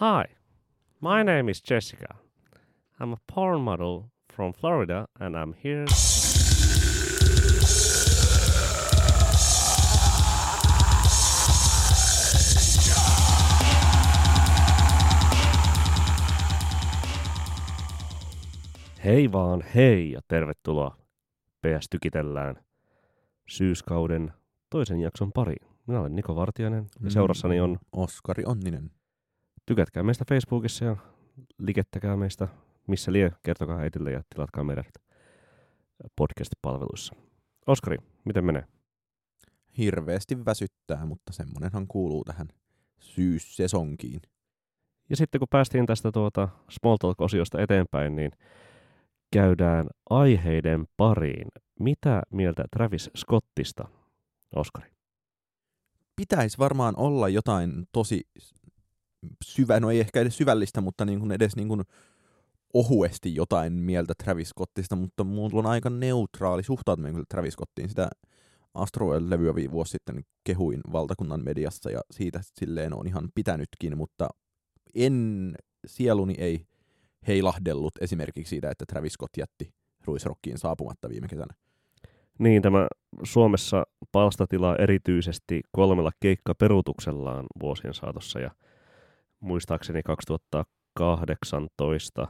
Hi, 0.00 0.26
my 1.00 1.24
name 1.24 1.50
is 1.50 1.60
Jessica. 1.70 2.14
I'm 3.00 3.12
a 3.12 3.16
porn 3.34 3.60
model 3.62 4.12
from 4.32 4.52
Florida 4.52 5.08
and 5.18 5.34
I'm 5.34 5.54
here. 5.64 5.86
Hei 19.04 19.32
vaan 19.32 19.64
hei 19.74 20.12
ja 20.12 20.20
tervetuloa 20.28 20.96
PS 21.60 21.88
Tykitellään 21.90 22.56
syyskauden 23.48 24.32
toisen 24.70 25.00
jakson 25.00 25.32
pariin. 25.32 25.68
Minä 25.86 26.00
olen 26.00 26.16
Niko 26.16 26.36
Vartiainen 26.36 26.86
ja 27.04 27.10
seurassani 27.10 27.60
on 27.60 27.78
Oskari 27.92 28.44
Onninen. 28.46 28.97
Tykätkää 29.68 30.02
meistä 30.02 30.24
Facebookissa 30.28 30.84
ja 30.84 30.96
likettäkää 31.58 32.16
meistä 32.16 32.48
missä 32.86 33.12
lie, 33.12 33.32
kertokaa 33.42 33.78
äitille 33.78 34.12
ja 34.12 34.22
tilatkaa 34.34 34.64
meidät 34.64 34.86
podcast-palveluissa. 36.16 37.14
Oskari, 37.66 37.96
miten 38.24 38.44
menee? 38.44 38.64
Hirveästi 39.78 40.44
väsyttää, 40.44 41.06
mutta 41.06 41.32
semmonenhan 41.32 41.86
kuuluu 41.86 42.24
tähän 42.24 42.48
syyssesonkiin. 43.00 44.20
Ja 45.10 45.16
sitten 45.16 45.38
kun 45.38 45.48
päästiin 45.50 45.86
tästä 45.86 46.12
tuota 46.12 46.48
Small 46.70 46.96
Talk-osiosta 46.96 47.62
eteenpäin, 47.62 48.16
niin 48.16 48.30
käydään 49.32 49.86
aiheiden 50.10 50.86
pariin. 50.96 51.48
Mitä 51.80 52.22
mieltä 52.30 52.64
Travis 52.76 53.10
Scottista, 53.16 53.88
Oskari? 54.56 54.90
Pitäisi 56.16 56.58
varmaan 56.58 56.94
olla 56.96 57.28
jotain 57.28 57.88
tosi 57.92 58.20
syvä, 59.44 59.80
no 59.80 59.90
ei 59.90 60.00
ehkä 60.00 60.20
edes 60.20 60.36
syvällistä, 60.36 60.80
mutta 60.80 61.04
niin 61.04 61.20
kuin 61.20 61.32
edes 61.32 61.56
niin 61.56 61.68
kuin 61.68 61.82
ohuesti 62.74 63.34
jotain 63.34 63.72
mieltä 63.72 64.12
Travis 64.24 64.48
Scottista, 64.48 64.96
mutta 64.96 65.24
mulla 65.24 65.58
on 65.58 65.66
aika 65.66 65.90
neutraali 65.90 66.62
suhtautuminen 66.62 67.14
kyllä 67.14 67.26
Travis 67.28 67.52
Scottiin. 67.52 67.88
Sitä 67.88 68.08
Astroworld-levyä 68.74 69.54
vi- 69.54 69.70
vuosi 69.70 69.90
sitten 69.90 70.24
kehuin 70.44 70.80
valtakunnan 70.92 71.44
mediassa 71.44 71.90
ja 71.90 72.00
siitä 72.10 72.40
silleen 72.42 72.94
on 72.94 73.06
ihan 73.06 73.28
pitänytkin, 73.34 73.96
mutta 73.96 74.28
en, 74.94 75.54
sieluni 75.86 76.34
ei 76.38 76.66
heilahdellut 77.26 77.92
esimerkiksi 78.00 78.50
siitä, 78.50 78.70
että 78.70 78.84
Travis 78.86 79.12
Scott 79.12 79.36
jätti 79.36 79.72
Ruisrockiin 80.04 80.58
saapumatta 80.58 81.08
viime 81.08 81.28
kesänä. 81.28 81.54
Niin, 82.38 82.62
tämä 82.62 82.88
Suomessa 83.22 83.86
palstatilaa 84.12 84.76
erityisesti 84.76 85.60
kolmella 85.72 86.10
keikkaperuutuksellaan 86.20 87.46
vuosien 87.60 87.94
saatossa 87.94 88.40
ja 88.40 88.50
muistaakseni 89.40 90.02
2018 90.02 92.28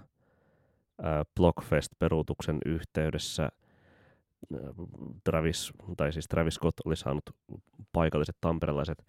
ää, 1.02 1.24
Blockfest-peruutuksen 1.40 2.58
yhteydessä 2.66 3.48
Travis, 5.24 5.72
tai 5.96 6.12
siis 6.12 6.28
Travis 6.28 6.54
Scott 6.54 6.80
oli 6.84 6.96
saanut 6.96 7.24
paikalliset 7.92 8.36
tamperelaiset 8.40 9.06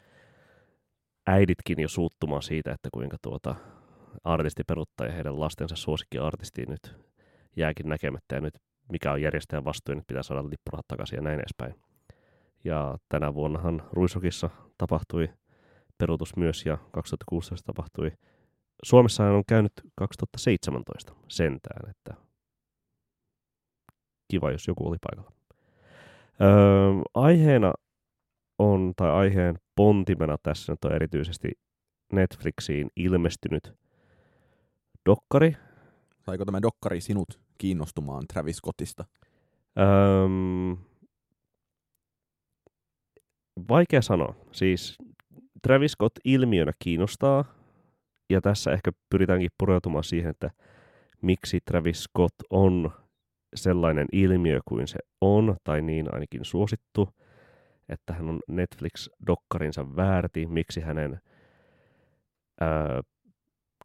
äiditkin 1.28 1.80
jo 1.80 1.88
suuttumaan 1.88 2.42
siitä, 2.42 2.72
että 2.72 2.90
kuinka 2.94 3.18
tuota 3.22 3.56
artisti 4.24 4.64
peruttaa 4.64 5.08
ja 5.08 5.14
heidän 5.14 5.40
lastensa 5.40 5.76
suosikkiartisti 5.76 6.66
nyt 6.66 6.96
jääkin 7.58 7.90
näkemättä 7.90 8.36
ja 8.36 8.42
nyt 8.42 8.54
mikä 8.92 9.12
on 9.12 9.22
järjestäjän 9.22 9.66
vastuu 9.66 9.96
nyt 9.96 10.08
pitää 10.08 10.24
saada 10.24 10.50
lippurahat 10.50 10.88
takaisin 10.88 11.16
ja 11.16 11.22
näin 11.22 11.40
edespäin. 11.40 11.76
Ja 12.64 12.98
tänä 13.10 13.34
vuonnahan 13.34 13.84
Ruisokissa 13.92 14.50
tapahtui 14.78 15.30
peruutus 16.00 16.36
myös 16.36 16.66
ja 16.66 16.78
2016 16.92 17.66
tapahtui. 17.66 18.12
Suomessa 18.84 19.24
on 19.24 19.44
käynyt 19.48 19.74
2017 19.96 21.14
sentään, 21.28 21.90
että 21.90 22.14
kiva, 24.32 24.52
jos 24.52 24.68
joku 24.68 24.88
oli 24.88 24.98
paikalla. 25.02 25.32
Öö, 26.42 26.50
aiheena 27.14 27.74
on, 28.60 28.94
tai 28.96 29.12
aiheen 29.12 29.56
pontimena 29.76 30.38
tässä 30.44 30.74
nyt 30.74 30.86
on 30.86 30.94
erityisesti 30.96 31.52
Netflixiin 32.14 32.90
ilmestynyt 32.96 33.74
dokkari, 35.06 35.56
Saiko 36.30 36.46
tämä 36.46 36.62
dokkari 36.62 37.02
sinut 37.02 37.40
kiinnostumaan 37.58 38.24
Travis 38.34 38.58
Scottista? 38.58 39.06
Öm, 39.80 40.78
vaikea 43.70 44.02
sanoa. 44.02 44.36
Siis 44.52 44.98
Travis 45.62 45.92
Scott 45.92 46.16
ilmiönä 46.26 46.72
kiinnostaa, 46.80 47.46
ja 48.30 48.42
tässä 48.42 48.72
ehkä 48.72 48.92
pyritäänkin 49.10 49.50
pureutumaan 49.58 50.04
siihen, 50.04 50.30
että 50.30 50.52
miksi 51.22 51.60
Travis 51.66 52.04
Scott 52.04 52.36
on 52.50 52.92
sellainen 53.56 54.08
ilmiö 54.12 54.60
kuin 54.66 54.88
se 54.88 55.00
on, 55.22 55.56
tai 55.64 55.82
niin 55.82 56.14
ainakin 56.14 56.46
suosittu, 56.46 57.10
että 57.90 58.14
hän 58.14 58.30
on 58.30 58.40
Netflix-dokkarinsa 58.48 59.96
väärti, 59.96 60.46
miksi 60.46 60.82
hänen 60.82 61.22
ää, 62.62 63.02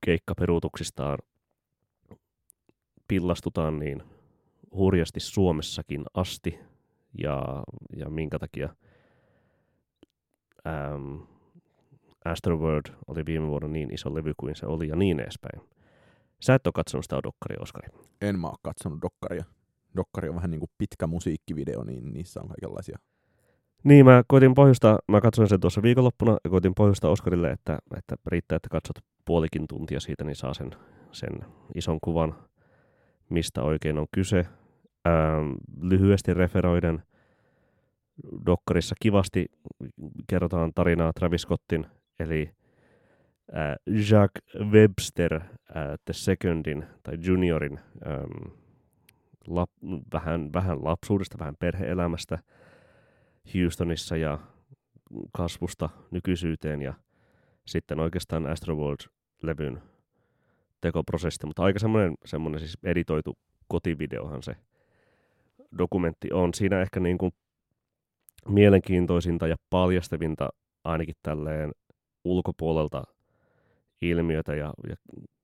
keikkaperuutuksistaan 0.05 1.19
pillastutaan 3.09 3.79
niin 3.79 4.03
hurjasti 4.73 5.21
Suomessakin 5.21 6.05
asti 6.15 6.59
ja, 7.23 7.63
ja 7.97 8.11
minkä 8.11 8.39
takia 8.39 8.69
ähm, 10.67 11.35
Astroworld 12.25 12.95
oli 13.07 13.27
viime 13.27 13.49
vuonna 13.49 13.69
niin 13.69 13.95
iso 13.95 14.15
levy 14.15 14.33
kuin 14.37 14.57
se 14.57 14.67
oli 14.67 14.89
ja 14.89 14.97
niin 14.97 15.21
edespäin. 15.21 15.61
Sä 16.41 16.55
et 16.55 16.67
ole 16.67 16.73
katsonut 16.75 17.05
sitä 17.05 17.23
dokkaria, 17.23 17.63
Oskari. 17.63 17.89
En 18.21 18.39
mä 18.39 18.47
oo 18.47 18.57
katsonut 18.63 19.03
dokkaria. 19.03 19.45
Dokkari 19.97 20.29
on 20.29 20.35
vähän 20.35 20.51
niin 20.51 20.61
kuin 20.61 20.71
pitkä 20.79 21.07
musiikkivideo, 21.07 21.85
niin 21.85 22.13
niissä 22.13 22.41
on 22.41 22.49
kaikenlaisia. 22.49 22.99
Niin, 23.85 24.05
mä 24.05 24.23
koitin 24.27 24.55
pohjustaa, 24.55 24.99
mä 25.09 25.21
katsoin 25.21 25.49
sen 25.49 25.61
tuossa 25.61 25.83
viikonloppuna 25.83 26.37
ja 26.45 26.51
koitin 26.51 26.75
pohjustaa 26.75 27.11
Oskarille, 27.11 27.51
että, 27.51 27.79
että 27.97 28.17
riittää, 28.27 28.57
että 28.57 28.69
katsot 28.71 28.99
puolikin 29.25 29.69
tuntia 29.69 30.01
siitä, 30.01 30.25
niin 30.25 30.37
saa 30.37 30.55
sen, 30.55 30.71
sen 31.13 31.31
ison 31.75 31.99
kuvan, 32.05 32.35
mistä 33.29 33.63
oikein 33.63 33.99
on 33.99 34.07
kyse. 34.13 34.47
Ähm, 35.09 35.53
lyhyesti 35.81 36.35
referoiden, 36.35 37.03
Dokkarissa 38.47 38.95
kivasti 39.03 39.47
kerrotaan 40.27 40.73
tarinaa 40.75 41.13
Travis 41.13 41.43
Scottin, 41.43 41.87
eli 42.21 42.51
äh, 43.57 43.77
Jacques 44.11 44.71
Webster 44.71 45.35
äh, 45.35 45.43
the 46.05 46.13
Secondin 46.13 46.85
tai 47.03 47.19
Juniorin 47.27 47.81
ähm, 48.07 48.53
lap, 49.47 49.71
vähän, 50.13 50.53
vähän 50.53 50.85
lapsuudesta, 50.85 51.39
vähän 51.39 51.55
perheelämästä 51.59 52.39
Houstonissa 53.55 54.17
ja 54.17 54.39
kasvusta 55.33 55.91
nykyisyyteen 56.11 56.83
ja 56.83 56.95
sitten 57.67 58.01
oikeastaan 58.01 58.47
Astroworld-levyn 58.47 59.83
tekoprosessista, 60.81 61.47
mutta 61.47 61.63
aika 61.63 61.79
semmoinen, 61.79 62.15
semmoinen 62.25 62.61
siis 62.61 62.79
editoitu 62.83 63.39
kotivideohan 63.69 64.43
se 64.43 64.57
dokumentti 65.79 66.33
on. 66.33 66.55
Siinä 66.55 66.81
ehkä 66.81 67.01
niin 67.01 67.19
kuin 67.19 67.33
mielenkiintoisinta 68.49 69.49
ja 69.49 69.57
paljastavinta 69.71 70.49
ainakin 70.85 71.15
tälleen 71.23 71.73
ulkopuolelta 72.25 73.03
ilmiötä 74.03 74.55
ja, 74.55 74.73
ja 74.89 74.97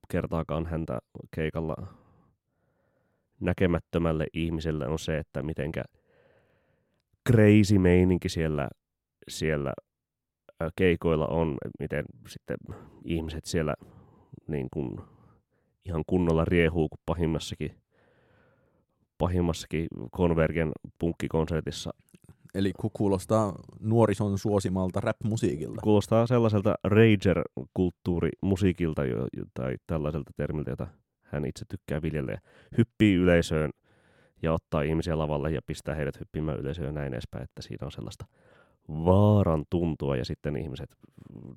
kertaakaan 0.09 0.67
häntä 0.67 0.99
keikalla 1.35 1.77
näkemättömälle 3.41 4.27
ihmiselle 4.33 4.87
on 4.87 4.99
se, 4.99 5.19
että 5.19 5.43
mitenkä 5.43 5.83
crazy 7.29 7.79
meininki 7.79 8.29
siellä, 8.29 8.69
siellä 9.29 9.73
keikoilla 10.77 11.27
on, 11.27 11.59
miten 11.79 12.05
sitten 12.29 12.57
ihmiset 13.05 13.45
siellä 13.45 13.75
niin 14.47 14.69
kuin 14.73 15.01
ihan 15.85 16.03
kunnolla 16.07 16.45
riehuu, 16.45 16.89
kun 16.89 16.99
pahimmassakin, 17.07 17.75
pahimmassakin 19.19 19.89
Convergen 20.17 20.73
punkkikonsertissa 20.99 21.91
Eli 22.55 22.73
ku- 22.81 22.91
kuulostaa 22.91 23.53
nuorison 23.81 24.39
suosimalta 24.39 25.01
rap-musiikilta. 25.01 25.81
kuulostaa 25.83 26.27
sellaiselta 26.27 26.75
rager-kulttuurimusiikilta 26.85 29.03
tai 29.55 29.75
tällaiselta 29.87 30.31
termiltä, 30.37 30.71
jota 30.71 30.87
hän 31.23 31.45
itse 31.45 31.65
tykkää 31.69 32.03
viljellä. 32.03 32.39
Hyppii 32.79 33.15
yleisöön 33.15 33.71
ja 34.43 34.53
ottaa 34.53 34.83
ihmisiä 34.83 35.19
lavalle 35.19 35.51
ja 35.51 35.61
pistää 35.67 35.95
heidät 35.95 36.21
hyppimään 36.21 36.61
yleisöön 36.61 36.87
ja 36.87 36.93
näin 36.93 37.13
edespäin, 37.13 37.45
että 37.45 37.63
siinä 37.63 37.85
on 37.85 37.93
sellaista 37.93 38.27
vaaran 38.89 39.65
tuntua 39.71 40.17
ja 40.17 40.25
sitten 40.25 40.57
ihmiset 40.57 40.97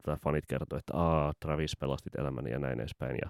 tai 0.03 0.17
fanit 0.17 0.45
kertoo, 0.45 0.79
että 0.79 0.97
Aa, 0.97 1.33
Travis 1.39 1.77
pelastit 1.79 2.15
elämäni 2.15 2.51
ja 2.51 2.59
näin 2.59 2.79
edespäin 2.79 3.17
ja 3.21 3.29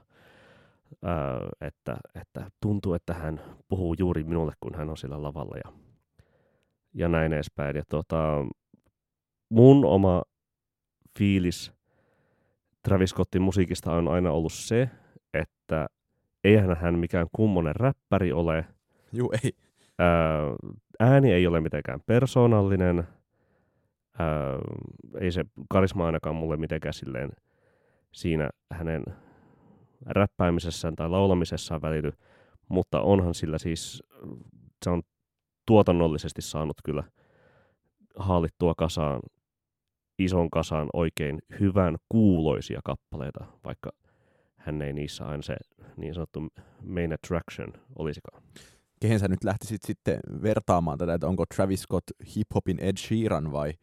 ää, 1.04 1.50
että, 1.62 1.98
että 2.22 2.52
tuntuu, 2.62 2.94
että 2.94 3.14
hän 3.14 3.42
puhuu 3.68 3.96
juuri 4.00 4.24
minulle, 4.24 4.54
kun 4.60 4.76
hän 4.76 4.90
on 4.90 4.98
sillä 4.98 5.22
lavalla 5.22 5.56
ja, 5.66 5.74
ja 6.94 7.08
näin 7.08 7.34
edespäin. 7.34 7.76
Ja 7.76 7.84
tota, 7.90 8.46
mun 9.50 9.86
oma 9.86 10.22
fiilis 11.20 11.74
Travis 12.84 13.10
Scottin 13.10 13.42
musiikista 13.42 13.92
on 13.92 14.08
aina 14.08 14.32
ollut 14.32 14.54
se, 14.54 14.90
että 15.34 15.88
eihän 16.44 16.78
hän 16.78 17.00
mikään 17.00 17.28
kummonen 17.32 17.76
räppäri 17.76 18.32
ole. 18.32 18.66
Juu, 19.14 19.34
ei. 19.44 19.52
Ää, 20.00 20.42
ääni 21.00 21.34
ei 21.34 21.48
ole 21.48 21.62
mitenkään 21.62 22.00
persoonallinen. 22.06 23.08
Ää, 24.20 24.28
ei 25.20 25.32
se 25.32 25.46
karisma 25.70 26.06
ainakaan 26.06 26.36
mulle 26.36 26.58
mitenkään 26.58 26.94
silleen 26.94 27.32
siinä 28.12 28.50
hänen 28.74 29.04
räppäämisessään 30.06 30.96
tai 30.96 31.10
laulamisessaan 31.10 31.82
välity, 31.82 32.12
mutta 32.70 33.02
onhan 33.02 33.34
sillä 33.34 33.58
siis, 33.58 34.04
se 34.84 34.90
on 34.90 35.02
tuotannollisesti 35.66 36.42
saanut 36.42 36.78
kyllä 36.86 37.04
haalittua 38.16 38.74
kasaan, 38.78 39.22
ison 40.20 40.50
kasaan 40.50 40.90
oikein 40.94 41.40
hyvän 41.60 41.98
kuuloisia 42.10 42.80
kappaleita, 42.84 43.46
vaikka 43.66 43.92
hän 44.58 44.82
ei 44.82 44.94
niissä 44.94 45.26
aina 45.26 45.44
se 45.44 45.56
niin 45.98 46.14
sanottu 46.14 46.48
main 46.82 47.14
attraction 47.14 47.74
olisikaan. 47.96 48.44
Kehen 49.02 49.20
sä 49.20 49.28
nyt 49.28 49.44
lähtisit 49.44 49.82
sitten 49.84 50.20
vertaamaan 50.44 50.98
tätä, 50.98 51.14
että 51.14 51.28
onko 51.28 51.46
Travis 51.56 51.82
Scott 51.82 52.12
hip-hopin 52.26 52.80
Ed 52.80 52.98
Sheeran 52.98 53.52
vai? 53.52 53.74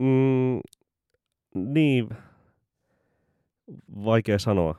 Mm, 0.00 0.60
niin, 1.54 2.08
vaikea 4.04 4.38
sanoa. 4.38 4.74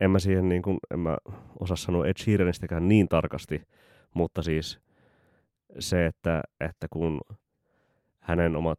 En 0.00 0.10
mä 0.10 0.18
siihen 0.18 0.48
niin 0.48 0.62
kuin, 0.62 0.78
en 0.90 1.00
mä 1.00 1.16
osaa 1.60 1.76
sanoa 1.76 2.06
Ed 2.06 2.16
Sheeranistäkään 2.18 2.88
niin 2.88 3.08
tarkasti, 3.08 3.62
mutta 4.14 4.42
siis 4.42 4.80
se, 5.78 6.06
että, 6.06 6.42
että 6.60 6.86
kun 6.90 7.20
hänen 8.20 8.56
omat 8.56 8.78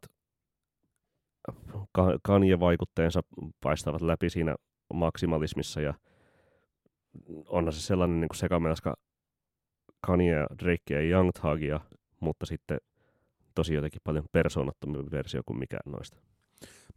Kanye-vaikutteensa 2.22 3.20
paistavat 3.60 4.02
läpi 4.02 4.30
siinä 4.30 4.56
maksimalismissa 4.94 5.80
ja 5.80 5.94
onhan 7.46 7.72
se 7.72 7.80
sellainen 7.80 8.20
niin 8.20 8.28
kuin 8.28 8.38
sekamelska 8.38 8.94
Kanye, 10.06 10.46
Drake 10.58 10.94
ja 10.94 11.00
Young 11.00 11.30
Thugia, 11.40 11.80
mutta 12.20 12.46
sitten 12.46 12.78
tosi 13.54 13.74
jotenkin 13.74 14.00
paljon 14.04 14.24
persoonattomia 14.32 15.02
versio 15.10 15.42
kuin 15.46 15.58
mikään 15.58 15.92
noista. 15.92 16.16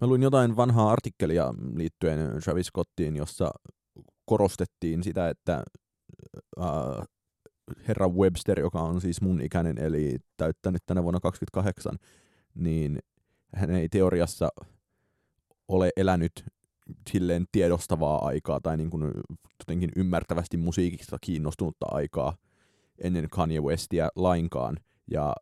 Mä 0.02 0.08
luin 0.08 0.22
jotain 0.22 0.56
vanhaa 0.56 0.92
artikkelia 0.92 1.54
liittyen 1.76 2.19
Travis 2.44 2.66
Scottiin, 2.66 3.16
jossa 3.16 3.52
korostettiin 4.25 5.04
sitä, 5.04 5.30
että 5.30 5.64
äh, 6.62 7.08
herra 7.88 8.10
Webster, 8.10 8.60
joka 8.60 8.81
on 8.81 9.02
siis 9.02 9.22
mun 9.22 9.42
ikäinen, 9.42 9.78
eli 9.78 10.18
täyttänyt 10.38 10.81
tänä 10.86 11.04
vuonna 11.04 11.20
28, 11.20 11.98
niin 12.56 13.00
hän 13.56 13.72
ei 13.72 13.90
teoriassa 13.90 14.50
ole 15.68 15.90
elänyt 15.98 16.46
silleen 17.10 17.46
tiedostavaa 17.52 18.25
aikaa 18.25 18.60
tai 18.64 18.78
niin 18.78 18.90
kuin 18.90 19.12
jotenkin 19.60 19.90
ymmärtävästi 19.96 20.58
musiikista 20.58 21.18
kiinnostunutta 21.22 21.86
aikaa 21.92 22.36
ennen 23.04 23.30
Kanye 23.30 23.62
Westia 23.62 24.10
lainkaan. 24.16 24.78
Ja 25.12 25.36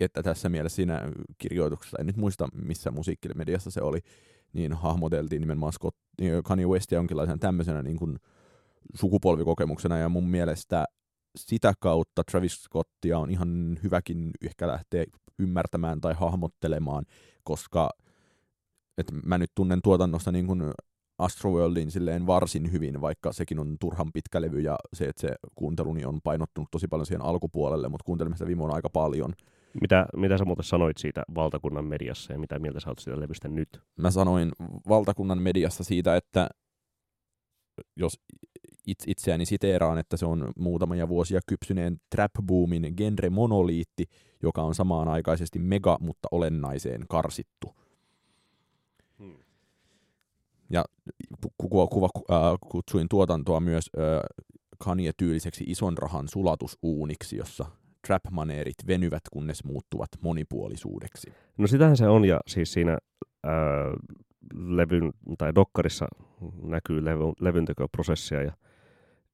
että 0.00 0.22
tässä 0.22 0.48
mielessä 0.48 0.76
siinä 0.76 1.00
kirjoituksessa, 1.38 1.96
en 2.00 2.06
nyt 2.06 2.16
muista 2.16 2.48
missä 2.54 2.90
musiikkimediassa 2.90 3.70
se 3.70 3.82
oli, 3.82 4.00
niin 4.52 4.72
hahmoteltiin 4.72 5.40
nimenomaan 5.40 5.72
Scott, 5.72 5.96
Kanye 6.44 6.66
Westia 6.66 6.98
jonkinlaisena 6.98 7.38
tämmöisenä 7.38 7.82
niin 7.82 7.96
kuin 7.96 8.16
sukupolvikokemuksena, 8.94 9.98
ja 9.98 10.08
mun 10.08 10.28
mielestä 10.28 10.84
sitä 11.36 11.72
kautta 11.80 12.24
Travis 12.30 12.62
Scottia 12.62 13.18
on 13.18 13.30
ihan 13.30 13.78
hyväkin 13.82 14.30
ehkä 14.46 14.68
lähteä 14.68 15.04
ymmärtämään 15.38 16.00
tai 16.00 16.14
hahmottelemaan, 16.14 17.04
koska 17.44 17.90
et 18.98 19.06
mä 19.24 19.38
nyt 19.38 19.50
tunnen 19.54 19.80
tuotannosta 19.82 20.32
niin 20.32 20.46
kuin 20.46 20.62
Astroworldin 21.18 21.90
silleen 21.90 22.26
varsin 22.26 22.72
hyvin, 22.72 23.00
vaikka 23.00 23.32
sekin 23.32 23.58
on 23.58 23.76
turhan 23.80 24.12
pitkä 24.12 24.40
levy 24.40 24.60
ja 24.60 24.76
se, 24.92 25.04
että 25.04 25.20
se 25.20 25.34
kuunteluni 25.54 26.04
on 26.04 26.20
painottunut 26.24 26.68
tosi 26.70 26.88
paljon 26.88 27.06
siihen 27.06 27.22
alkupuolelle, 27.22 27.88
mutta 27.88 28.04
kuuntelemme 28.04 28.36
sitä 28.36 28.46
viime 28.46 28.64
aika 28.72 28.90
paljon. 28.90 29.32
Mitä, 29.80 30.06
mitä 30.16 30.38
sä 30.38 30.44
muuten 30.44 30.64
sanoit 30.64 30.96
siitä 30.96 31.22
valtakunnan 31.34 31.84
mediassa 31.84 32.32
ja 32.32 32.38
mitä 32.38 32.58
mieltä 32.58 32.80
sä 32.80 32.88
oot 32.88 32.98
siitä 32.98 33.20
levystä 33.20 33.48
nyt? 33.48 33.82
Mä 33.96 34.10
sanoin 34.10 34.52
valtakunnan 34.88 35.42
mediassa 35.42 35.84
siitä, 35.84 36.16
että 36.16 36.48
jos 37.96 38.20
it, 38.86 38.98
itseäni 39.06 39.46
siteeraan, 39.46 39.98
että 39.98 40.16
se 40.16 40.26
on 40.26 40.52
muutamia 40.58 41.08
vuosia 41.08 41.40
kypsyneen 41.46 42.00
trap-boomin 42.16 42.94
genre-monoliitti, 42.96 44.04
joka 44.42 44.62
on 44.62 44.74
samaan 44.74 45.08
aikaisesti 45.08 45.58
mega, 45.58 45.98
mutta 46.00 46.28
olennaiseen 46.30 47.04
karsittu. 47.08 47.74
Hmm. 49.18 49.36
Ja 50.70 50.84
kuva, 51.58 51.86
kuva, 51.86 52.08
äh, 52.30 52.58
kutsuin 52.70 53.08
tuotantoa 53.08 53.60
myös 53.60 53.90
äh, 53.98 54.46
Kanye-tyyliseksi 54.78 55.64
ison 55.66 55.98
rahan 55.98 56.28
sulatusuuniksi, 56.28 57.36
jossa 57.36 57.66
trap-maneerit 58.06 58.86
venyvät, 58.86 59.22
kunnes 59.32 59.64
muuttuvat 59.64 60.08
monipuolisuudeksi. 60.20 61.32
No 61.58 61.66
sitähän 61.66 61.96
se 61.96 62.08
on, 62.08 62.24
ja 62.24 62.40
siis 62.46 62.72
siinä 62.72 62.98
ää, 63.44 63.52
levyn, 64.54 65.12
tai 65.38 65.54
dokkarissa 65.54 66.06
näkyy 66.62 67.04
levy, 67.04 67.24
levyntekoprosessia, 67.40 68.42
ja 68.42 68.52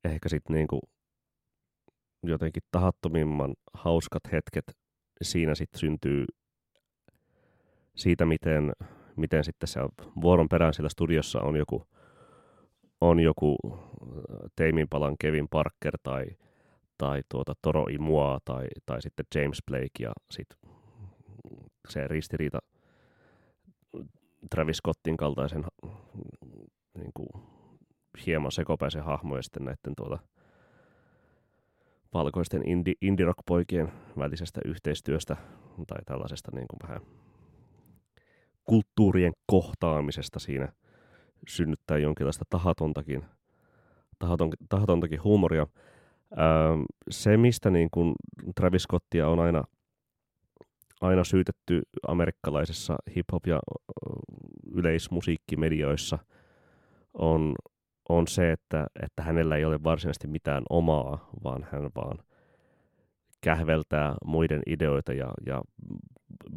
ehkä 0.04 0.28
sitten 0.28 0.54
niinku 0.54 0.80
jotenkin 2.22 2.62
tahattomimman 2.70 3.54
hauskat 3.74 4.32
hetket 4.32 4.64
siinä 5.22 5.54
sitten 5.54 5.80
syntyy 5.80 6.24
siitä, 7.96 8.26
miten, 8.26 8.72
miten 9.16 9.44
sitten 9.44 9.68
se 9.68 9.80
vuoron 10.20 10.48
perään 10.48 10.74
siellä 10.74 10.88
studiossa 10.88 11.40
on 11.40 11.56
joku, 11.56 11.82
on 13.00 13.20
joku 13.20 13.56
Teiminpalan 14.56 15.16
Kevin 15.20 15.48
Parker 15.48 15.98
tai 16.02 16.26
tai 16.98 17.22
tuota 17.28 17.52
Toro 17.62 17.86
Imua 17.90 18.38
tai, 18.44 18.66
tai 18.86 19.02
sitten 19.02 19.26
James 19.34 19.58
Blake 19.66 19.98
ja 20.00 20.12
sitten 20.30 20.58
se 21.88 22.08
ristiriita 22.08 22.58
Travis 24.50 24.76
Scottin 24.76 25.16
kaltaisen 25.16 25.64
niin 26.98 27.10
kuin, 27.14 27.28
hieman 28.26 28.52
sekopäisen 28.52 29.04
hahmo 29.04 29.36
ja 29.36 29.42
sitten 29.42 29.64
näiden 29.64 29.94
tuota, 29.96 30.18
valkoisten 32.14 32.68
indie, 32.68 32.94
indie 33.02 33.26
rock-poikien 33.26 33.92
välisestä 34.18 34.60
yhteistyöstä 34.64 35.36
tai 35.86 35.98
tällaisesta 36.06 36.50
niin 36.54 36.66
kuin 36.68 36.88
vähän 36.88 37.00
kulttuurien 38.64 39.32
kohtaamisesta 39.46 40.38
siinä 40.38 40.72
synnyttää 41.48 41.98
jonkinlaista 41.98 42.44
tahatontakin, 42.50 43.24
tahaton, 44.18 44.50
tahatontakin 44.68 45.24
huumoria 45.24 45.66
se, 47.10 47.36
mistä 47.36 47.70
niin 47.70 47.88
kuin 47.90 48.14
Travis 48.54 48.82
Scottia 48.82 49.28
on 49.28 49.40
aina, 49.40 49.64
aina 51.00 51.24
syytetty 51.24 51.82
amerikkalaisessa 52.08 52.96
hip-hop- 53.10 53.48
ja 53.50 53.60
yleismusiikkimedioissa, 54.74 56.18
on, 57.14 57.54
on 58.08 58.26
se, 58.26 58.52
että, 58.52 58.86
että 59.02 59.22
hänellä 59.22 59.56
ei 59.56 59.64
ole 59.64 59.82
varsinaisesti 59.84 60.28
mitään 60.28 60.62
omaa, 60.70 61.30
vaan 61.44 61.66
hän 61.72 61.90
vaan 61.94 62.18
kähveltää 63.40 64.14
muiden 64.24 64.62
ideoita 64.66 65.12
ja, 65.12 65.30
ja 65.46 65.62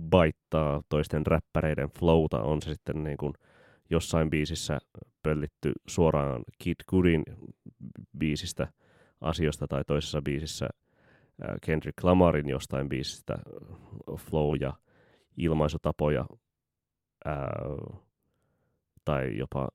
baittaa 0.10 0.82
toisten 0.90 1.26
räppäreiden 1.26 1.90
flowta. 2.00 2.42
On 2.42 2.62
se 2.62 2.74
sitten 2.74 3.04
niin 3.04 3.18
kuin 3.18 3.34
jossain 3.90 4.30
biisissä 4.30 4.80
pöllitty 5.24 5.72
suoraan 5.88 6.44
Kid 6.60 6.76
Goodin 6.88 7.24
biisistä– 8.18 8.68
asioista 9.22 9.68
tai 9.68 9.84
toisessa 9.88 10.22
biisissä 10.22 10.68
Kendrick 11.66 12.04
Lamarin 12.04 12.50
jostain 12.50 12.90
biisistä 12.90 13.38
flow 14.18 14.56
ja 14.62 14.74
ilmaisutapoja 15.38 16.26
ää, 17.26 17.50
tai 19.06 19.38
jopa 19.38 19.70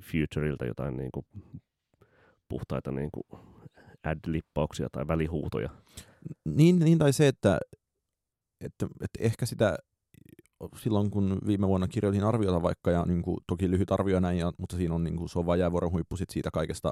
Futureilta 0.00 0.64
jotain 0.64 0.96
niin 0.96 1.10
kuin 1.12 1.26
puhtaita 2.48 2.92
niin 2.92 3.10
kuin 3.12 3.40
ad-lippauksia 4.04 4.88
tai 4.92 5.06
välihuutoja. 5.06 5.70
Niin, 6.44 6.78
niin 6.78 6.98
tai 6.98 7.12
se, 7.12 7.28
että, 7.28 7.58
että, 8.60 8.86
että 9.00 9.18
ehkä 9.22 9.46
sitä 9.46 9.78
silloin, 10.76 11.10
kun 11.10 11.38
viime 11.46 11.68
vuonna 11.68 11.88
kirjoitin 11.88 12.24
arviota 12.24 12.62
vaikka, 12.62 12.90
ja 12.90 13.04
niin 13.06 13.22
kuin, 13.22 13.36
toki 13.46 13.70
lyhyt 13.70 13.92
arvio 13.92 14.20
näin, 14.20 14.38
ja, 14.38 14.52
mutta 14.58 14.76
siinä 14.76 14.94
on, 14.94 15.04
niin 15.04 15.16
kuin, 15.16 15.28
se 15.28 15.38
on 15.38 15.46
vajaavuoron 15.46 15.92
huippu 15.92 16.16
sit 16.16 16.30
siitä 16.30 16.50
kaikesta 16.52 16.90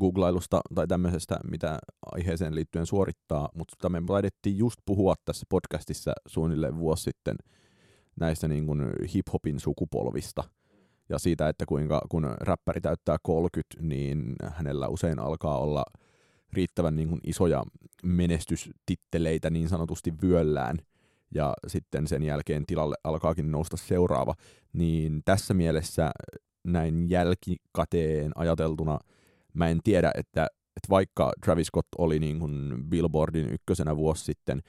googlailusta 0.00 0.60
tai 0.74 0.86
tämmöisestä, 0.86 1.38
mitä 1.50 1.78
aiheeseen 2.12 2.54
liittyen 2.54 2.86
suorittaa, 2.86 3.48
mutta 3.54 3.88
me 3.88 4.02
taidettiin 4.06 4.58
just 4.58 4.76
puhua 4.86 5.14
tässä 5.24 5.46
podcastissa 5.48 6.12
suunnilleen 6.26 6.78
vuosi 6.78 7.02
sitten 7.02 7.36
näistä 8.20 8.48
niin 8.48 8.66
kuin 8.66 8.80
hip-hopin 9.14 9.60
sukupolvista. 9.60 10.44
Ja 11.08 11.18
siitä, 11.18 11.48
että 11.48 11.66
kuinka 11.66 12.00
kun 12.08 12.36
räppäri 12.40 12.80
täyttää 12.80 13.16
30, 13.22 13.76
niin 13.80 14.34
hänellä 14.52 14.88
usein 14.88 15.18
alkaa 15.18 15.58
olla 15.58 15.84
riittävän 16.52 16.96
niin 16.96 17.08
kuin 17.08 17.20
isoja 17.24 17.64
menestystitteleitä 18.02 19.50
niin 19.50 19.68
sanotusti 19.68 20.12
vyöllään, 20.22 20.76
ja 21.34 21.54
sitten 21.66 22.06
sen 22.06 22.22
jälkeen 22.22 22.66
tilalle 22.66 22.96
alkaakin 23.04 23.50
nousta 23.50 23.76
seuraava, 23.76 24.34
niin 24.72 25.22
tässä 25.24 25.54
mielessä 25.54 26.10
näin 26.64 27.10
jälkikäteen 27.10 28.32
ajateltuna 28.34 28.98
mä 29.56 29.68
en 29.68 29.80
tiedä, 29.84 30.10
että, 30.14 30.46
että 30.76 30.88
vaikka 30.90 31.32
Travis 31.44 31.66
Scott 31.66 31.88
oli 31.98 32.18
niin 32.18 32.38
kuin 32.38 32.84
Billboardin 32.88 33.48
ykkösenä 33.52 33.96
vuosi 33.96 34.24
sitten, 34.24 34.62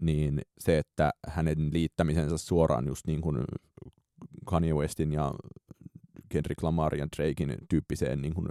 niin 0.00 0.40
se, 0.58 0.78
että 0.78 1.10
hänen 1.28 1.70
liittämisensä 1.72 2.38
suoraan 2.38 2.86
just 2.86 3.06
niin 3.06 3.20
kuin 3.20 3.44
Kanye 4.44 4.74
Westin 4.74 5.12
ja 5.12 5.34
Kendrick 6.28 6.62
Lamar 6.62 6.94
ja 6.94 7.08
Drakein 7.16 7.58
tyyppiseen 7.68 8.22
niin 8.22 8.34
kuin 8.34 8.48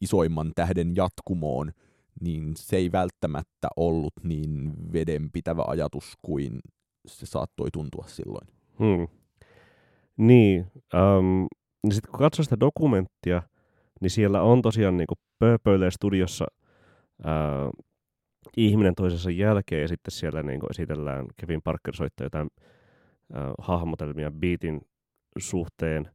isoimman 0.00 0.52
tähden 0.54 0.96
jatkumoon, 0.96 1.72
niin 2.20 2.56
se 2.56 2.76
ei 2.76 2.92
välttämättä 2.92 3.68
ollut 3.76 4.12
niin 4.22 4.72
vedenpitävä 4.92 5.64
ajatus 5.66 6.12
kuin 6.22 6.60
se 7.06 7.26
saattoi 7.26 7.68
tuntua 7.72 8.04
silloin. 8.06 8.48
Hmm. 8.78 9.08
Niin, 10.16 10.60
um, 10.94 11.46
niin 11.82 11.94
sitten 11.94 12.10
kun 12.10 12.18
katsoo 12.18 12.42
sitä 12.42 12.60
dokumenttia, 12.60 13.42
niin 14.00 14.10
siellä 14.10 14.42
on 14.42 14.62
tosiaan 14.62 14.96
niin 14.96 15.06
pööpöilee 15.38 15.90
studiossa 15.90 16.46
ää, 17.24 17.70
ihminen 18.56 18.94
toisensa 18.94 19.30
jälkeen 19.30 19.82
ja 19.82 19.88
sitten 19.88 20.12
siellä 20.12 20.42
niin 20.42 20.60
esitellään, 20.70 21.26
Kevin 21.36 21.62
Parker 21.64 21.94
soittaa 21.94 22.24
jotain 22.24 22.48
ää, 23.32 23.52
hahmotelmia 23.58 24.30
beatin 24.30 24.80
suhteen, 25.38 26.10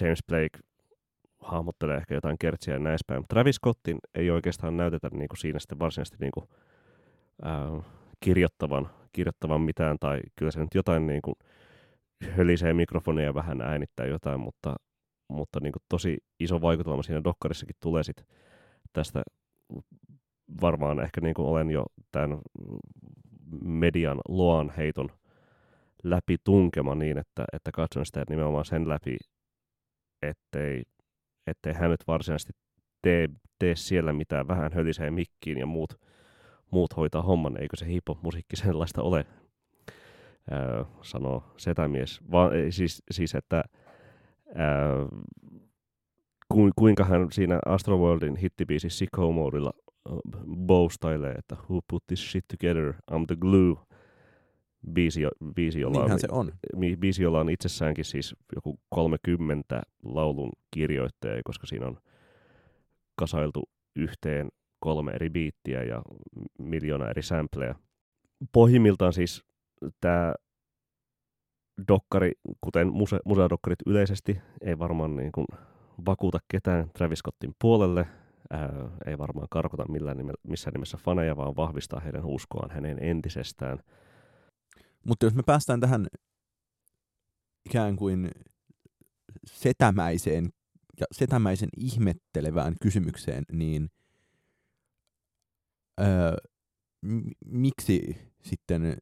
James 0.00 0.18
Blake 0.28 0.58
hahmottelee 1.40 1.96
ehkä 1.96 2.14
jotain 2.14 2.36
kertsiä 2.38 2.74
ja 2.74 2.80
näin 2.80 2.98
päin. 3.06 3.24
Travis 3.28 3.56
Scottin 3.56 3.98
ei 4.14 4.30
oikeastaan 4.30 4.76
näytetä 4.76 5.08
niin 5.12 5.28
kuin 5.28 5.38
siinä 5.38 5.58
sitten 5.58 5.78
varsinaisesti 5.78 6.16
niin 6.20 6.32
kuin, 6.34 6.48
ää, 7.42 7.82
kirjoittavan, 8.20 8.90
kirjoittavan 9.12 9.60
mitään, 9.60 9.96
tai 10.00 10.20
kyllä 10.36 10.50
se 10.50 10.60
nyt 10.60 10.74
jotain 10.74 11.06
niin 11.06 11.22
kuin, 11.22 11.34
hölisee 12.36 12.74
mikrofonia 12.74 13.34
vähän 13.34 13.60
äänittää 13.60 14.06
jotain, 14.06 14.40
mutta, 14.40 14.76
mutta 15.30 15.60
niin 15.60 15.72
kuin 15.72 15.82
tosi 15.88 16.18
iso 16.40 16.60
vaikutelma 16.60 17.02
siinä 17.02 17.24
dokkarissakin 17.24 17.76
tulee 17.82 18.02
sit 18.02 18.26
tästä. 18.92 19.22
Varmaan 20.60 21.00
ehkä 21.00 21.20
niin 21.20 21.34
kuin 21.34 21.48
olen 21.48 21.70
jo 21.70 21.84
tämän 22.12 22.38
median 23.64 24.20
loan 24.28 24.72
heiton 24.76 25.08
läpi 26.04 26.36
tunkema 26.44 26.94
niin, 26.94 27.18
että, 27.18 27.44
että 27.52 27.70
katson 27.74 28.06
sitä 28.06 28.24
nimenomaan 28.28 28.64
sen 28.64 28.88
läpi, 28.88 29.16
ettei, 30.22 30.82
ettei 31.46 31.72
hän 31.72 31.90
nyt 31.90 32.06
varsinaisesti 32.06 32.52
tee, 33.02 33.28
tee 33.58 33.76
siellä 33.76 34.12
mitään, 34.12 34.48
vähän 34.48 34.72
hölisee 34.72 35.10
mikkiin 35.10 35.58
ja 35.58 35.66
muut, 35.66 36.00
muut 36.70 36.96
hoitaa 36.96 37.22
homman, 37.22 37.62
eikö 37.62 37.76
se 37.76 37.86
hip-hop-musiikki 37.86 38.56
sellaista 38.56 39.02
ole, 39.02 39.26
öö, 40.52 40.84
sanoo 41.02 41.54
setämies. 41.56 42.20
Va, 42.30 42.50
siis, 42.70 43.02
siis, 43.10 43.34
että 43.34 43.64
öö, 44.58 45.06
ku, 46.48 46.70
kuinka 46.76 47.04
hän 47.04 47.32
siinä 47.32 47.58
Astroworldin 47.66 48.36
hittibiisi 48.36 48.90
Sicko 48.90 49.32
Modilla 49.32 49.72
boastailee, 50.66 51.32
että 51.32 51.56
who 51.70 51.80
put 51.90 52.06
this 52.06 52.30
shit 52.30 52.44
together, 52.48 52.92
I'm 52.92 53.26
the 53.26 53.36
glue. 53.36 53.76
Biisi, 54.92 55.20
biisi, 55.54 55.80
jolla 55.80 56.04
on, 56.04 56.20
se 56.20 56.28
on. 56.30 56.52
biisi, 56.98 57.22
jolla 57.22 57.40
on 57.40 57.50
itsessäänkin 57.50 58.04
siis 58.04 58.36
joku 58.54 58.80
30 58.88 59.82
laulun 60.02 60.52
kirjoittajia, 60.70 61.42
koska 61.44 61.66
siinä 61.66 61.86
on 61.86 61.98
kasailtu 63.16 63.68
yhteen 63.96 64.48
kolme 64.78 65.12
eri 65.12 65.30
biittiä 65.30 65.82
ja 65.82 66.02
miljoona 66.58 67.10
eri 67.10 67.22
sampleja. 67.22 67.74
Pohjimmiltaan 68.52 69.12
siis 69.12 69.44
tämä 70.00 70.34
dokkari, 71.88 72.32
kuten 72.60 72.92
muse, 72.92 73.18
museodokkarit 73.24 73.78
yleisesti, 73.86 74.40
ei 74.62 74.78
varmaan 74.78 75.16
niin 75.16 75.32
kuin 75.32 75.46
vakuuta 76.06 76.38
ketään 76.48 76.90
Travis 76.94 77.18
Scottin 77.18 77.54
puolelle, 77.60 78.06
ää, 78.50 78.88
ei 79.06 79.18
varmaan 79.18 79.46
karkota 79.50 79.88
millään 79.88 80.16
nime, 80.16 80.32
missään 80.42 80.72
nimessä 80.72 80.96
faneja, 80.96 81.36
vaan 81.36 81.56
vahvistaa 81.56 82.00
heidän 82.00 82.24
uskoaan 82.24 82.70
hänen 82.70 82.98
entisestään. 83.02 83.78
Mutta 85.06 85.26
jos 85.26 85.34
me 85.34 85.42
päästään 85.46 85.80
tähän 85.80 86.06
ikään 87.66 87.96
kuin 87.96 88.30
setämäiseen 89.46 90.48
ja 91.00 91.06
setämäisen 91.12 91.68
ihmettelevään 91.76 92.74
kysymykseen, 92.82 93.44
niin 93.52 93.90
öö, 96.00 96.36
m- 97.02 97.30
miksi 97.46 98.16
sitten 98.42 98.96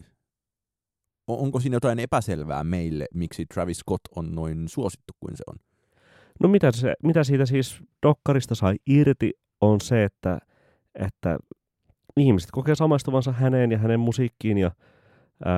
onko 1.29 1.61
siinä 1.61 1.77
jotain 1.77 1.99
epäselvää 1.99 2.65
meille, 2.65 3.07
miksi 3.15 3.47
Travis 3.47 3.79
Scott 3.79 4.01
on 4.17 4.35
noin 4.35 4.69
suosittu 4.69 5.13
kuin 5.21 5.37
se 5.37 5.45
on? 5.47 5.57
No 6.41 6.49
mitä, 6.49 6.73
se, 6.73 6.95
mitä 7.03 7.25
siitä 7.25 7.47
siis 7.47 7.83
dokkarista 8.07 8.55
sai 8.55 8.75
irti 8.87 9.33
on 9.61 9.81
se, 9.81 10.05
että, 10.05 10.39
että 10.95 11.39
ihmiset 12.17 12.51
kokee 12.51 12.75
samaistuvansa 12.75 13.33
häneen 13.33 13.73
ja 13.73 13.79
hänen 13.79 14.01
musiikkiin 14.01 14.59
ja 14.59 14.71
ää, 15.45 15.55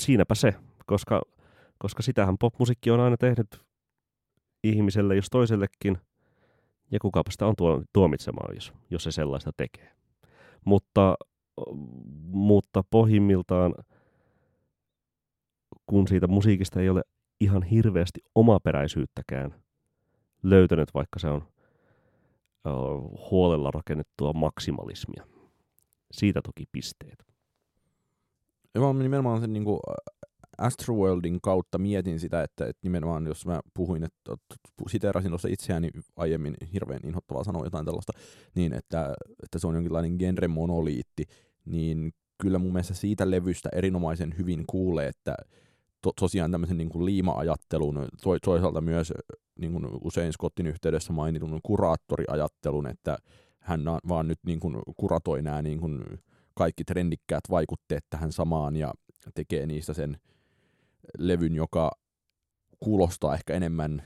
siinäpä 0.00 0.34
se, 0.34 0.54
koska, 0.86 1.22
koska 1.78 2.02
sitähän 2.02 2.38
popmusiikki 2.38 2.90
on 2.90 3.00
aina 3.00 3.16
tehnyt 3.16 3.62
ihmiselle, 4.64 5.16
jos 5.16 5.26
toisellekin, 5.30 5.98
ja 6.90 6.98
kukapa 7.02 7.30
sitä 7.30 7.46
on 7.46 7.54
tuomitsemaan, 7.92 8.54
jos, 8.54 8.72
jos 8.90 9.04
se 9.04 9.10
sellaista 9.10 9.50
tekee. 9.56 9.92
Mutta, 10.64 11.14
mutta 12.22 12.82
pohjimmiltaan 12.90 13.74
kun 15.88 16.08
siitä 16.08 16.26
musiikista 16.26 16.80
ei 16.80 16.88
ole 16.88 17.02
ihan 17.40 17.62
hirveästi 17.62 18.20
omaperäisyyttäkään 18.34 19.54
löytänyt, 20.42 20.88
vaikka 20.94 21.18
se 21.18 21.28
on 21.28 21.42
huolella 23.30 23.70
rakennettua 23.70 24.32
maksimalismia. 24.32 25.26
Siitä 26.10 26.40
toki 26.42 26.64
pisteet. 26.72 27.26
Ja 28.74 28.80
mä 28.80 28.92
nimenomaan 28.92 29.40
sen 29.40 29.52
niin 29.52 29.64
kuin 29.64 29.80
Astroworldin 30.58 31.40
kautta 31.42 31.78
mietin 31.78 32.20
sitä, 32.20 32.42
että, 32.42 32.66
että 32.66 32.80
nimenomaan 32.82 33.26
jos 33.26 33.46
mä 33.46 33.60
puhuin, 33.74 34.04
että 34.04 34.36
siteerasin 34.88 35.30
tuossa 35.30 35.48
itseäni 35.48 35.90
aiemmin 36.16 36.54
hirveän 36.72 37.00
inhottavaa 37.04 37.44
sanoa 37.44 37.64
jotain 37.64 37.84
tällaista, 37.86 38.12
niin 38.54 38.72
että, 38.72 39.14
että 39.42 39.58
se 39.58 39.66
on 39.66 39.74
jonkinlainen 39.74 40.16
genre-monoliitti, 40.18 41.24
niin 41.64 42.12
kyllä 42.42 42.58
mun 42.58 42.72
mielestä 42.72 42.94
siitä 42.94 43.30
levystä 43.30 43.68
erinomaisen 43.72 44.34
hyvin 44.38 44.64
kuulee, 44.66 45.08
että 45.08 45.34
to, 46.02 46.12
tosiaan 46.20 46.50
tämmöisen 46.50 46.76
niin 46.76 46.88
kuin 46.88 47.04
liima-ajattelun, 47.04 48.08
to, 48.22 48.38
toisaalta 48.44 48.80
myös 48.80 49.12
niin 49.60 49.72
kuin 49.72 49.86
usein 50.04 50.32
Scottin 50.32 50.66
yhteydessä 50.66 51.12
mainitun 51.12 51.60
kuraattoriajattelun, 51.62 52.86
että 52.86 53.18
hän 53.60 53.80
vaan 54.08 54.28
nyt 54.28 54.38
niin 54.46 54.60
kuin 54.60 54.76
kuratoi 54.96 55.42
nämä 55.42 55.62
niin 55.62 55.80
kuin 55.80 56.04
kaikki 56.54 56.84
trendikkäät 56.84 57.44
vaikutteet 57.50 58.04
tähän 58.10 58.32
samaan 58.32 58.76
ja 58.76 58.92
tekee 59.34 59.66
niistä 59.66 59.94
sen 59.94 60.18
levyn, 61.18 61.54
joka 61.54 61.90
kuulostaa 62.80 63.34
ehkä 63.34 63.54
enemmän 63.54 64.02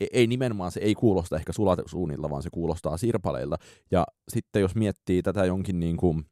e, 0.00 0.06
ei 0.12 0.26
nimenomaan 0.26 0.72
se 0.72 0.80
ei 0.80 0.94
kuulosta 0.94 1.36
ehkä 1.36 1.52
sulatesuunnilla, 1.52 2.30
vaan 2.30 2.42
se 2.42 2.50
kuulostaa 2.52 2.96
sirpaleilta. 2.96 3.56
Ja 3.90 4.06
sitten 4.28 4.62
jos 4.62 4.74
miettii 4.74 5.22
tätä 5.22 5.44
jonkin 5.44 5.80
niin 5.80 5.96
kuin, 5.96 6.24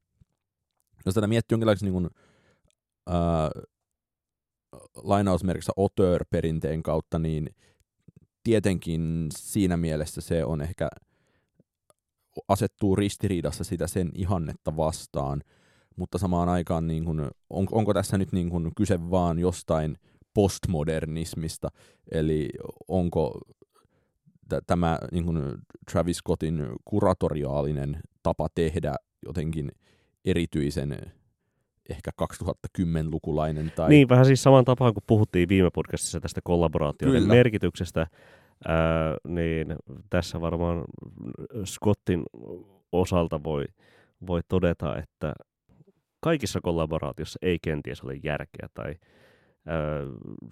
jos 1.07 1.15
tätä 1.15 1.27
miettii 1.27 1.55
jonkinlaisen 1.55 1.87
niin 1.87 1.93
kuin, 1.93 2.11
ää, 3.07 3.51
lainausmerkissä 4.95 5.73
auteur-perinteen 5.77 6.83
kautta, 6.83 7.19
niin 7.19 7.55
tietenkin 8.43 9.29
siinä 9.37 9.77
mielessä 9.77 10.21
se 10.21 10.45
on 10.45 10.61
ehkä 10.61 10.89
asettuu 12.49 12.97
ristiriidassa 12.97 13.65
sitä 13.65 13.87
sen 13.87 14.11
ihannetta 14.15 14.77
vastaan, 14.77 15.43
mutta 15.97 16.19
samaan 16.19 16.49
aikaan 16.49 16.87
niin 16.87 17.05
kun, 17.05 17.31
on, 17.51 17.67
onko 17.73 17.95
tässä 17.95 18.19
nyt 18.19 18.33
niin 18.33 18.51
kun 18.51 18.73
kyse 18.77 19.11
vaan 19.11 19.39
jostain 19.39 19.97
postmodernismista, 20.35 21.69
eli 22.11 22.49
onko 22.89 23.41
t- 24.49 24.67
tämä 24.67 24.99
niin 25.13 25.25
kun 25.25 25.59
Travis 25.91 26.17
Scottin 26.17 26.67
kuratoriaalinen 26.85 28.01
tapa 28.23 28.49
tehdä 28.55 28.95
jotenkin 29.27 29.73
erityisen 30.25 31.13
ehkä 31.91 32.11
2010-lukulainen. 32.23 33.73
Tai... 33.77 33.89
Niin, 33.89 34.09
vähän 34.09 34.27
siis 34.27 34.43
saman 34.43 34.65
tapaan 34.65 34.95
kuin 34.95 35.05
puhuttiin 35.07 35.49
viime 35.49 35.71
podcastissa 35.75 36.21
tästä 36.21 36.41
kollaboraatioiden 36.45 37.23
Kyllä. 37.23 37.35
merkityksestä, 37.35 38.07
ää, 38.69 39.17
niin 39.29 39.77
tässä 40.11 40.41
varmaan 40.41 40.85
Scottin 41.65 42.23
osalta 42.93 43.43
voi, 43.45 43.65
voi 44.27 44.41
todeta, 44.49 44.97
että 44.97 45.33
kaikissa 46.21 46.61
kollaboraatiossa 46.63 47.39
ei 47.43 47.59
kenties 47.63 48.03
ole 48.03 48.15
järkeä, 48.25 48.69
tai 48.75 48.95
ää, 49.67 49.79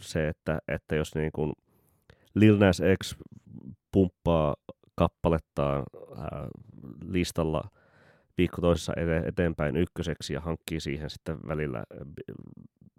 se, 0.00 0.28
että, 0.28 0.58
että 0.68 0.96
jos 0.96 1.14
niin 1.14 1.32
kuin 1.32 1.52
Lil 2.34 2.58
Nas 2.58 2.82
X 3.04 3.14
pumppaa 3.92 4.54
kappalettaan 4.94 5.82
ää, 6.16 6.48
listalla 7.04 7.70
viikko 8.38 8.60
toisessa 8.60 8.92
eteenpäin 9.26 9.76
ykköseksi 9.76 10.34
ja 10.34 10.40
hankkii 10.40 10.80
siihen 10.80 11.10
sitten 11.10 11.38
välillä 11.48 11.78
äh, 11.78 11.84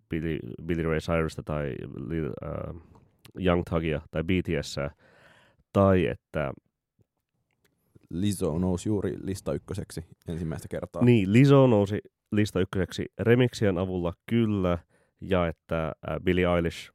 Billy, 0.10 0.40
Billy 0.66 0.84
Ray 0.84 1.00
Cyrusta 1.00 1.44
tai 1.44 1.76
uh, 1.86 2.82
Young 3.40 3.64
Thugia 3.70 4.02
tai 4.12 4.24
BTS, 4.24 4.76
tai 5.74 6.08
että 6.08 6.54
Lizzo 8.10 8.60
nousi 8.60 8.90
juuri 8.90 9.18
lista 9.22 9.54
ykköseksi 9.54 10.06
ensimmäistä 10.28 10.68
kertaa. 10.68 11.04
Niin, 11.04 11.34
Lizzo 11.34 11.68
nousi 11.68 12.00
lista 12.32 12.60
ykköseksi 12.60 13.06
remixien 13.20 13.78
avulla 13.78 14.14
kyllä, 14.26 14.78
ja 15.22 15.48
että 15.48 15.86
äh, 15.88 16.20
Billie 16.24 16.56
Eilish 16.56 16.92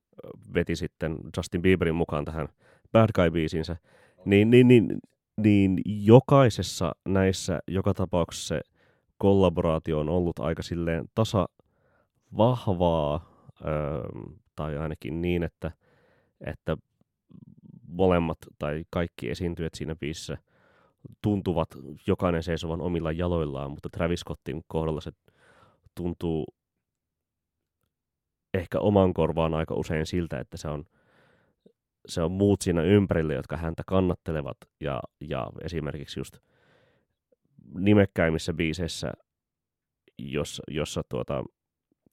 veti 0.54 0.76
sitten 0.76 1.16
Justin 1.37 1.62
Bieberin 1.62 1.94
mukaan 1.94 2.25
tähän 2.25 2.49
Bad 2.92 3.11
Guy-biisinsä. 3.14 3.76
Niin, 4.25 4.50
niin, 4.50 4.68
niin, 4.68 4.99
niin 5.37 5.80
jokaisessa 5.84 6.92
näissä, 7.06 7.60
joka 7.68 7.94
tapauksessa 7.94 8.54
se 8.54 8.60
kollaboraatio 9.18 10.00
on 10.00 10.08
ollut 10.08 10.38
aika 10.38 10.62
silleen 10.62 11.04
tasa 11.14 11.49
vahvaa, 12.37 13.30
öö, 13.66 14.02
tai 14.56 14.78
ainakin 14.78 15.22
niin, 15.22 15.42
että, 15.42 15.72
että 16.46 16.76
molemmat 17.88 18.38
tai 18.58 18.84
kaikki 18.90 19.30
esiintyjät 19.30 19.75
siinä 19.75 19.94
biisissä 19.94 20.38
tuntuvat 21.22 21.68
jokainen 22.06 22.42
seisovan 22.42 22.80
omilla 22.80 23.12
jaloillaan, 23.12 23.70
mutta 23.70 23.88
Travis 23.88 24.20
Scottin 24.20 24.62
kohdalla 24.66 25.00
se 25.00 25.10
tuntuu 25.94 26.46
ehkä 28.54 28.80
oman 28.80 29.14
korvaan 29.14 29.54
aika 29.54 29.75
usein 29.75 30.06
siltä, 30.06 30.40
että 30.40 30.56
se 30.56 30.68
on, 30.68 30.84
se 32.07 32.23
on 32.23 32.33
muut 32.33 32.61
siinä 32.62 32.83
ympärillä, 32.83 33.35
jotka 33.35 33.57
häntä 33.57 33.83
kannattelevat 33.87 34.57
ja, 34.80 35.02
ja 35.21 35.50
esimerkiksi 35.64 36.21
just 36.21 36.38
nimekkäimmissä 37.75 38.52
biiseissä, 38.52 39.12
jossa, 40.19 40.62
jossa 40.69 41.02
tuota, 41.09 41.45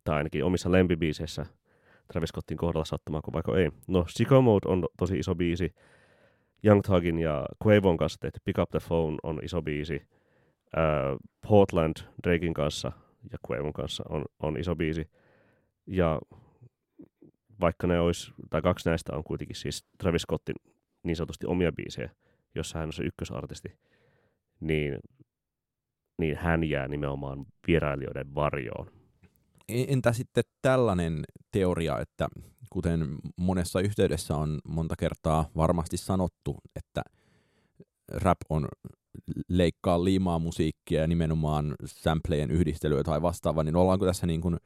tai 0.04 0.16
ainakin 0.16 0.44
omissa 0.44 0.72
lempibiiseissä 0.72 1.46
Travis 2.14 2.30
Scottin 2.30 2.58
kohdalla 2.58 2.86
sattumaan 2.86 3.22
kuin 3.22 3.34
vaikka 3.34 3.58
ei. 3.58 3.72
No, 3.88 4.06
Sicko 4.08 4.42
Mode 4.42 4.70
on 4.70 4.88
tosi 4.98 5.20
iso 5.20 5.36
biisi. 5.36 5.76
Young 6.66 6.82
Thugin 6.82 7.20
ja 7.20 7.46
Quavon 7.66 7.98
kanssa 7.98 8.20
tehty 8.20 8.40
Pick 8.46 8.60
Up 8.60 8.70
The 8.70 8.80
Phone 8.88 9.18
on 9.24 9.40
iso 9.44 9.62
biisi. 9.62 9.96
Uh, 10.78 11.18
Portland 11.48 11.96
Drakein 12.24 12.54
kanssa 12.54 12.92
ja 13.32 13.38
Quavon 13.52 13.74
kanssa 13.74 14.04
on, 14.10 14.26
on 14.40 14.60
iso 14.60 14.76
biisi. 14.76 15.10
Ja 15.88 16.20
vaikka 17.60 17.88
ne 17.88 18.00
olisi, 18.00 18.32
tai 18.50 18.62
kaksi 18.62 18.90
näistä 18.90 19.16
on 19.16 19.24
kuitenkin 19.24 19.56
siis 19.56 19.86
Travis 19.98 20.22
Scottin 20.22 20.56
niin 21.04 21.16
sanotusti 21.16 21.48
omia 21.48 21.72
biisejä, 21.72 22.10
jossa 22.56 22.80
hän 22.80 22.88
on 22.88 22.94
se 22.94 23.04
ykkösartisti, 23.04 23.80
niin, 24.60 25.00
niin 26.18 26.38
hän 26.38 26.64
jää 26.64 26.88
nimenomaan 26.88 27.46
vierailijoiden 27.68 28.36
varjoon. 28.36 28.92
Entä 29.70 30.14
sitten 30.14 30.44
tällainen 30.62 31.24
teoria, 31.52 32.00
että 32.00 32.28
kuten 32.70 33.16
monessa 33.36 33.80
yhteydessä 33.80 34.36
on 34.36 34.60
monta 34.68 34.96
kertaa 35.00 35.50
varmasti 35.56 35.98
sanottu, 35.98 36.58
että 36.76 37.02
rap 38.14 38.38
on 38.50 38.68
leikkaa 39.50 40.04
liimaa 40.04 40.40
musiikkia 40.40 41.02
ja 41.02 41.08
nimenomaan 41.08 41.76
samplejen 41.86 42.52
yhdistelyä 42.52 43.04
tai 43.04 43.22
vastaavaa, 43.22 43.64
niin 43.64 43.76
ollaanko 43.76 44.06
tässä 44.06 44.28
niin 44.28 44.42
kuin, 44.42 44.58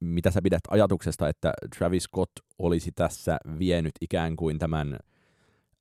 mitä 0.00 0.30
sä 0.30 0.42
pidät 0.42 0.60
ajatuksesta, 0.70 1.28
että 1.28 1.52
Travis 1.78 2.02
Scott 2.02 2.32
olisi 2.58 2.92
tässä 2.92 3.38
vienyt 3.58 3.92
ikään 4.00 4.36
kuin 4.36 4.58
tämän 4.58 4.92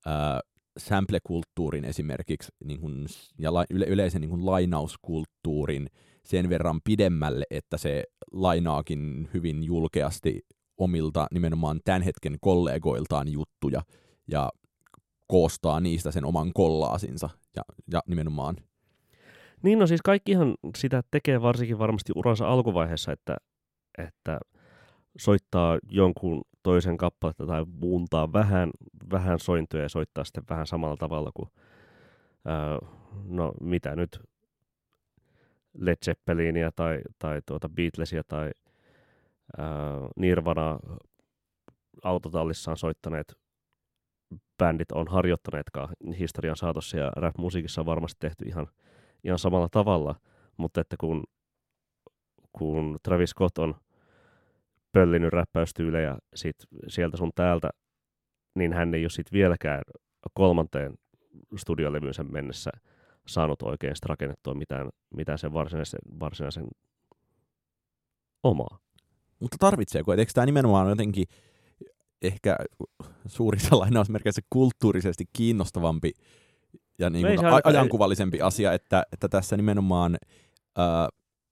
äh, 0.08 0.40
sample-kulttuurin 0.78 1.86
esimerkiksi 1.86 2.52
niin 2.64 2.80
kuin, 2.80 3.06
ja 3.38 3.54
la, 3.54 3.66
yle, 3.70 3.86
yleisen 3.86 4.22
niin 4.22 4.30
kuin 4.30 4.46
lainauskulttuurin 4.46 5.90
sen 6.24 6.50
verran 6.50 6.82
pidemmälle, 6.84 7.46
että 7.50 7.78
se 7.78 8.04
lainaakin 8.32 9.30
hyvin 9.34 9.64
julkeasti 9.64 10.42
omilta 10.78 11.28
nimenomaan 11.34 11.80
tämän 11.86 12.02
hetken 12.02 12.38
kollegoiltaan 12.42 13.28
juttuja 13.28 13.82
ja 14.28 14.50
koostaa 15.28 15.80
niistä 15.80 16.12
sen 16.12 16.26
oman 16.26 16.52
kollaasinsa 16.54 17.30
ja, 17.56 17.62
ja 17.92 18.02
nimenomaan. 18.08 18.56
Niin 19.64 19.80
no 19.80 19.88
siis 19.88 20.02
kaikkihan 20.02 20.56
sitä 20.78 21.04
tekee 21.12 21.42
varsinkin 21.42 21.80
varmasti 21.80 22.14
uransa 22.16 22.48
alkuvaiheessa, 22.48 23.12
että, 23.12 23.38
että 24.02 24.40
soittaa 25.18 25.80
jonkun 25.90 26.42
toisen 26.64 26.98
kappaletta 26.98 27.46
tai 27.46 27.66
muuntaa 27.66 28.34
vähän, 28.34 28.70
vähän 29.12 29.40
sointuja 29.40 29.84
ja 29.84 29.90
soittaa 29.90 30.24
sitten 30.24 30.44
vähän 30.50 30.68
samalla 30.68 30.98
tavalla 30.98 31.32
kuin, 31.34 31.50
ää, 32.46 32.80
no 33.28 33.54
mitä 33.62 33.96
nyt, 33.96 34.20
Led 35.74 35.98
Zeppelinia 36.06 36.72
tai, 36.76 37.02
tai 37.20 37.42
tuota 37.46 37.70
Beatlesia 37.70 38.24
tai 38.24 38.52
ää, 39.58 39.68
Nirvana 40.16 40.80
autotallissaan 42.04 42.78
soittaneet 42.78 43.42
bändit 44.58 44.92
on 44.92 45.08
harjoittaneetkaan 45.08 45.90
historian 46.20 46.56
saatossa 46.56 46.98
ja 46.98 47.12
rap-musiikissa 47.16 47.82
on 47.82 47.86
varmasti 47.86 48.18
tehty 48.20 48.46
ihan, 48.46 48.68
ihan 49.24 49.40
samalla 49.40 49.68
tavalla, 49.72 50.16
mutta 50.58 50.82
että 50.82 50.96
kun, 51.00 51.24
kun 52.54 52.98
Travis 53.04 53.30
Scott 53.30 53.58
on 53.58 53.76
pöllinyt 54.92 55.34
räppäystyylejä 55.34 56.18
sit 56.36 56.56
sieltä 56.88 57.18
sun 57.18 57.32
täältä, 57.36 57.70
niin 58.56 58.74
hän 58.74 58.94
ei 58.94 59.04
ole 59.04 59.10
sit 59.10 59.32
vieläkään 59.32 59.82
kolmanteen 60.34 60.94
studiolevynsä 61.58 62.24
mennessä 62.24 62.72
saanut 63.28 63.62
oikein 63.62 63.94
rakennettua 64.06 64.54
mitään, 64.54 64.90
mitään 65.16 65.38
sen 65.38 65.54
varsinaisen, 65.54 66.00
varsinaisen 66.20 66.68
omaa. 68.44 68.80
Mutta 69.40 69.58
tarvitseeko? 69.60 70.14
Eikö 70.14 70.32
tämä 70.34 70.46
nimenomaan 70.46 70.90
jotenkin 70.90 71.26
ehkä 72.22 72.56
suurissa 73.28 73.78
lainausmerkeissä 73.80 74.42
kulttuurisesti 74.50 75.26
kiinnostavampi 75.34 76.12
ja 77.00 77.10
niin 77.10 77.36
kuin 77.36 77.46
a- 77.46 77.62
ajankuvallisempi 77.64 78.42
asia, 78.42 78.74
että, 78.74 79.04
että 79.14 79.30
tässä 79.30 79.58
nimenomaan, 79.58 80.18
ää, 80.78 81.10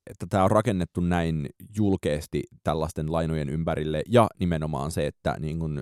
että 0.10 0.26
tämä 0.30 0.44
on 0.44 0.52
rakennettu 0.52 1.02
näin 1.02 1.50
julkeasti 1.78 2.44
tällaisten 2.64 3.12
lainojen 3.12 3.50
ympärille 3.50 4.02
ja 4.08 4.28
nimenomaan 4.40 4.92
se, 4.92 5.08
että 5.08 5.36
niin 5.40 5.60
kuin, 5.60 5.82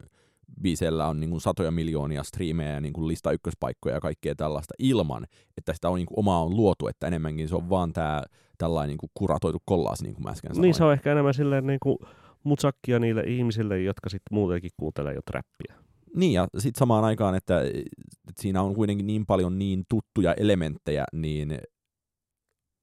biisellä 0.62 1.08
on 1.08 1.20
niin 1.20 1.30
kuin 1.30 1.42
satoja 1.42 1.72
miljoonia 1.72 2.24
striimejä 2.24 2.72
ja 2.72 2.82
niin 2.82 2.94
kuin 2.94 3.08
lista 3.08 3.32
ykköspaikkoja 3.32 3.96
ja 3.96 4.02
kaikkea 4.02 4.36
tällaista 4.36 4.74
ilman, 4.80 5.28
että 5.58 5.74
sitä 5.74 5.90
on 5.90 5.96
niin 5.96 6.06
kuin 6.06 6.20
omaa 6.20 6.44
on 6.44 6.56
luotu, 6.56 6.88
että 6.88 7.08
enemmänkin 7.08 7.50
se 7.50 7.56
on 7.56 7.70
vaan 7.70 7.94
tämä 7.94 8.24
tällainen 8.58 8.90
niin 8.90 8.98
kuin 8.98 9.12
kuratoitu 9.14 9.58
kollaasi, 9.66 10.04
niin 10.04 10.14
kuin 10.14 10.24
mä 10.24 10.30
äsken 10.30 10.52
sanoin. 10.52 10.62
Niin 10.62 10.74
se 10.74 10.84
on 10.84 10.94
ehkä 10.94 11.12
enemmän 11.12 11.34
silleen 11.34 11.68
niin 11.68 11.80
kuin 11.84 11.98
mutsakkia 12.44 13.00
niille 13.00 13.22
ihmisille, 13.22 13.82
jotka 13.82 14.10
sitten 14.10 14.36
muutenkin 14.36 14.72
kuuntelee 14.78 15.14
jo 15.14 15.22
trappia. 15.32 15.88
Niin, 16.16 16.34
ja 16.34 16.48
sitten 16.58 16.80
samaan 16.80 17.04
aikaan, 17.04 17.36
että, 17.36 17.62
että 17.62 18.42
siinä 18.42 18.62
on 18.62 18.76
kuitenkin 18.76 19.08
niin 19.08 19.26
paljon 19.26 19.60
niin 19.60 19.84
tuttuja 19.90 20.34
elementtejä, 20.34 21.06
niin 21.14 21.58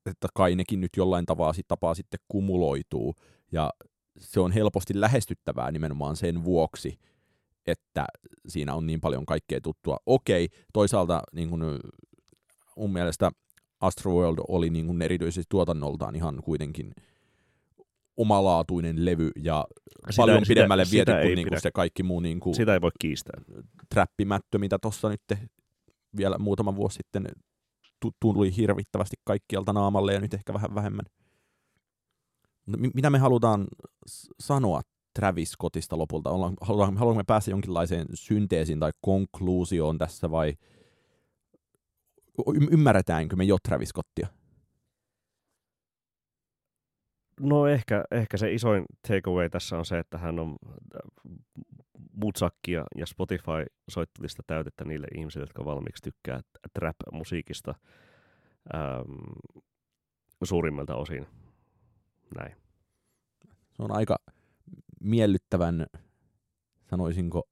että 0.07 0.29
kai 0.35 0.57
nekin 0.57 0.81
nyt 0.81 0.91
jollain 0.97 1.25
sit, 1.55 1.69
tapaa 1.69 1.95
sitten 1.95 2.21
kumuloituu, 2.29 3.15
ja 3.53 3.71
se 4.19 4.41
on 4.41 4.53
helposti 4.53 5.01
lähestyttävää 5.01 5.71
nimenomaan 5.71 6.17
sen 6.17 6.45
vuoksi, 6.45 6.99
että 7.67 8.07
siinä 8.49 8.75
on 8.75 8.87
niin 8.87 9.01
paljon 9.01 9.27
kaikkea 9.27 9.61
tuttua. 9.61 9.97
Okei, 10.07 10.49
toisaalta 10.73 11.23
niin 11.33 11.51
kun, 11.51 11.81
mun 12.77 12.93
mielestä 12.93 13.31
Astroworld 13.81 14.39
oli 14.49 14.71
niin 14.71 14.87
kun 14.87 15.03
erityisesti 15.03 15.45
tuotannoltaan 15.49 16.17
ihan 16.17 16.41
kuitenkin 16.45 16.95
omalaatuinen 18.17 19.05
levy 19.05 19.31
ja 19.43 19.65
sitä, 20.11 20.23
paljon 20.23 20.39
sitä, 20.39 20.49
pidemmälle 20.49 20.85
viety 20.93 21.13
kuin, 21.23 21.35
niin 21.35 21.49
kuin 21.49 21.61
se 21.61 21.71
kaikki 21.71 22.03
muu 22.03 22.21
niin 22.21 22.41
kuin 22.41 22.55
sitä 22.55 22.75
ei 22.75 22.81
voi 22.81 22.91
kiistää. 23.01 23.41
trappimättö, 23.95 24.59
mitä 24.59 24.79
tuossa 24.79 25.09
nyt 25.09 25.23
vielä 26.17 26.39
muutama 26.39 26.77
vuosi 26.77 26.95
sitten 26.95 27.27
tuli 28.21 28.57
hirvittävästi 28.57 29.17
kaikkialta 29.25 29.73
naamalle 29.73 30.15
ja 30.15 30.21
nyt 30.21 30.35
ehkä 30.35 30.55
vähän 30.55 30.75
vähemmän. 30.75 31.05
Mitä 32.95 33.11
me 33.11 33.19
halutaan 33.19 33.67
sanoa 34.41 34.81
Travis 35.15 35.51
Scottista 35.51 35.99
lopulta? 35.99 36.31
Haluamme, 36.61 36.99
haluamme 36.99 37.25
päästä 37.27 37.51
jonkinlaiseen 37.51 38.07
synteesiin 38.15 38.81
tai 38.81 38.93
konkluusioon 39.01 39.99
tässä 39.99 40.31
vai 40.31 40.55
ymmärretäänkö 42.71 43.37
me 43.37 43.45
jo 43.45 43.57
Travis 43.69 43.89
Scottia? 43.89 44.29
No 47.41 47.67
ehkä, 47.67 48.05
ehkä 48.11 48.37
se 48.37 48.53
isoin 48.53 48.85
takeaway 49.09 49.51
tässä 49.51 49.79
on 49.79 49.85
se, 49.85 49.99
että 49.99 50.19
hän 50.19 50.39
on 50.39 50.57
Mutsakkia 52.13 52.85
ja 52.97 53.07
Spotify-soittolista 53.07 54.43
täytettä 54.47 54.85
niille 54.85 55.07
ihmisille, 55.17 55.43
jotka 55.43 55.65
valmiiksi 55.65 56.03
tykkää 56.03 56.41
trap-musiikista 56.75 57.75
ähm, 58.75 59.13
suurimmalta 60.45 60.97
osin. 60.97 61.27
Näin. 62.37 62.57
Se 63.73 63.83
on 63.83 63.93
aika 63.93 64.17
miellyttävän, 65.01 65.87
sanoisinko, 66.91 67.43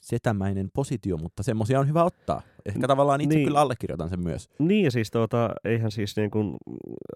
setämäinen 0.00 0.70
positio, 0.74 1.16
mutta 1.16 1.42
semmoisia 1.42 1.80
on 1.80 1.88
hyvä 1.88 2.04
ottaa. 2.04 2.42
Ehkä 2.66 2.86
tavallaan 2.88 3.20
itse 3.20 3.34
Niin. 3.36 3.46
kyllä 3.46 3.60
allekirjoitan 3.60 4.08
sen 4.08 4.20
myös. 4.20 4.48
Niin 4.58 4.84
ja 4.84 4.90
siis 4.90 5.10
tuota, 5.10 5.50
eihän 5.64 5.90
siis 5.90 6.16
niin 6.16 6.30
kuin, 6.30 6.56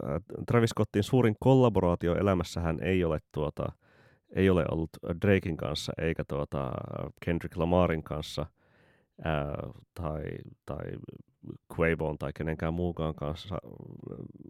äh, 0.04 0.20
Travis 0.46 0.70
Scottin 0.70 1.02
suurin 1.02 1.36
kollaboraatio 1.40 2.16
elämässähän 2.16 2.78
ei 2.82 3.04
ole 3.04 3.18
tuota, 3.32 3.72
ei 4.34 4.50
ole 4.50 4.64
ollut 4.70 4.90
Drakein 5.22 5.56
kanssa 5.56 5.92
eikä 5.98 6.24
tuota 6.24 6.70
Kendrick 7.24 7.56
Lamarin 7.56 8.02
kanssa 8.02 8.46
ää, 9.24 9.56
tai, 9.94 10.22
tai 10.66 10.84
Quavon 11.78 12.18
tai 12.18 12.32
kenenkään 12.32 12.74
muukaan 12.74 13.14
kanssa, 13.14 13.58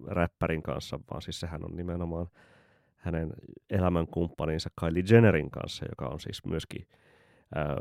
räppärin 0.07 0.63
kanssa, 0.63 1.01
vaan 1.11 1.23
siis 1.23 1.41
sehän 1.41 1.65
on 1.65 1.77
nimenomaan 1.77 2.27
hänen 2.97 3.33
elämänkumppaninsa 3.71 4.71
Kylie 4.81 5.05
Jennerin 5.11 5.51
kanssa, 5.51 5.87
joka 5.89 6.13
on 6.13 6.21
siis 6.21 6.45
myöskin 6.47 6.87
ää, 7.55 7.77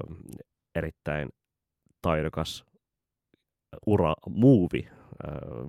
erittäin 0.75 1.29
taidokas 2.01 2.65
ura 3.85 4.13
muuvi 4.29 4.87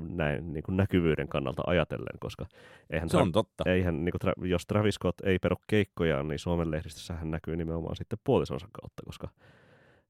näin 0.08 0.52
niin 0.52 0.62
kuin 0.62 0.76
näkyvyyden 0.76 1.28
kannalta 1.28 1.62
ajatellen, 1.66 2.18
koska 2.20 2.46
eihän, 2.90 3.08
Se 3.08 3.16
on 3.16 3.32
totta. 3.32 3.70
eihän 3.70 4.04
niin 4.04 4.12
kuin, 4.12 4.32
tra- 4.32 4.46
jos 4.46 4.66
Travis 4.66 4.94
Scott 4.94 5.20
ei 5.20 5.38
peru 5.38 5.56
keikkojaan, 5.66 6.28
niin 6.28 6.38
Suomen 6.38 6.70
lehdistössä 6.70 7.14
hän 7.14 7.30
näkyy 7.30 7.56
nimenomaan 7.56 7.96
sitten 7.96 8.18
puolisonsa 8.24 8.68
kautta, 8.72 9.02
koska 9.06 9.28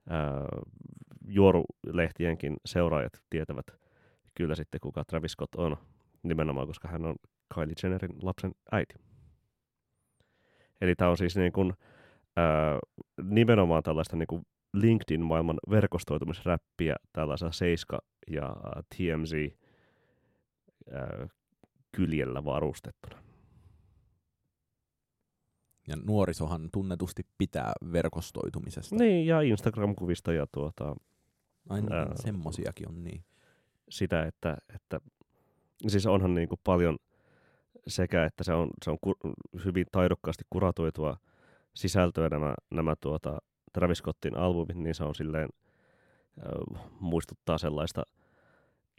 ää, 0.09 0.45
juorulehtienkin 1.29 2.57
seuraajat 2.67 3.13
tietävät 3.31 3.67
kyllä 4.35 4.55
sitten, 4.55 4.81
kuka 4.81 5.05
Travis 5.05 5.33
Scott 5.33 5.55
on, 5.55 5.77
nimenomaan 6.23 6.67
koska 6.67 6.89
hän 6.89 7.05
on 7.05 7.15
Kylie 7.55 7.75
Jennerin 7.83 8.17
lapsen 8.23 8.53
äiti. 8.73 8.95
Eli 10.81 10.95
tämä 10.95 11.11
on 11.11 11.17
siis 11.17 11.37
niin 11.37 11.53
kuin, 11.53 11.73
ää, 12.37 12.79
nimenomaan 13.23 13.83
tällaista 13.83 14.17
niin 14.17 14.27
kuin 14.27 14.43
LinkedIn-maailman 14.75 15.59
verkostoitumisräppiä 15.71 16.97
tällaisella 17.13 17.53
Seiska 17.53 17.99
ja 18.31 18.47
ää, 18.47 18.83
TMZ 18.97 19.33
ää, 20.93 21.29
kyljellä 21.97 22.45
varustettuna. 22.45 23.23
Ja 25.89 25.97
nuorisohan 25.97 26.69
tunnetusti 26.73 27.23
pitää 27.39 27.73
verkostoitumisesta. 27.93 28.97
Niin, 28.97 29.27
ja 29.27 29.41
Instagram-kuvista 29.41 30.33
ja 30.33 30.47
tuota, 30.53 30.97
Ai 31.69 31.81
niin, 31.81 31.93
Ää, 31.93 32.13
semmosiakin 32.15 32.89
on 32.89 33.05
niin. 33.05 33.25
sitä, 33.89 34.23
että, 34.23 34.57
että 34.75 35.01
siis 35.87 36.07
onhan 36.07 36.35
niin 36.35 36.49
kuin 36.49 36.61
paljon 36.65 36.97
sekä, 37.87 38.25
että 38.25 38.45
se 38.45 38.53
on, 38.53 38.71
se 38.85 38.91
on 38.91 38.99
ku, 39.01 39.15
hyvin 39.65 39.87
taidokkaasti 39.93 40.45
kuratoitua 40.51 41.17
sisältöä 41.75 42.29
nämä, 42.29 42.55
nämä 42.71 42.95
tuota, 43.01 43.39
Travis 43.73 43.99
Scottin 43.99 44.37
albumit, 44.37 44.77
niin 44.77 44.95
se 44.95 45.05
on 45.05 45.15
silleen, 45.15 45.49
äh, 45.53 45.64
muistuttaa 47.01 47.59
sellaista 47.59 48.03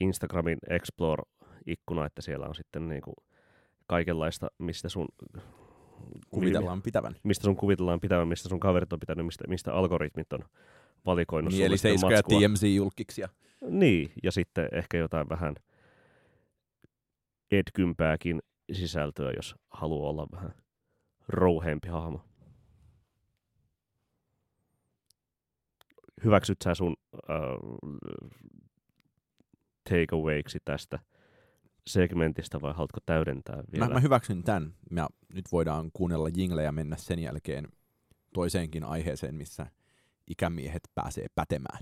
Instagramin 0.02 0.58
Explore-ikkuna, 0.70 2.06
että 2.06 2.22
siellä 2.22 2.46
on 2.46 2.56
sitten 2.56 2.90
niin 2.90 3.02
kuin 3.02 3.16
kaikenlaista, 3.88 4.48
mistä 4.58 4.90
sun 4.90 5.08
Kuvitellaan 6.30 6.82
pitävän. 6.82 7.16
mistä 7.24 7.44
sun 7.44 7.56
kuvitellaan 7.56 8.00
pitävän, 8.00 8.28
mistä 8.28 8.50
sun 8.50 8.60
kaverit 8.60 8.94
on 8.94 9.00
pitänyt, 9.00 9.26
mistä, 9.26 9.44
mistä 9.48 9.74
algoritmit 9.74 10.34
on 10.34 10.40
valikoinut 11.06 11.52
Niin, 11.52 11.58
sulle 11.58 11.68
eli 11.68 11.78
Seiska 11.78 12.12
ja 12.12 12.18
matskua. 12.18 12.40
TMZ-julkiksia. 12.40 13.30
Niin, 13.70 14.12
ja 14.24 14.32
sitten 14.32 14.68
ehkä 14.72 14.98
jotain 14.98 15.30
vähän 15.30 15.56
edkympääkin 17.52 18.42
sisältöä, 18.72 19.32
jos 19.36 19.56
haluaa 19.70 20.10
olla 20.10 20.28
vähän 20.32 20.54
rouheempi 21.28 21.88
hahmo. 21.88 22.22
Hyväksyt 26.24 26.58
sä 26.64 26.76
sun 26.76 26.96
äh, 27.30 27.36
takeawayksi 29.90 30.60
tästä 30.66 31.00
segmentistä 31.88 32.62
vai 32.62 32.74
haluatko 32.74 33.00
täydentää 33.06 33.64
vielä? 33.74 33.88
Mä, 33.88 33.94
mä 33.94 34.00
hyväksyn 34.00 34.44
tämän. 34.44 34.74
Ja 34.96 35.08
nyt 35.34 35.46
voidaan 35.52 35.90
kuunnella 35.94 36.30
jinglejä 36.36 36.72
mennä 36.72 36.96
sen 36.96 37.20
jälkeen 37.20 37.68
toiseenkin 38.34 38.84
aiheeseen, 38.84 39.36
missä 39.36 39.66
ikämiehet 40.28 40.84
pääsee 40.96 41.28
pätemään. 41.36 41.80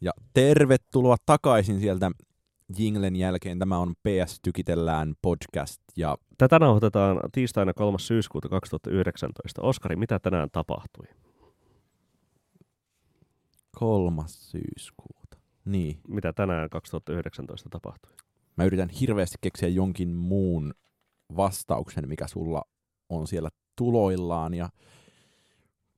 Ja 0.00 0.12
tervetuloa 0.34 1.16
takaisin 1.26 1.80
sieltä 1.80 2.10
jinglen 2.78 3.16
jälkeen. 3.16 3.58
Tämä 3.58 3.78
on 3.78 3.94
PS 3.94 4.40
Tykitellään 4.42 5.14
podcast 5.22 5.82
ja 5.96 6.18
Tätä 6.38 6.58
nauhoitetaan 6.58 7.20
tiistaina 7.32 7.74
3. 7.74 7.98
syyskuuta 7.98 8.48
2019. 8.48 9.62
Oskari, 9.62 9.96
mitä 9.96 10.18
tänään 10.18 10.48
tapahtui? 10.52 11.06
kolmas 13.80 14.50
syyskuuta. 14.50 15.36
Niin. 15.64 16.00
Mitä 16.08 16.32
tänään 16.32 16.70
2019 16.70 17.68
tapahtui? 17.68 18.12
Mä 18.56 18.64
yritän 18.64 18.88
hirveästi 18.88 19.36
keksiä 19.40 19.68
jonkin 19.68 20.08
muun 20.08 20.74
vastauksen, 21.36 22.08
mikä 22.08 22.26
sulla 22.26 22.62
on 23.08 23.26
siellä 23.26 23.48
tuloillaan. 23.76 24.54
Ja 24.54 24.68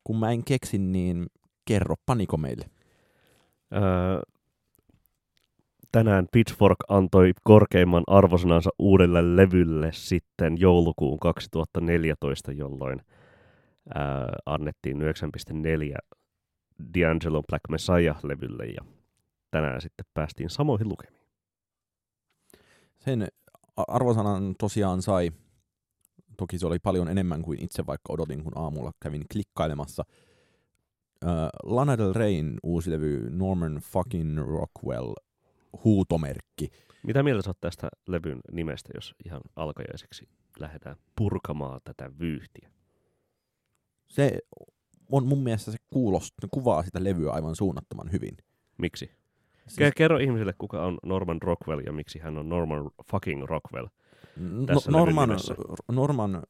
kun 0.04 0.16
mä 0.16 0.30
en 0.30 0.44
keksi, 0.44 0.78
niin 0.78 1.26
kerro 1.64 1.94
paniko 2.06 2.36
meille. 2.36 2.70
Öö, 3.72 4.22
tänään 5.92 6.26
Pitchfork 6.32 6.76
antoi 6.88 7.32
korkeimman 7.44 8.04
arvosanansa 8.06 8.70
uudelle 8.78 9.36
levylle 9.36 9.90
sitten 9.92 10.60
joulukuun 10.60 11.18
2014, 11.18 12.52
jolloin 12.52 13.00
öö, 13.96 14.02
annettiin 14.46 14.96
9.4 15.00 15.02
D'Angelo 16.82 17.42
Black 17.48 17.68
Messiah-levylle 17.68 18.66
ja 18.66 18.84
tänään 19.50 19.80
sitten 19.80 20.06
päästiin 20.14 20.50
samoihin 20.50 20.88
lukemiin. 20.88 21.22
Sen 22.98 23.28
arvosanan 23.76 24.54
tosiaan 24.58 25.02
sai, 25.02 25.30
toki 26.36 26.58
se 26.58 26.66
oli 26.66 26.78
paljon 26.78 27.08
enemmän 27.08 27.42
kuin 27.42 27.64
itse 27.64 27.86
vaikka 27.86 28.12
odotin, 28.12 28.44
kun 28.44 28.58
aamulla 28.58 28.92
kävin 29.00 29.24
klikkailemassa. 29.32 30.04
Äh, 31.24 31.30
Lana 31.62 31.98
Del 31.98 32.12
Reyn 32.12 32.58
uusi 32.62 32.90
levy 32.90 33.30
Norman 33.30 33.74
fucking 33.74 34.38
Rockwell 34.38 35.12
huutomerkki. 35.84 36.68
Mitä 37.02 37.22
mieltä 37.22 37.42
sä 37.42 37.50
oot 37.50 37.60
tästä 37.60 37.88
levyn 38.08 38.40
nimestä, 38.52 38.90
jos 38.94 39.14
ihan 39.24 39.40
alkajaiseksi 39.56 40.28
lähdetään 40.58 40.96
purkamaan 41.16 41.80
tätä 41.84 42.10
vyyhtiä? 42.18 42.70
Se 44.08 44.38
on 45.12 45.26
mun 45.26 45.42
mielestä 45.42 45.72
se 45.72 45.78
kuulost, 45.90 46.34
kuvaa 46.50 46.82
sitä 46.82 47.04
levyä 47.04 47.32
aivan 47.32 47.56
suunnattoman 47.56 48.12
hyvin. 48.12 48.36
Miksi? 48.78 49.10
Siis, 49.66 49.88
Ke- 49.88 49.92
Kerro 49.96 50.18
ihmisille, 50.18 50.52
kuka 50.58 50.86
on 50.86 50.98
Norman 51.04 51.42
Rockwell 51.42 51.80
ja 51.86 51.92
miksi 51.92 52.18
hän 52.18 52.38
on 52.38 52.48
Norman 52.48 52.90
fucking 53.10 53.44
Rockwell. 53.44 53.86
no, 54.36 54.66
tässä 54.66 54.90
Norman, 54.90 55.28
levyn 55.28 55.28
nimessä. 55.28 55.54
Norman 55.92 56.42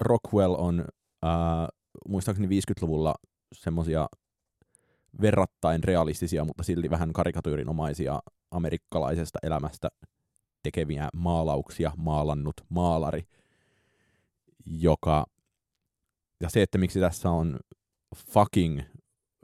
Rockwell 0.00 0.54
on 0.58 0.84
äh, 1.24 1.68
muistaakseni 2.08 2.48
50-luvulla 2.48 3.14
semmosia 3.52 4.08
verrattain 5.20 5.84
realistisia, 5.84 6.44
mutta 6.44 6.62
silti 6.62 6.90
vähän 6.90 7.12
karikatyyrinomaisia 7.12 8.20
amerikkalaisesta 8.54 9.38
elämästä 9.42 9.88
tekeviä 10.62 11.08
maalauksia 11.14 11.92
maalannut 11.96 12.54
maalari, 12.68 13.22
joka, 14.66 15.26
ja 16.40 16.48
se, 16.48 16.62
että 16.62 16.78
miksi 16.78 17.00
tässä 17.00 17.30
on 17.30 17.58
fucking 18.16 18.80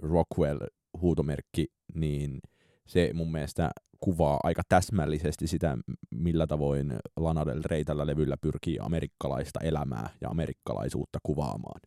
Rockwell 0.02 0.58
huutomerkki, 1.00 1.66
niin 1.94 2.40
se 2.86 3.10
mun 3.14 3.32
mielestä 3.32 3.70
kuvaa 4.00 4.40
aika 4.42 4.62
täsmällisesti 4.68 5.46
sitä, 5.46 5.78
millä 6.10 6.46
tavoin 6.46 6.98
Lana 7.16 7.46
Del 7.46 7.62
Rey 7.64 7.84
tällä 7.84 8.06
levyllä 8.06 8.36
pyrkii 8.40 8.78
amerikkalaista 8.80 9.60
elämää 9.60 10.10
ja 10.20 10.28
amerikkalaisuutta 10.28 11.18
kuvaamaan. 11.22 11.80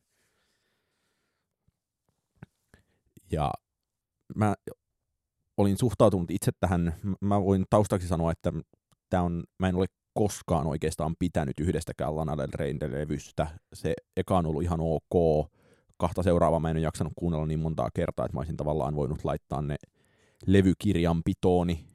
Ja 3.32 3.52
mä 4.36 4.54
olin 5.58 5.78
suhtautunut 5.78 6.32
itse 6.32 6.52
tähän, 6.60 6.94
mä 7.22 7.42
voin 7.42 7.66
taustaksi 7.70 8.08
sanoa, 8.08 8.32
että 8.32 8.54
tää 9.10 9.22
on, 9.22 9.44
mä 9.60 9.70
en 9.70 9.76
ole 9.76 9.86
koskaan 10.14 10.68
oikeastaan 10.68 11.16
pitänyt 11.20 11.60
yhdestäkään 11.60 12.16
Lana 12.16 12.38
Del 12.38 12.50
Reyn 12.56 12.78
levystä. 12.88 13.48
Se 13.74 13.94
eka 14.18 14.38
on 14.38 14.46
ollut 14.46 14.64
ihan 14.64 14.80
ok. 14.82 15.48
Kahta 15.98 16.24
seuraavaa 16.24 16.60
mä 16.60 16.70
en 16.70 16.78
ole 16.78 16.84
jaksanut 16.84 17.14
kuunnella 17.16 17.46
niin 17.46 17.60
montaa 17.60 17.90
kertaa, 17.94 18.26
että 18.26 18.36
mä 18.36 18.40
olisin 18.40 18.58
tavallaan 18.58 18.96
voinut 18.96 19.24
laittaa 19.24 19.62
ne 19.62 19.76
levykirjanpitooni. 20.46 21.86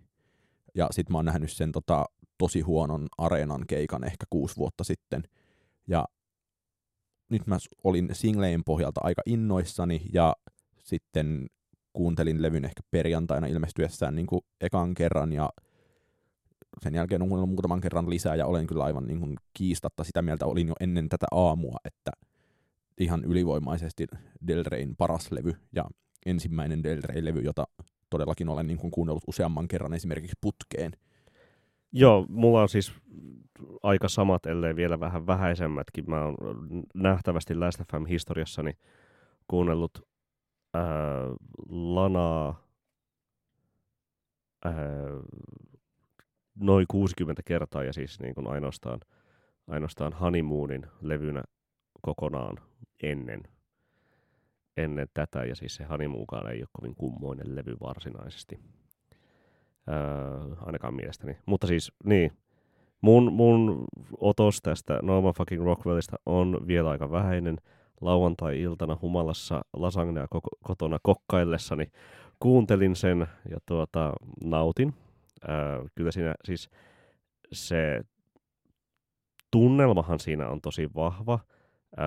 Ja 0.74 0.88
sit 0.90 1.10
mä 1.10 1.18
oon 1.18 1.24
nähnyt 1.24 1.52
sen 1.52 1.72
tota, 1.72 2.04
tosi 2.38 2.60
huonon 2.60 3.06
areenan 3.18 3.64
keikan 3.66 4.04
ehkä 4.04 4.26
kuusi 4.30 4.56
vuotta 4.56 4.84
sitten. 4.84 5.22
Ja 5.86 6.04
nyt 7.30 7.46
mä 7.46 7.58
olin 7.84 8.08
singleen 8.12 8.64
pohjalta 8.64 9.00
aika 9.04 9.22
innoissani 9.26 10.02
ja 10.12 10.36
sitten 10.84 11.46
kuuntelin 11.98 12.42
levyn 12.42 12.64
ehkä 12.64 12.80
perjantaina 12.90 13.46
ilmestyessään 13.46 14.14
niin 14.14 14.26
kuin 14.26 14.40
ekan 14.60 14.94
kerran 14.94 15.32
ja 15.32 15.50
sen 16.82 16.94
jälkeen 16.94 17.22
on 17.22 17.28
kuunnellut 17.28 17.50
muutaman 17.50 17.80
kerran 17.80 18.10
lisää 18.10 18.34
ja 18.34 18.46
olen 18.46 18.66
kyllä 18.66 18.84
aivan 18.84 19.06
niin 19.06 19.20
kuin 19.20 19.36
kiistatta 19.54 20.04
sitä 20.04 20.22
mieltä 20.22 20.46
olin 20.46 20.68
jo 20.68 20.74
ennen 20.80 21.08
tätä 21.08 21.26
aamua, 21.30 21.76
että 21.84 22.10
ihan 22.98 23.24
ylivoimaisesti 23.24 24.06
Del 24.46 24.64
Reyn 24.66 24.96
paras 24.96 25.32
levy 25.32 25.52
ja 25.72 25.84
ensimmäinen 26.26 26.82
Del 26.82 27.00
Rey-levy, 27.02 27.40
jota 27.40 27.66
todellakin 28.10 28.48
olen 28.48 28.66
niin 28.66 28.78
kuin 28.78 28.90
kuunnellut 28.90 29.24
useamman 29.26 29.68
kerran 29.68 29.94
esimerkiksi 29.94 30.36
putkeen. 30.40 30.92
Joo, 31.92 32.26
mulla 32.28 32.62
on 32.62 32.68
siis 32.68 32.92
aika 33.82 34.08
samat, 34.08 34.46
ellei 34.46 34.76
vielä 34.76 35.00
vähän 35.00 35.26
vähäisemmätkin. 35.26 36.04
Mä 36.10 36.24
oon 36.24 36.36
nähtävästi 36.94 37.54
Last 37.54 37.80
FM 37.90 38.06
historiassani 38.06 38.72
kuunnellut 39.48 40.08
ää, 40.74 40.84
Lanaa 41.68 42.62
ää, 44.64 44.74
noin 46.60 46.86
60 46.88 47.42
kertaa 47.44 47.84
ja 47.84 47.92
siis 47.92 48.20
niin 48.20 48.34
kuin 48.34 48.46
ainoastaan, 48.46 49.00
ainoastaan 49.68 50.12
Honeymoonin 50.12 50.86
levynä 51.00 51.42
kokonaan 52.00 52.56
ennen, 53.02 53.42
ennen 54.76 55.08
tätä. 55.14 55.44
Ja 55.44 55.54
siis 55.54 55.74
se 55.74 55.84
Honeymoonkaan 55.84 56.52
ei 56.52 56.60
ole 56.60 56.68
kovin 56.72 56.94
kummoinen 56.94 57.56
levy 57.56 57.76
varsinaisesti. 57.80 58.60
Öö, 59.88 60.56
ainakaan 60.60 60.94
mielestäni. 60.94 61.36
Mutta 61.46 61.66
siis, 61.66 61.92
niin, 62.04 62.32
mun, 63.00 63.32
mun 63.32 63.84
otos 64.18 64.62
tästä 64.62 64.98
Norman 65.02 65.34
fucking 65.34 65.64
Rockwellista 65.64 66.16
on 66.26 66.66
vielä 66.66 66.90
aika 66.90 67.10
vähäinen. 67.10 67.56
Lauantai-iltana 68.00 68.98
humalassa 69.02 69.60
lasagnea 69.72 70.26
kotona 70.64 70.98
kokkaillessani 71.02 71.92
kuuntelin 72.40 72.96
sen 72.96 73.26
ja 73.50 73.58
tuota, 73.66 74.12
nautin. 74.44 74.94
Öö, 75.48 75.84
kyllä 75.94 76.10
siinä 76.10 76.34
siis 76.44 76.70
se 77.52 78.02
tunnelmahan 79.50 80.20
siinä 80.20 80.48
on 80.48 80.60
tosi 80.60 80.90
vahva. 80.94 81.38
Öö, 81.98 82.06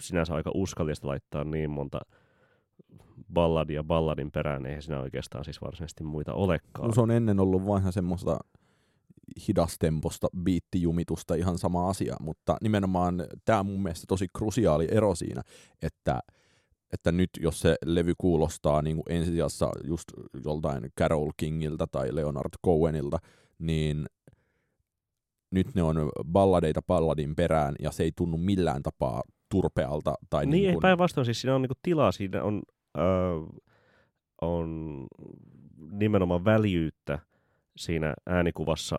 sinänsä 0.00 0.34
aika 0.34 0.50
uskallista 0.54 1.06
laittaa 1.06 1.44
niin 1.44 1.70
monta 1.70 2.00
balladia 3.32 3.84
balladin 3.84 4.30
perään, 4.30 4.66
eihän 4.66 4.82
siinä 4.82 5.00
oikeastaan 5.00 5.44
siis 5.44 5.60
varsinaisesti 5.60 6.04
muita 6.04 6.34
olekaan. 6.34 6.88
No, 6.88 6.94
se 6.94 7.00
on 7.00 7.10
ennen 7.10 7.40
ollut 7.40 7.66
vain 7.66 7.92
semmoista 7.92 8.38
hidastemposta 9.48 10.28
biittijumitusta 10.42 11.34
ihan 11.34 11.58
sama 11.58 11.88
asia, 11.88 12.16
mutta 12.20 12.56
nimenomaan 12.62 13.24
tämä 13.44 13.60
on 13.60 13.66
mun 13.66 13.82
mielestä 13.82 14.04
tosi 14.08 14.26
krusiaali 14.38 14.88
ero 14.90 15.14
siinä, 15.14 15.42
että, 15.82 16.20
että 16.92 17.12
nyt 17.12 17.30
jos 17.40 17.60
se 17.60 17.76
levy 17.84 18.12
kuulostaa 18.18 18.82
niin 18.82 18.96
kuin 18.96 19.16
ensisijassa 19.18 19.70
just 19.84 20.08
joltain 20.44 20.88
Carol 20.98 21.30
Kingiltä 21.36 21.86
tai 21.86 22.14
Leonard 22.14 22.52
Cohenilta, 22.66 23.18
niin 23.58 24.06
nyt 25.50 25.74
ne 25.74 25.82
on 25.82 26.10
balladeita 26.24 26.82
balladin 26.82 27.36
perään 27.36 27.74
ja 27.82 27.90
se 27.90 28.02
ei 28.02 28.12
tunnu 28.16 28.36
millään 28.36 28.82
tapaa 28.82 29.22
turpealta. 29.48 30.14
Tai 30.30 30.46
niin, 30.46 30.62
niin 30.62 30.74
kun... 30.74 30.82
päinvastoin, 30.82 31.24
siis 31.24 31.40
siinä 31.40 31.54
on 31.54 31.62
niin 31.62 31.70
tilaa, 31.82 32.12
siinä 32.12 32.42
on 32.42 32.62
on 34.40 35.06
nimenomaan 35.90 36.44
väljyyttä 36.44 37.18
siinä 37.76 38.14
äänikuvassa, 38.26 38.98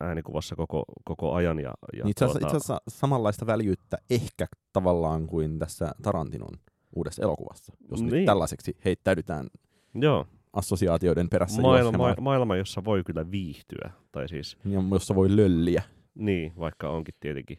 äänikuvassa 0.00 0.56
koko, 0.56 0.84
koko 1.04 1.32
ajan. 1.32 1.58
Ja, 1.58 1.74
ja 1.96 2.04
itse, 2.06 2.24
asiassa, 2.24 2.40
tuota... 2.40 2.56
itse 2.56 2.56
asiassa 2.56 2.82
samanlaista 2.88 3.46
väljyyttä 3.46 3.98
ehkä 4.10 4.46
tavallaan 4.72 5.26
kuin 5.26 5.58
tässä 5.58 5.92
Tarantinon 6.02 6.54
uudessa 6.96 7.22
elokuvassa, 7.22 7.72
jos 7.90 8.02
niin. 8.02 8.12
nyt 8.12 8.24
tällaiseksi 8.24 8.76
heittäydytään 8.84 9.46
Joo. 9.94 10.26
assosiaatioiden 10.52 11.28
perässä 11.28 11.62
Maailma, 11.62 11.98
ma- 11.98 12.14
maailma, 12.20 12.56
jossa 12.56 12.84
voi 12.84 13.04
kyllä 13.04 13.30
viihtyä. 13.30 13.90
Tai 14.12 14.28
siis, 14.28 14.58
ja 14.64 14.82
jossa 14.92 15.14
voi 15.14 15.36
lölliä. 15.36 15.82
Niin, 16.14 16.52
vaikka 16.58 16.90
onkin 16.90 17.14
tietenkin 17.20 17.58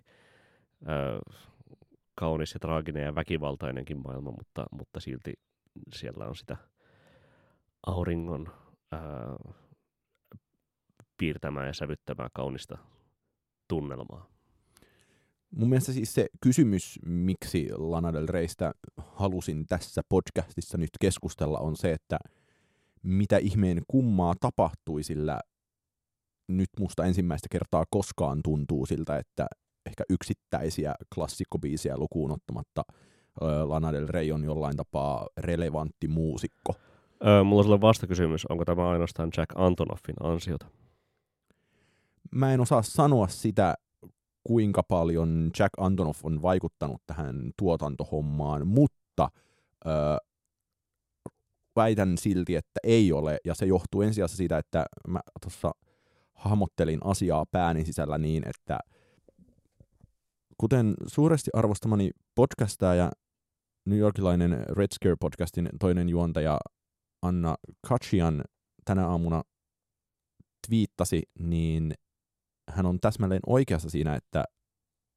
äh, 0.89 1.38
kaunis 2.15 2.54
ja 2.54 2.60
traaginen 2.60 3.04
ja 3.04 3.15
väkivaltainenkin 3.15 4.01
maailma, 4.04 4.32
mutta, 4.32 4.65
mutta 4.71 4.99
silti 4.99 5.34
siellä 5.93 6.25
on 6.25 6.36
sitä 6.36 6.58
auringon 7.88 8.49
ää, 8.91 8.99
piirtämää 11.22 11.68
ja 11.68 11.74
sävyttämää 11.74 12.28
kaunista 12.34 12.78
tunnelmaa. 13.68 14.30
Mun 15.52 15.70
mielestä 15.70 15.92
siis 15.92 16.14
se 16.14 16.28
kysymys, 16.42 17.00
miksi 17.06 17.70
Lana 17.78 18.14
Del 18.14 18.28
Reystä 18.30 18.74
halusin 18.98 19.66
tässä 19.66 20.02
podcastissa 20.10 20.78
nyt 20.78 20.90
keskustella, 21.02 21.60
on 21.60 21.76
se, 21.76 21.92
että 21.92 22.18
mitä 23.04 23.38
ihmeen 23.38 23.82
kummaa 23.88 24.34
tapahtui, 24.40 25.04
sillä 25.04 25.40
nyt 26.48 26.70
musta 26.80 27.06
ensimmäistä 27.06 27.48
kertaa 27.52 27.86
koskaan 27.90 28.40
tuntuu 28.44 28.86
siltä, 28.86 29.18
että 29.18 29.48
ehkä 29.86 30.04
yksittäisiä 30.10 30.96
klassikkobiisiä 31.16 31.98
lukuun 31.98 32.32
ottamatta– 32.32 32.84
Lana 33.66 33.94
Del 33.94 34.08
Rey 34.08 34.32
on 34.32 34.44
jollain 34.44 34.78
tapaa 34.78 35.28
relevantti 35.38 36.08
muusikko. 36.08 36.74
Öö, 37.28 37.44
mulla 37.44 37.60
on 37.60 37.64
sulle 37.64 37.82
vastakysymys. 37.82 38.46
Onko 38.46 38.66
tämä 38.66 38.90
ainoastaan 38.90 39.30
Jack 39.38 39.50
Antonoffin 39.56 40.16
ansiota? 40.24 40.66
Mä 42.36 42.54
en 42.54 42.60
osaa 42.60 42.82
sanoa 42.82 43.28
sitä, 43.28 43.76
kuinka 44.44 44.84
paljon 44.84 45.52
Jack 45.60 45.72
Antonoff 45.78 46.26
on 46.26 46.41
vaikuttanut 46.41 47.02
tähän 47.08 47.52
tuotantohommaan, 47.58 48.67
mutta 48.67 49.30
öö, 49.86 50.17
väitän 51.76 52.17
silti, 52.17 52.56
että 52.56 52.80
ei 52.84 53.12
ole, 53.12 53.38
ja 53.46 53.56
se 53.56 53.65
johtuu 53.65 54.02
ensisijaisesti 54.02 54.38
siitä, 54.38 54.58
että 54.58 54.86
mä 55.08 55.20
tuossa 55.41 55.72
hahmottelin 56.34 57.00
asiaa 57.04 57.46
pääni 57.52 57.86
sisällä 57.86 58.17
niin, 58.17 58.44
että 58.48 58.80
kuten 60.58 60.94
suuresti 61.08 61.50
arvostamani 61.54 62.12
podcastaja 62.36 63.12
New 63.86 64.00
Yorkilainen 64.00 64.65
Red 64.70 64.88
Scare-podcastin 64.96 65.70
toinen 65.80 66.10
juontaja 66.10 66.60
Anna 67.22 67.56
Kachian 67.88 68.44
tänä 68.86 69.08
aamuna 69.08 69.41
twiittasi, 70.67 71.22
niin 71.39 71.94
hän 72.76 72.86
on 72.86 73.00
täsmälleen 73.00 73.42
oikeassa 73.48 73.90
siinä, 73.90 74.16
että 74.16 74.44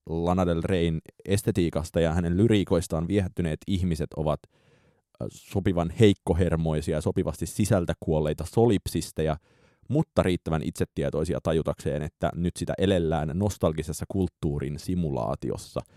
Lana 0.06 0.46
Del 0.46 0.62
Reyn 0.64 1.00
estetiikasta 1.24 2.00
ja 2.00 2.12
hänen 2.12 2.36
lyriikoistaan 2.36 3.08
viehättyneet 3.08 3.58
ihmiset 3.66 4.14
ovat 4.16 4.40
äh, 4.44 5.26
sopivan 5.30 5.90
heikkohermoisia 6.00 6.96
ja 6.96 7.00
sopivasti 7.00 7.46
sisältä 7.46 7.94
kuolleita 8.00 8.44
solipsisteja, 8.44 9.36
mutta 9.88 10.22
riittävän 10.22 10.62
itsetietoisia 10.62 11.38
tajutakseen, 11.42 12.02
että 12.02 12.30
nyt 12.34 12.56
sitä 12.56 12.74
elellään 12.78 13.30
nostalgisessa 13.34 14.04
kulttuurin 14.08 14.78
simulaatiossa– 14.78 15.80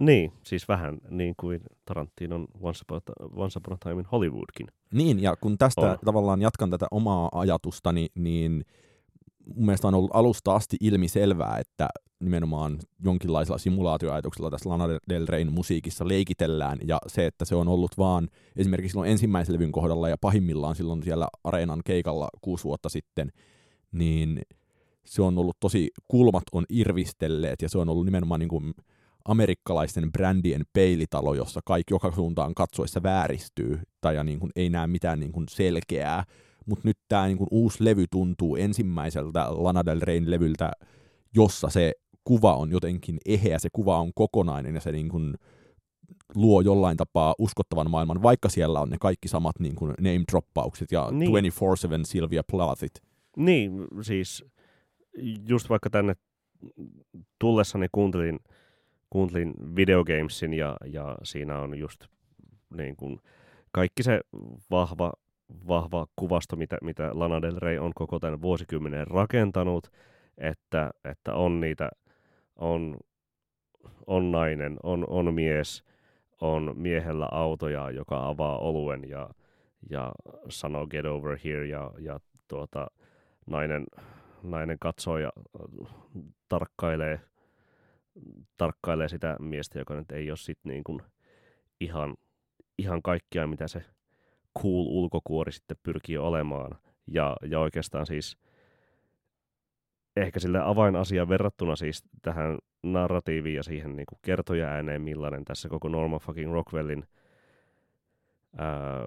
niin, 0.00 0.32
siis 0.42 0.68
vähän 0.68 0.98
niin 1.10 1.34
kuin 1.36 1.60
Tarantinon 1.84 2.46
Once 2.60 2.80
Upon 2.82 2.96
a, 2.96 3.42
Once 3.42 3.58
Upon 3.58 3.74
a 3.74 3.76
Time 3.80 4.00
in 4.00 4.06
Hollywoodkin. 4.12 4.66
Niin, 4.92 5.22
ja 5.22 5.36
kun 5.36 5.58
tästä 5.58 5.80
on. 5.80 5.98
tavallaan 6.04 6.42
jatkan 6.42 6.70
tätä 6.70 6.86
omaa 6.90 7.28
ajatustani, 7.32 8.08
niin 8.14 8.64
mun 9.46 9.66
mielestä 9.66 9.88
on 9.88 9.94
ollut 9.94 10.10
alusta 10.14 10.54
asti 10.54 10.76
ilmi 10.80 11.08
selvää, 11.08 11.58
että 11.58 11.88
nimenomaan 12.20 12.78
jonkinlaisella 13.04 13.58
simulaatioajatuksella 13.58 14.50
tässä 14.50 14.70
Lana 14.70 14.88
Del 15.08 15.26
Reyn 15.28 15.52
musiikissa 15.52 16.08
leikitellään, 16.08 16.78
ja 16.86 16.98
se, 17.06 17.26
että 17.26 17.44
se 17.44 17.54
on 17.54 17.68
ollut 17.68 17.98
vaan 17.98 18.28
esimerkiksi 18.56 18.92
silloin 18.92 19.10
ensimmäisen 19.10 19.54
levyn 19.54 19.72
kohdalla 19.72 20.08
ja 20.08 20.16
pahimmillaan 20.20 20.76
silloin 20.76 21.02
siellä 21.02 21.28
Areenan 21.44 21.80
keikalla 21.84 22.28
kuusi 22.40 22.64
vuotta 22.64 22.88
sitten, 22.88 23.32
niin 23.92 24.40
se 25.04 25.22
on 25.22 25.38
ollut 25.38 25.56
tosi, 25.60 25.90
kulmat 26.08 26.42
on 26.52 26.64
irvistelleet, 26.68 27.62
ja 27.62 27.68
se 27.68 27.78
on 27.78 27.88
ollut 27.88 28.04
nimenomaan 28.04 28.40
niin 28.40 28.48
kuin 28.48 28.74
amerikkalaisten 29.24 30.12
brändien 30.12 30.62
peilitalo, 30.72 31.34
jossa 31.34 31.60
kaikki 31.64 31.94
joka 31.94 32.12
suuntaan 32.12 32.54
katsoessa 32.54 33.02
vääristyy 33.02 33.80
tai 34.00 34.14
ja 34.14 34.24
niin 34.24 34.40
kuin 34.40 34.50
ei 34.56 34.70
näe 34.70 34.86
mitään 34.86 35.20
niin 35.20 35.32
kuin 35.32 35.46
selkeää. 35.50 36.24
Mutta 36.66 36.88
nyt 36.88 36.98
tämä 37.08 37.26
niin 37.26 37.38
uusi 37.50 37.84
levy 37.84 38.04
tuntuu 38.10 38.56
ensimmäiseltä 38.56 39.46
Lana 39.48 39.84
Del 39.84 40.00
Reyn 40.02 40.30
levyltä, 40.30 40.72
jossa 41.34 41.68
se 41.68 41.92
kuva 42.24 42.56
on 42.56 42.70
jotenkin 42.70 43.18
eheä, 43.26 43.58
se 43.58 43.68
kuva 43.72 43.98
on 44.00 44.12
kokonainen 44.14 44.74
ja 44.74 44.80
se 44.80 44.92
niin 44.92 45.08
kuin 45.08 45.34
luo 46.34 46.60
jollain 46.60 46.96
tapaa 46.96 47.34
uskottavan 47.38 47.90
maailman, 47.90 48.22
vaikka 48.22 48.48
siellä 48.48 48.80
on 48.80 48.90
ne 48.90 48.96
kaikki 49.00 49.28
samat 49.28 49.60
niin 49.60 49.74
kuin 49.74 49.94
name-droppaukset 50.00 50.92
ja 50.92 51.08
niin. 51.10 51.30
24-7 51.30 51.34
Sylvia 52.04 52.42
Plathit. 52.50 53.02
Niin, 53.36 53.72
siis 54.02 54.44
just 55.48 55.68
vaikka 55.68 55.90
tänne 55.90 56.14
tullessani 57.38 57.86
kuuntelin 57.92 58.38
kuuntelin 59.14 59.54
Videogamesin 59.76 60.54
ja, 60.54 60.76
ja 60.84 61.16
siinä 61.22 61.58
on 61.58 61.78
just 61.78 62.04
niin 62.76 62.96
kuin 62.96 63.20
kaikki 63.72 64.02
se 64.02 64.20
vahva, 64.70 65.12
vahva 65.68 66.06
kuvasto, 66.16 66.56
mitä, 66.56 66.78
mitä 66.82 67.10
Lana 67.12 67.42
Del 67.42 67.56
Rey 67.58 67.78
on 67.78 67.92
koko 67.94 68.18
tämän 68.18 68.42
vuosikymmenen 68.42 69.06
rakentanut, 69.06 69.90
että, 70.38 70.90
että 71.04 71.34
on 71.34 71.60
niitä, 71.60 71.90
on, 72.56 72.96
on 74.06 74.32
nainen, 74.32 74.76
on, 74.82 75.04
on 75.08 75.34
mies, 75.34 75.84
on 76.40 76.72
miehellä 76.76 77.28
autoja, 77.30 77.90
joka 77.90 78.28
avaa 78.28 78.58
oluen 78.58 79.08
ja, 79.08 79.30
ja 79.90 80.12
sanoo 80.48 80.86
get 80.86 81.06
over 81.06 81.38
here 81.44 81.66
ja, 81.66 81.90
ja 81.98 82.20
tuota, 82.48 82.86
nainen, 83.46 83.84
nainen 84.42 84.78
katsoo 84.78 85.18
ja 85.18 85.32
tarkkailee 86.48 87.20
tarkkailee 88.56 89.08
sitä 89.08 89.36
miestä, 89.40 89.78
joka 89.78 89.94
nyt 89.94 90.10
ei 90.10 90.30
ole 90.30 90.36
sit 90.36 90.58
niin 90.64 90.84
kuin 90.84 91.02
ihan, 91.80 92.14
ihan 92.78 93.02
kaikkia, 93.02 93.46
mitä 93.46 93.68
se 93.68 93.84
cool 94.62 94.86
ulkokuori 94.86 95.52
sitten 95.52 95.76
pyrkii 95.82 96.18
olemaan. 96.18 96.78
Ja, 97.06 97.36
ja 97.48 97.60
oikeastaan 97.60 98.06
siis 98.06 98.36
ehkä 100.16 100.40
sille 100.40 100.60
avainasia 100.64 101.28
verrattuna 101.28 101.76
siis 101.76 102.04
tähän 102.22 102.58
narratiiviin 102.82 103.56
ja 103.56 103.62
siihen 103.62 103.96
niin 103.96 104.06
kuin 104.06 104.18
kertoja 104.22 104.68
ääneen, 104.68 105.02
millainen 105.02 105.44
tässä 105.44 105.68
koko 105.68 105.88
Norman 105.88 106.20
fucking 106.20 106.52
Rockwellin 106.52 107.04
ää, 108.56 109.02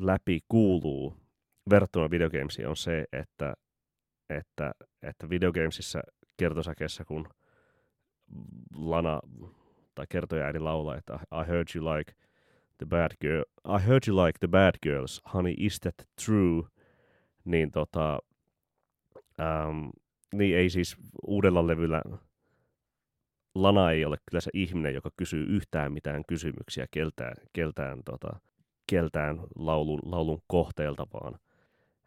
läpi 0.00 0.40
kuuluu 0.48 1.16
verrattuna 1.70 2.10
videogamesiin 2.10 2.68
on 2.68 2.76
se, 2.76 3.04
että, 3.12 3.54
että, 4.30 4.72
että 5.02 5.30
videogamesissa 5.30 6.02
kertosäkeessä, 6.36 7.04
kun 7.04 7.28
Lana 8.76 9.20
tai 9.94 10.06
kertoja 10.08 10.44
ääni 10.44 10.58
laulaa, 10.58 10.96
että 10.96 11.14
I 11.14 11.48
heard 11.48 11.68
you 11.74 11.94
like 11.94 12.12
the 12.78 12.86
bad 12.86 13.10
girl, 13.20 13.44
I 13.64 13.86
heard 13.86 14.02
you 14.08 14.26
like 14.26 14.38
the 14.38 14.48
bad 14.48 14.74
girls, 14.82 15.20
honey, 15.34 15.54
is 15.58 15.80
that 15.80 15.94
true? 16.24 16.62
Niin 17.44 17.70
tota, 17.70 18.18
ähm, 19.40 19.88
niin 20.34 20.56
ei 20.56 20.70
siis 20.70 20.96
uudella 21.26 21.66
levyllä 21.66 22.02
Lana 23.54 23.90
ei 23.90 24.04
ole 24.04 24.16
kyllä 24.30 24.40
se 24.40 24.50
ihminen, 24.54 24.94
joka 24.94 25.10
kysyy 25.16 25.44
yhtään 25.44 25.92
mitään 25.92 26.22
kysymyksiä 26.28 26.86
keltään, 26.90 27.34
keltään, 27.52 28.02
tota, 28.04 28.40
keltään 28.86 29.40
laulun, 29.56 30.00
laulun 30.04 30.42
kohteelta, 30.46 31.06
vaan 31.12 31.38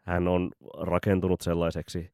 hän 0.02 0.28
on 0.28 0.50
rakentunut 0.78 1.40
sellaiseksi 1.40 2.10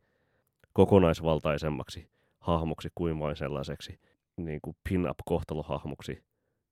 kokonaisvaltaisemmaksi 0.72 2.08
hahmoksi 2.40 2.88
kuin 2.94 3.18
vain 3.18 3.36
sellaiseksi 3.36 3.98
niin 4.36 4.60
kuin 4.62 4.76
pin-up-kohtalohahmoksi, 4.88 6.22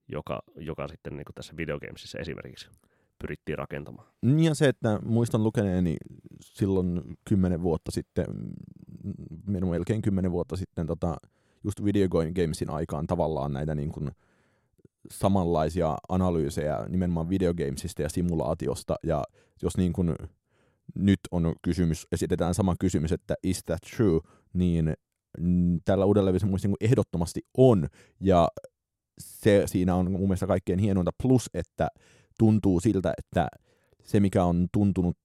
joka, 0.08 0.42
joka 0.56 0.88
sitten 0.88 1.16
niin 1.16 1.24
tässä 1.34 1.56
videogamesissa 1.56 2.18
esimerkiksi 2.18 2.68
pyrittiin 3.18 3.58
rakentamaan. 3.58 4.08
Niin 4.22 4.44
ja 4.44 4.54
se, 4.54 4.68
että 4.68 4.98
muistan 5.04 5.42
lukeneeni 5.42 5.96
silloin 6.40 7.02
kymmenen 7.24 7.62
vuotta 7.62 7.90
sitten, 7.90 8.26
melkein 9.46 10.02
kymmenen 10.02 10.32
vuotta 10.32 10.56
sitten, 10.56 10.86
tota, 10.86 11.16
just 11.64 11.84
Video 11.84 12.08
Gamesin 12.08 12.70
aikaan 12.70 13.06
tavallaan 13.06 13.52
näitä 13.52 13.74
niin 13.74 13.92
kuin 13.92 14.10
samanlaisia 15.10 15.96
analyysejä 16.08 16.86
nimenomaan 16.88 17.28
videogamesista 17.28 18.02
ja 18.02 18.08
simulaatiosta, 18.08 18.96
ja 19.02 19.24
jos 19.62 19.76
niin 19.76 19.92
kuin 19.92 20.16
nyt 20.94 21.20
on 21.30 21.54
kysymys, 21.62 22.06
esitetään 22.12 22.54
sama 22.54 22.74
kysymys, 22.80 23.12
että 23.12 23.34
is 23.42 23.64
that 23.64 23.80
true, 23.96 24.20
niin 24.52 24.94
tällä 25.84 26.04
uudella 26.04 26.26
levyllä 26.26 26.58
se 26.58 26.68
niin 26.68 26.76
ehdottomasti 26.80 27.40
on, 27.56 27.88
ja 28.20 28.48
se 29.18 29.62
siinä 29.66 29.94
on 29.94 30.10
mun 30.10 30.20
mielestä 30.20 30.46
kaikkein 30.46 30.78
hienointa, 30.78 31.10
plus 31.22 31.50
että 31.54 31.88
tuntuu 32.38 32.80
siltä, 32.80 33.12
että 33.18 33.48
se 34.02 34.20
mikä 34.20 34.44
on 34.44 34.66
tuntunut 34.72 35.16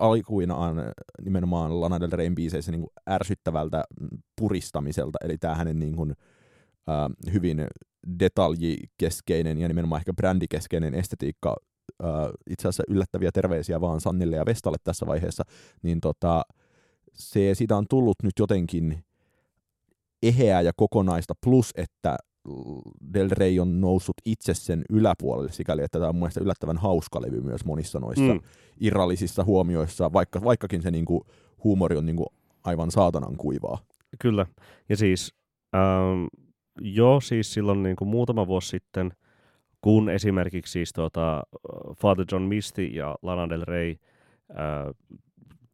aikuinaan 0.00 0.76
nimenomaan 1.24 1.80
Lana 1.80 2.00
Del 2.00 2.10
Reyn 2.12 2.34
biiseissä 2.34 2.72
niin 2.72 2.86
ärsyttävältä 3.10 3.84
puristamiselta, 4.40 5.18
eli 5.24 5.38
tämä 5.38 5.54
hänen 5.54 5.78
niin 5.78 5.96
kuin, 5.96 6.10
äh, 6.88 7.32
hyvin 7.32 7.66
detaljikeskeinen 8.18 9.58
ja 9.58 9.68
nimenomaan 9.68 10.00
ehkä 10.00 10.12
brändikeskeinen 10.12 10.94
estetiikka, 10.94 11.56
äh, 12.04 12.10
itse 12.50 12.68
asiassa 12.68 12.82
yllättäviä 12.88 13.30
terveisiä 13.32 13.80
vaan 13.80 14.00
Sannille 14.00 14.36
ja 14.36 14.46
Vestalle 14.46 14.78
tässä 14.84 15.06
vaiheessa, 15.06 15.44
niin 15.82 16.00
tota, 16.00 16.42
se, 17.12 17.54
siitä 17.54 17.76
on 17.76 17.86
tullut 17.90 18.16
nyt 18.22 18.32
jotenkin 18.38 19.04
eheää 20.22 20.60
ja 20.60 20.72
kokonaista, 20.76 21.34
plus 21.44 21.70
että 21.76 22.16
Del 23.14 23.28
Rey 23.30 23.58
on 23.58 23.80
noussut 23.80 24.16
itse 24.24 24.54
sen 24.54 24.84
yläpuolelle 24.90 25.52
sikäli, 25.52 25.82
että 25.82 25.98
tämä 25.98 26.08
on 26.08 26.16
mun 26.16 26.30
yllättävän 26.40 26.76
hauska 26.76 27.22
levy 27.22 27.40
myös 27.40 27.64
monissa 27.64 28.00
noissa 28.00 28.34
mm. 28.34 28.40
irrallisissa 28.80 29.44
huomioissa, 29.44 30.12
vaikka, 30.12 30.44
vaikkakin 30.44 30.82
se 30.82 30.90
niinku, 30.90 31.26
huumori 31.64 31.96
on 31.96 32.06
niinku 32.06 32.26
aivan 32.64 32.90
saatanan 32.90 33.36
kuivaa. 33.36 33.78
Kyllä, 34.18 34.46
ja 34.88 34.96
siis 34.96 35.34
ähm, 35.74 36.24
jo 36.80 37.20
siis 37.20 37.54
silloin 37.54 37.82
niinku 37.82 38.04
muutama 38.04 38.46
vuosi 38.46 38.68
sitten, 38.68 39.12
kun 39.80 40.10
esimerkiksi 40.10 40.72
siis 40.72 40.92
tuota, 40.92 41.42
Father 41.96 42.26
John 42.32 42.42
Misty 42.42 42.84
ja 42.84 43.16
Lana 43.22 43.48
Del 43.48 43.64
Rey 43.64 43.90
äh, 44.50 44.94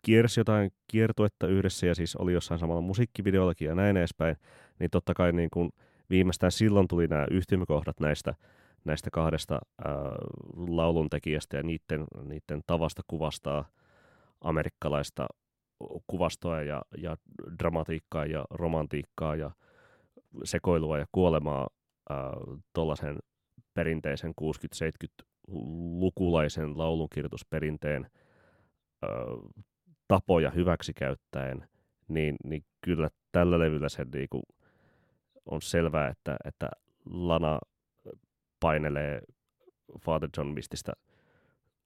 kiersi 0.03 0.41
jotain 0.41 0.71
kiertuetta 0.89 1.47
yhdessä 1.47 1.87
ja 1.87 1.95
siis 1.95 2.17
oli 2.17 2.33
jossain 2.33 2.61
samalla 2.61 2.81
musiikkivideollakin 2.81 3.69
ja 3.69 3.75
näin 3.75 3.97
edespäin, 3.97 4.37
niin 4.79 4.91
totta 4.91 5.15
kai 5.15 5.33
niin 5.33 5.51
kuin, 5.53 5.71
viimeistään 6.11 6.53
silloin 6.53 6.89
tuli 6.89 7.07
nämä 7.07 7.27
yhtymäkohdat 7.31 8.01
näistä, 8.01 8.35
näistä 8.85 9.11
kahdesta 9.13 9.61
ää, 9.85 9.95
lauluntekijästä 10.69 11.57
ja 11.57 11.63
niiden, 11.63 12.05
niiden 12.23 12.63
tavasta 12.67 13.03
kuvastaa 13.07 13.69
amerikkalaista 14.41 15.27
kuvastoa 16.07 16.63
ja, 16.63 16.83
ja 16.99 17.17
dramatiikkaa 17.59 18.27
ja 18.27 18.45
romantiikkaa 18.51 19.37
ja 19.37 19.51
sekoilua 20.45 20.99
ja 20.99 21.07
kuolemaa 21.13 21.69
tuollaisen 22.73 23.19
perinteisen 23.75 24.33
60-70-lukulaisen 24.41 26.79
laulunkirjoitusperinteen 26.79 28.11
ää, 29.03 29.11
tapoja 30.09 30.51
hyväksikäyttäen, 30.51 31.69
niin, 32.09 32.37
niin 32.45 32.65
kyllä 32.81 33.09
tällä 33.33 33.59
levyllä 33.59 33.89
se 33.89 34.07
niinku, 34.15 34.43
on 35.51 35.63
selvää, 35.63 36.09
että, 36.09 36.37
että 36.45 36.69
Lana 37.11 37.59
painelee 38.61 39.21
Father 40.05 40.31
John 40.37 40.49
Mististä 40.49 40.93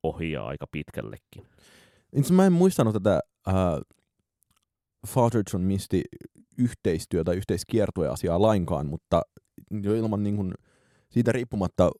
ohjaa 0.02 0.46
aika 0.46 0.66
pitkällekin. 0.72 1.46
Itse 2.16 2.32
mä 2.32 2.46
en 2.46 2.52
muistanut 2.52 2.92
tätä 2.92 3.20
uh, 3.48 3.96
Father 5.06 5.42
John 5.52 5.64
Misty 5.64 6.02
yhteistyötä, 6.58 7.32
yhteiskiertoja-asiaa 7.32 8.42
lainkaan, 8.42 8.86
mutta 8.86 9.22
jo 9.82 9.94
ilman 9.94 10.22
niin 10.22 10.36
kuin, 10.36 10.54
siitä 11.10 11.32
riippumatta 11.32 11.90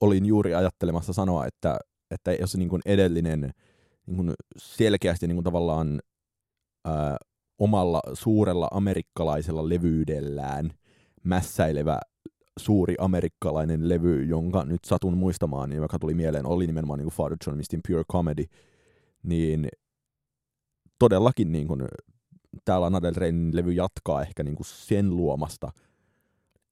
olin 0.00 0.26
juuri 0.26 0.54
ajattelemassa 0.54 1.12
sanoa, 1.12 1.46
että, 1.46 1.78
että 2.10 2.32
jos 2.32 2.56
niin 2.56 2.80
edellinen 2.86 3.50
niin 4.06 4.16
kuin 4.16 4.32
selkeästi 4.56 5.26
niin 5.26 5.36
kuin 5.36 5.44
tavallaan 5.44 6.00
ää, 6.84 7.16
omalla 7.58 8.00
suurella 8.14 8.68
amerikkalaisella 8.70 9.68
levyydellään 9.68 10.70
mässäilevä 11.24 11.98
suuri 12.58 12.94
amerikkalainen 12.98 13.88
levy, 13.88 14.24
jonka 14.24 14.64
nyt 14.64 14.84
satun 14.84 15.16
muistamaan, 15.16 15.70
niin 15.70 15.82
joka 15.82 15.98
tuli 15.98 16.14
mieleen, 16.14 16.46
oli 16.46 16.66
nimenomaan 16.66 16.98
niin 16.98 17.04
kuin 17.04 17.14
Father 17.14 17.38
John 17.46 17.56
Mistin 17.56 17.80
Pure 17.88 18.04
Comedy, 18.12 18.44
niin 19.22 19.68
todellakin 20.98 21.52
niin 21.52 21.68
kuin, 21.68 21.82
tämä 22.64 22.80
Lana 22.80 23.02
Del 23.02 23.14
Reyn 23.16 23.50
levy 23.52 23.72
jatkaa 23.72 24.22
ehkä 24.22 24.42
niin 24.42 24.56
kuin 24.56 24.66
sen 24.66 25.16
luomasta 25.16 25.72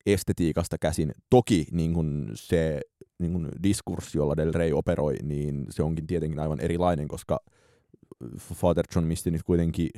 estetiikasta 0.06 0.78
käsin. 0.78 1.12
Toki 1.30 1.66
niin 1.70 1.94
kuin 1.94 2.30
se 2.34 2.80
niin 3.18 3.32
kuin 3.32 3.48
diskurssi, 3.62 4.18
jolla 4.18 4.36
Del 4.36 4.52
Rey 4.54 4.72
operoi, 4.72 5.14
niin 5.22 5.66
se 5.70 5.82
onkin 5.82 6.06
tietenkin 6.06 6.40
aivan 6.40 6.60
erilainen, 6.60 7.08
koska 7.08 7.38
Father 8.38 8.84
John 8.94 9.06
Misty 9.06 9.30
nyt 9.30 9.42
kuitenkin 9.42 9.90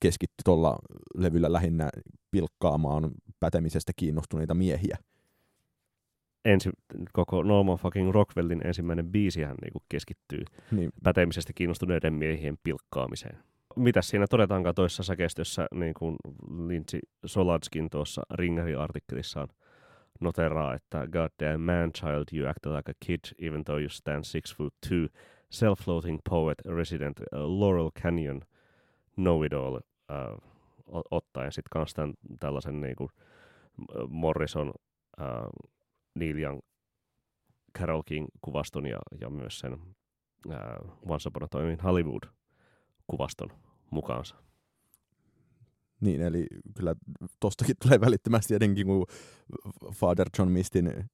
keskittyi 0.00 0.42
tuolla 0.44 0.78
levyllä 1.14 1.52
lähinnä 1.52 1.90
pilkkaamaan 2.30 3.10
pätemisestä 3.40 3.92
kiinnostuneita 3.96 4.54
miehiä. 4.54 4.96
Ensi, 6.44 6.70
koko 7.12 7.42
Norman 7.42 7.76
fucking 7.76 8.10
Rockwellin 8.10 8.66
ensimmäinen 8.66 9.06
biisihän 9.06 9.56
niin 9.62 9.82
keskittyy 9.88 10.44
niin. 10.70 10.90
pätemisestä 11.02 11.52
kiinnostuneiden 11.54 12.14
miehien 12.14 12.58
pilkkaamiseen. 12.62 13.38
Mitäs 13.76 14.08
siinä 14.08 14.26
todetaankaan 14.30 14.74
toisessa 14.74 15.02
säkeistössä, 15.02 15.66
niin 15.74 15.94
kuin 15.94 16.16
Lindsay 16.66 17.00
Soladskin 17.26 17.90
tuossa 17.90 18.22
Ringeri-artikkelissaan 18.34 19.48
noteraa, 20.20 20.74
että 20.74 21.06
goddamn 21.06 21.60
man 21.60 21.92
child, 21.92 22.24
you 22.38 22.48
act 22.50 22.66
like 22.66 22.90
a 22.90 22.94
kid 23.06 23.20
even 23.38 23.64
though 23.64 23.80
you 23.80 23.88
stand 23.88 24.24
six 24.24 24.56
foot 24.56 24.74
two, 24.88 25.06
self-floating 25.50 26.18
poet, 26.30 26.58
resident 26.64 27.20
uh, 27.20 27.60
Laurel 27.60 27.90
Canyon, 28.02 28.40
know-it-all, 29.14 29.74
uh, 29.76 30.40
ottaen 31.10 31.52
sitten 31.52 31.70
kans 31.70 31.94
tämän, 31.94 32.14
tällaisen 32.40 32.80
niin 32.80 32.96
kuin 32.96 33.10
Morrison, 34.08 34.68
uh, 34.68 35.68
Neil 36.14 36.38
Young, 36.38 36.60
Carol 37.78 38.02
King 38.02 38.26
kuvaston 38.40 38.86
ja, 38.86 38.98
ja 39.20 39.30
myös 39.30 39.58
sen 39.58 39.72
uh, 39.74 41.10
Once 41.10 41.28
Upon 41.28 41.42
a 41.42 41.48
Time 41.48 41.72
in 41.72 41.80
Hollywood 41.80 42.22
kuvaston 43.06 43.48
mukaansa. 43.90 44.34
Niin, 46.00 46.20
eli 46.22 46.46
kyllä 46.76 46.94
tostakin 47.40 47.76
tulee 47.82 48.00
välittömästi 48.00 48.54
jotenkin, 48.54 48.86
kun 48.86 49.06
Father 49.94 50.26
John 50.38 50.50
Mistin 50.50 51.10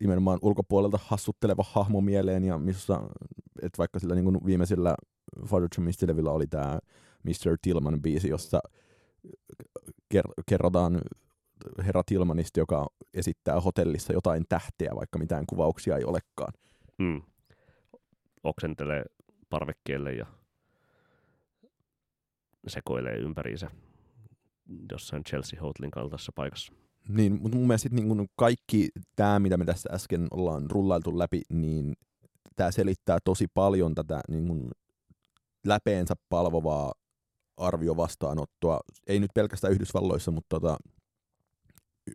nimenomaan 0.00 0.38
ulkopuolelta 0.42 0.98
hassutteleva 1.02 1.64
hahmo 1.66 2.00
mieleen, 2.00 2.44
ja 2.44 2.58
missä, 2.58 2.94
että 3.62 3.78
vaikka 3.78 3.98
sillä 3.98 4.14
niin 4.14 4.24
kuin 4.24 4.46
viimeisellä 4.46 4.94
Father 5.46 5.68
John 5.78 5.86
Mistin 5.86 6.28
oli 6.28 6.46
tämä 6.46 6.78
Mr. 7.24 7.58
Tillman 7.62 8.02
biisi, 8.02 8.28
jossa 8.28 8.60
ker- 10.14 10.42
kerrotaan 10.46 11.00
herra 11.86 12.02
Tilmanista, 12.06 12.60
joka 12.60 12.86
esittää 13.14 13.60
hotellissa 13.60 14.12
jotain 14.12 14.44
tähteä, 14.48 14.90
vaikka 14.94 15.18
mitään 15.18 15.46
kuvauksia 15.46 15.96
ei 15.96 16.04
olekaan. 16.04 16.52
Mm. 16.98 17.22
Oksentelee 18.44 19.04
parvekkeelle 19.50 20.12
ja 20.12 20.26
sekoilee 22.66 23.16
ympäriinsä 23.16 23.70
jossain 24.92 25.24
Chelsea 25.24 25.60
Hotelin 25.60 25.90
kaltaisessa 25.90 26.32
paikassa. 26.34 26.72
Niin, 27.08 27.32
mutta 27.42 27.56
mun 27.56 27.66
mielestä 27.66 27.88
niin 27.92 28.08
kun 28.08 28.26
kaikki 28.36 28.88
tämä, 29.16 29.38
mitä 29.38 29.56
me 29.56 29.64
tässä 29.64 29.90
äsken 29.92 30.26
ollaan 30.30 30.70
rullailtu 30.70 31.18
läpi, 31.18 31.42
niin 31.48 31.94
tämä 32.56 32.70
selittää 32.70 33.18
tosi 33.24 33.46
paljon 33.54 33.94
tätä 33.94 34.20
niin 34.28 34.48
kun 34.48 34.70
läpeensä 35.66 36.14
palvovaa 36.28 36.92
arviovastaanottoa. 37.56 38.80
Ei 39.06 39.20
nyt 39.20 39.30
pelkästään 39.34 39.72
Yhdysvalloissa, 39.72 40.30
mutta 40.30 40.60
tota, 40.60 40.76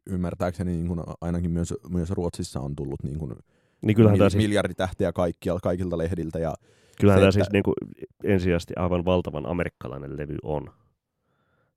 ymmärtääkseni 0.09 0.71
niin 0.71 0.87
kun 0.87 1.03
ainakin 1.21 1.51
myös, 1.51 1.73
myös 1.89 2.11
Ruotsissa 2.11 2.59
on 2.59 2.75
tullut 2.75 3.03
niin 3.03 3.19
kun 3.19 3.35
Niin 3.81 3.95
kyllähän 3.95 4.19
mil, 4.19 4.29
siis, 4.29 4.43
miljarditähteä 4.43 5.13
kaikkialta, 5.13 5.61
kaikilta 5.61 5.97
lehdiltä. 5.97 6.39
Ja 6.39 6.53
kyllähän 7.01 7.19
se, 7.19 7.21
tämä 7.21 7.29
että- 7.29 7.33
siis 7.39 7.51
niin 7.51 7.63
kuin 7.63 7.75
ensisijaisesti 8.23 8.73
aivan 8.75 9.05
valtavan 9.05 9.45
amerikkalainen 9.45 10.17
levy 10.17 10.37
on. 10.43 10.69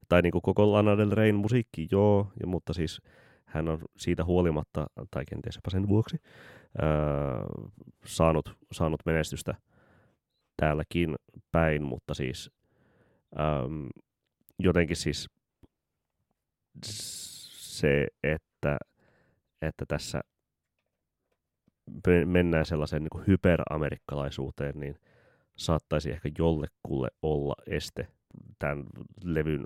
Tai 0.09 0.23
niin 0.23 0.33
kuin 0.33 0.43
koko 0.43 0.73
Lana 0.73 0.99
Del 0.99 1.11
Reyn 1.11 1.35
musiikki, 1.35 1.89
joo, 1.91 2.33
ja, 2.41 2.47
mutta 2.47 2.73
siis 2.73 3.01
hän 3.45 3.69
on 3.69 3.79
siitä 3.97 4.25
huolimatta, 4.25 4.87
tai 5.11 5.25
kenties 5.25 5.57
jopa 5.57 5.71
sen 5.71 5.89
vuoksi, 5.89 6.17
ää, 6.83 6.89
saanut, 8.05 8.57
saanut 8.73 9.01
menestystä 9.07 9.55
täälläkin 10.57 11.17
päin, 11.53 11.83
mutta 11.83 12.15
siis 12.15 12.51
äm, 13.41 13.89
jotenkin 14.59 14.97
siis 14.97 15.29
se, 17.71 18.07
että, 18.23 18.79
että 19.63 19.85
tässä 19.89 20.21
me- 22.07 22.25
mennään 22.25 22.67
sellaiseen 22.67 23.03
niin 23.03 23.27
hyperamerikkalaisuuteen, 23.27 24.81
niin 24.81 24.99
saattaisi 25.57 26.11
ehkä 26.11 26.31
jollekulle 26.39 27.09
olla 27.23 27.55
este 27.67 28.09
tämän 28.59 28.85
levyn 29.25 29.65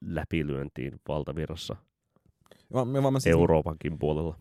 läpilyöntiin 0.00 1.00
valtavirrassa 1.08 1.76
mä, 2.74 2.84
mä, 2.84 3.10
mä 3.10 3.20
siis, 3.20 3.32
Euroopankin 3.32 3.98
puolella. 3.98 4.36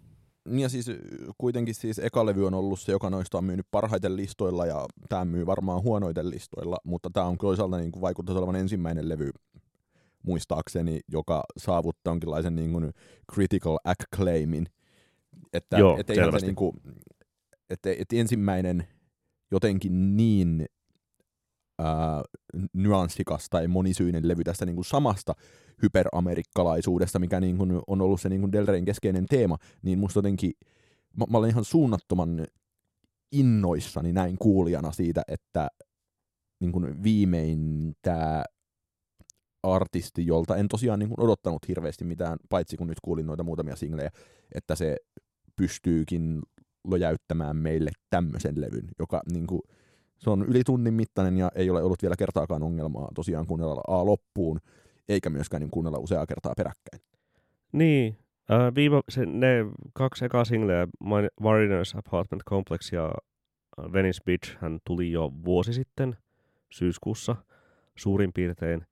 Niin 0.46 0.60
ja 0.60 0.70
siis 0.70 0.92
kuitenkin 1.38 1.76
siis 1.76 2.00
eka 2.00 2.26
levy 2.26 2.48
on 2.48 2.54
ollut 2.54 2.80
se, 2.80 2.92
joka 2.92 3.10
noista 3.10 3.38
on 3.38 3.44
myynyt 3.44 3.68
parhaiten 3.72 4.16
listoilla 4.16 4.66
ja 4.66 4.86
tämä 5.10 5.26
myy 5.26 5.46
varmaan 5.46 5.84
huonoiten 5.84 6.30
listoilla, 6.30 6.78
mutta 6.84 7.10
tämä 7.14 7.26
on 7.26 7.38
toisaalta 7.38 7.78
niin 7.78 7.92
kuin 7.92 8.02
vaikuttaisi 8.02 8.38
olevan 8.38 8.56
ensimmäinen 8.56 9.10
levy 9.10 9.32
muistaakseni, 10.24 11.00
joka 11.12 11.44
saavuttaa 11.58 12.12
jonkinlaisen 12.12 12.56
niin 12.56 12.72
kuin 12.72 12.92
critical 13.34 13.78
acclaimin. 13.84 14.68
Että 15.54 15.78
Joo, 15.78 15.98
et 16.00 16.10
eihän 16.10 16.40
se 16.40 16.46
niin 16.46 16.56
kuin, 16.56 16.78
että, 17.70 17.90
että 17.98 18.16
ensimmäinen 18.16 18.88
jotenkin 19.52 20.18
niin 20.18 20.66
ää, 21.80 22.24
nyanssikas 22.74 23.48
tai 23.50 23.68
monisyinen 23.68 24.28
levy 24.28 24.44
tästä 24.44 24.66
niin 24.66 24.76
kuin 24.76 24.86
samasta 24.86 25.34
hyperamerikkalaisuudesta, 25.82 27.20
mikä 27.20 27.40
niin 27.40 27.58
kuin 27.58 27.82
on 27.88 28.02
ollut 28.02 28.22
se 28.22 28.30
niin 28.30 28.42
kuin 28.42 28.52
Del 28.52 28.66
Reyn 28.66 28.86
keskeinen 28.86 29.26
teema, 29.26 29.58
niin 29.82 30.00
musta 30.00 30.18
jotenkin, 30.18 30.52
mä, 31.18 31.26
mä 31.30 31.38
olen 31.38 31.50
ihan 31.50 31.66
suunnattoman 31.66 32.48
innoissani 33.32 34.14
näin 34.14 34.38
kuulijana 34.38 34.92
siitä, 34.92 35.22
että 35.28 35.68
niin 36.60 36.72
kuin 36.72 37.04
viimein 37.04 37.94
tämä 38.02 38.44
artisti, 39.76 40.26
jolta 40.26 40.56
en 40.56 40.68
tosiaan 40.68 41.00
niin 41.00 41.10
kuin 41.10 41.20
odottanut 41.20 41.68
hirveästi 41.68 42.06
mitään, 42.06 42.38
paitsi 42.50 42.78
kun 42.78 42.88
nyt 42.88 43.00
kuulin 43.02 43.26
noita 43.26 43.44
muutamia 43.44 43.76
singlejä, 43.76 44.10
että 44.56 44.76
se 44.76 44.98
pystyykin 45.56 46.42
lojäyttämään 46.84 47.56
meille 47.56 47.92
tämmöisen 48.10 48.62
levyn, 48.62 48.90
joka 49.00 49.22
niin 49.32 49.48
kuin, 49.48 49.62
se 50.18 50.30
on 50.30 50.46
yli 50.46 50.64
tunnin 50.64 50.94
mittainen 50.94 51.38
ja 51.38 51.52
ei 51.56 51.70
ole 51.70 51.84
ollut 51.84 52.02
vielä 52.02 52.16
kertaakaan 52.18 52.64
ongelmaa 52.64 53.12
tosiaan 53.16 53.48
kuunnella 53.48 53.82
A 53.88 54.06
loppuun, 54.06 54.60
eikä 55.10 55.30
myöskään 55.30 55.62
niin 55.62 55.72
kuunnella 55.72 56.00
useaa 56.00 56.26
kertaa 56.26 56.54
peräkkäin. 56.58 57.02
Niin, 57.72 58.18
äh, 58.52 58.76
viime, 58.76 59.02
se, 59.10 59.26
ne 59.26 59.66
kaksi 59.94 60.26
ekaa 60.26 60.46
singleä, 60.46 60.88
Min- 61.04 61.30
Mariners 61.42 61.96
Apartment 61.96 62.44
Complex 62.50 62.92
ja 62.92 63.06
äh, 63.06 63.94
Venice 63.94 64.22
Beach, 64.26 64.58
hän 64.62 64.80
tuli 64.86 65.12
jo 65.12 65.32
vuosi 65.46 65.74
sitten 65.74 66.18
syyskuussa 66.70 67.36
suurin 67.96 68.34
piirtein. 68.34 68.86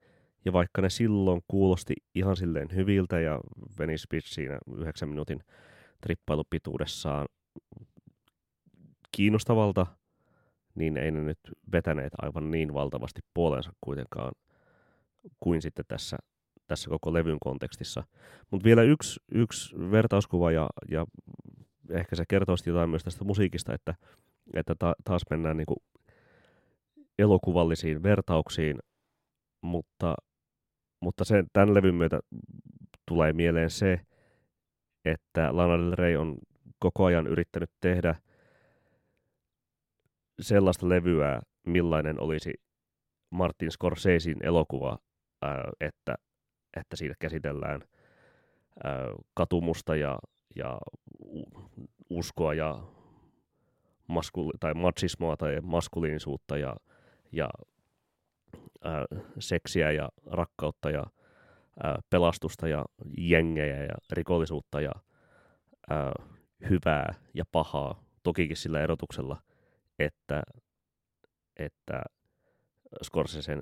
Ja 0.46 0.54
vaikka 0.54 0.82
ne 0.82 0.90
silloin 0.90 1.42
kuulosti 1.48 1.94
ihan 2.16 2.36
silleen 2.36 2.68
hyviltä 2.76 3.20
ja 3.20 3.40
Venice 3.80 4.08
Beach 4.12 4.28
siinä 4.28 4.58
yhdeksän 4.78 5.10
minuutin 5.10 5.44
trippailupituudessaan 6.02 7.28
kiinnostavalta, 9.12 9.86
niin 10.76 10.98
ei 10.98 11.12
ne 11.12 11.22
nyt 11.24 11.40
vetäneet 11.72 12.14
aivan 12.22 12.52
niin 12.52 12.74
valtavasti 12.74 13.22
puolensa 13.34 13.72
kuitenkaan 13.82 14.32
kuin 15.40 15.62
sitten 15.62 15.86
tässä, 15.88 16.18
tässä 16.68 16.90
koko 16.90 17.14
levyn 17.14 17.38
kontekstissa. 17.40 18.04
Mutta 18.52 18.66
vielä 18.66 18.84
yksi, 18.84 19.20
yksi 19.32 19.76
vertauskuva 19.92 20.52
ja, 20.52 20.70
ja 20.92 21.06
ehkä 21.90 22.16
se 22.16 22.24
kertoo 22.28 22.56
jotain 22.66 22.90
myös 22.90 23.04
tästä 23.04 23.24
musiikista, 23.24 23.74
että, 23.74 23.96
että 24.54 24.76
ta, 24.80 24.94
taas 25.04 25.22
mennään 25.30 25.58
niinku 25.58 25.76
elokuvallisiin 27.20 28.04
vertauksiin, 28.04 28.80
mutta, 29.62 30.16
mutta 31.00 31.24
sen, 31.26 31.46
tämän 31.54 31.74
levyn 31.74 31.96
myötä 31.96 32.20
tulee 33.08 33.34
mieleen 33.34 33.70
se, 33.70 34.02
että 35.06 35.50
Lana 35.58 35.78
Del 35.78 35.96
Rey 35.96 36.16
on 36.16 36.38
koko 36.80 37.06
ajan 37.06 37.28
yrittänyt 37.28 37.72
tehdä 37.82 38.16
sellaista 40.40 40.90
levyä, 40.90 41.42
millainen 41.68 42.22
olisi 42.22 42.54
Martin 43.30 43.72
Scorsesin 43.72 44.46
elokuva, 44.46 45.00
että, 45.80 46.16
että 46.78 46.96
siitä 46.96 47.16
käsitellään 47.20 47.82
ää, 48.84 48.94
katumusta 49.34 49.96
ja, 49.96 50.20
ja 50.56 50.78
uskoa 52.10 52.54
ja 52.54 52.84
maskuli- 54.08 54.58
tai 54.60 54.74
machismoa 54.74 55.38
tai 55.38 55.62
maskuliinisuutta 55.62 56.58
ja, 56.58 56.76
ja 57.32 57.50
seksiä 59.40 59.92
ja 59.92 60.10
rakkautta 60.26 60.90
ja 60.90 61.04
ää, 61.84 62.00
pelastusta 62.10 62.68
ja 62.68 62.86
jengejä 63.18 63.84
ja 63.84 63.96
rikollisuutta 64.12 64.82
ja 64.82 64.92
ää, 65.90 66.12
hyvää 66.70 67.14
ja 67.34 67.44
pahaa. 67.52 68.04
Tokikin 68.24 68.58
sillä 68.58 68.82
erotuksella, 68.82 69.42
että, 70.00 70.44
että 71.58 72.04
Scorsesen 73.04 73.62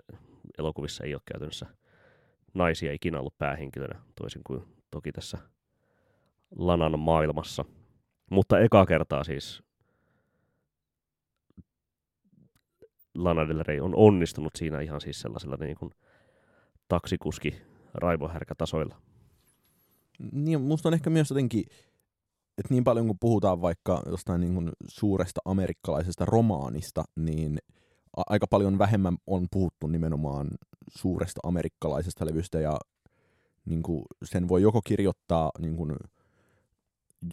elokuvissa 0.60 1.04
ei 1.04 1.16
ole 1.16 1.22
käytännössä 1.26 1.66
naisia 2.54 2.94
ikinä 2.94 3.20
ollut 3.20 3.38
päähenkilönä, 3.38 4.02
toisin 4.16 4.42
kuin 4.44 4.64
toki 4.92 5.12
tässä 5.12 5.38
Lanan 6.56 7.00
maailmassa. 7.00 7.66
Mutta 8.32 8.60
eka 8.60 8.86
kertaa 8.86 9.24
siis 9.24 9.64
Lana 13.16 13.48
Del 13.48 13.64
Rey 13.68 13.80
on 13.80 13.96
onnistunut 13.96 14.56
siinä 14.56 14.82
ihan 14.82 15.02
siis 15.02 15.22
sellaisella 15.22 15.58
niin 15.60 15.76
kuin 15.76 15.92
taksikuski 16.88 17.62
raivohärkätasoilla. 17.94 18.96
Niin, 20.32 20.62
musta 20.62 20.90
on 20.90 20.94
ehkä 20.94 21.10
myös 21.10 21.30
jotenkin, 21.30 21.64
että 22.58 22.74
niin 22.74 22.84
paljon 22.84 23.08
kun 23.08 23.20
puhutaan 23.20 23.62
vaikka 23.62 24.02
jostain 24.06 24.42
niin 24.42 24.54
kuin 24.54 24.72
suuresta 24.88 25.42
amerikkalaisesta 25.46 26.26
romaanista, 26.26 27.04
niin 27.16 27.60
aika 28.18 28.48
paljon 28.48 28.78
vähemmän 28.78 29.18
on 29.28 29.48
puhuttu 29.52 29.88
nimenomaan 29.88 30.48
suuresta 30.98 31.40
amerikkalaisesta 31.44 32.26
levystä 32.26 32.60
ja 32.60 32.80
niin 33.66 33.84
kuin 33.84 34.04
sen 34.24 34.48
voi 34.48 34.62
joko 34.62 34.82
kirjoittaa 34.82 35.52
niin 35.60 35.76
kuin 35.76 35.96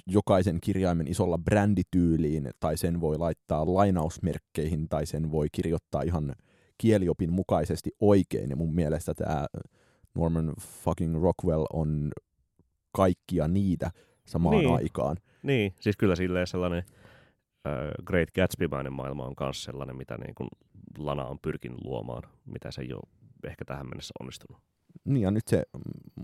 jokaisen 0.07 0.59
kirjaimen 0.61 1.09
isolla 1.09 1.39
brändityyliin, 1.39 2.51
tai 2.61 2.77
sen 2.77 3.01
voi 3.01 3.19
laittaa 3.19 3.75
lainausmerkkeihin, 3.75 4.89
tai 4.89 5.07
sen 5.07 5.31
voi 5.31 5.47
kirjoittaa 5.53 6.03
ihan 6.03 6.35
kieliopin 6.79 7.33
mukaisesti 7.33 7.91
oikein. 8.01 8.51
Ja 8.51 8.57
mun 8.57 8.75
mielestä 8.75 9.15
tämä 9.15 9.47
Norman 10.15 10.53
fucking 10.61 11.23
Rockwell 11.23 11.65
on 11.73 12.13
kaikkia 12.93 13.49
niitä 13.49 13.91
samaan 14.27 14.57
Niin. 14.57 14.75
aikaan. 14.75 15.17
Niin, 15.43 15.75
siis 15.81 15.97
kyllä 15.97 16.17
silleen 16.17 16.47
sellainen 16.47 16.83
äh, 17.67 17.73
Great 18.05 18.29
Gatsby-mäinen 18.35 18.93
maailma 18.93 19.25
on 19.25 19.35
myös 19.41 19.65
sellainen, 19.65 19.97
mitä 19.97 20.19
niin 20.19 20.35
kuin 20.35 20.49
Lana 20.99 21.25
on 21.25 21.39
pyrkinyt 21.43 21.79
luomaan, 21.85 22.23
mitä 22.45 22.71
se 22.71 22.83
ei 22.83 22.93
ole 22.93 23.03
ehkä 23.47 23.65
tähän 23.65 23.87
mennessä 23.89 24.13
onnistunut. 24.21 24.63
Niin 25.05 25.23
ja 25.23 25.31
nyt 25.31 25.49
se 25.49 25.63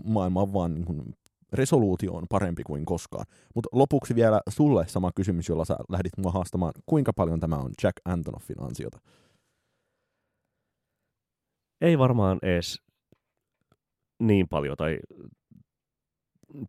maailma 0.05 0.41
on 0.41 0.53
vaan 0.53 0.73
niin 0.73 0.85
kuin, 0.85 1.15
resoluutio 1.53 2.13
on 2.13 2.25
parempi 2.29 2.63
kuin 2.63 2.85
koskaan. 2.85 3.25
Mutta 3.55 3.69
lopuksi 3.71 4.15
vielä 4.15 4.41
sulle 4.49 4.87
sama 4.87 5.11
kysymys, 5.15 5.49
jolla 5.49 5.65
sä 5.65 5.77
lähdit 5.89 6.17
mua 6.17 6.31
haastamaan. 6.31 6.73
Kuinka 6.85 7.13
paljon 7.13 7.39
tämä 7.39 7.55
on 7.55 7.71
Jack 7.83 7.97
Antonoffin 8.05 8.61
ansiota? 8.61 8.99
Ei 11.81 11.97
varmaan 11.97 12.39
edes 12.41 12.81
niin 14.19 14.47
paljon, 14.47 14.77
tai 14.77 14.99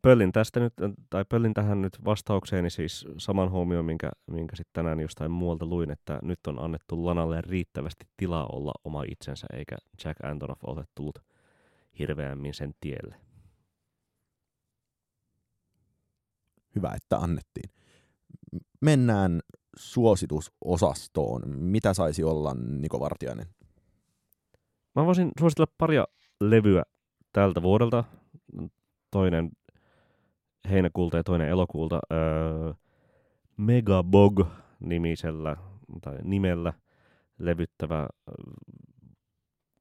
pöllin 0.02 0.32
tästä 0.32 0.60
nyt, 0.60 0.72
tai 1.10 1.24
pöllin 1.28 1.54
tähän 1.54 1.82
nyt 1.82 2.04
vastaukseeni 2.04 2.70
siis 2.70 3.06
saman 3.18 3.50
huomioon, 3.50 3.84
minkä, 3.84 4.10
minkä 4.30 4.56
sitten 4.56 4.72
tänään 4.72 5.00
jostain 5.00 5.30
muualta 5.30 5.66
luin, 5.66 5.90
että 5.90 6.18
nyt 6.22 6.38
on 6.46 6.58
annettu 6.58 7.06
Lanalle 7.06 7.40
riittävästi 7.40 8.04
tilaa 8.16 8.46
olla 8.52 8.72
oma 8.84 9.02
itsensä, 9.02 9.46
eikä 9.52 9.76
Jack 10.04 10.24
Antonoff 10.24 10.64
ole 10.64 10.84
tullut 10.94 11.18
hirveämmin 11.98 12.54
sen 12.54 12.74
tielle. 12.80 13.27
Hyvä, 16.78 16.92
että 16.96 17.16
annettiin. 17.16 17.70
Mennään 18.80 19.40
suositusosastoon. 19.76 21.42
Mitä 21.48 21.94
saisi 21.94 22.24
olla 22.24 22.54
Niko 22.54 23.00
Vartiainen? 23.00 23.46
Mä 24.94 25.06
voisin 25.06 25.30
suositella 25.40 25.72
paria 25.78 26.04
levyä 26.40 26.82
tältä 27.32 27.62
vuodelta. 27.62 28.04
Toinen 29.10 29.50
heinäkuulta 30.70 31.16
ja 31.16 31.24
toinen 31.24 31.48
elokuulta. 31.48 32.00
Öö, 32.12 32.72
Megabog-nimisellä 33.56 35.56
tai 36.02 36.18
nimellä 36.22 36.72
levyttävä 37.38 38.00
öö, 38.00 38.08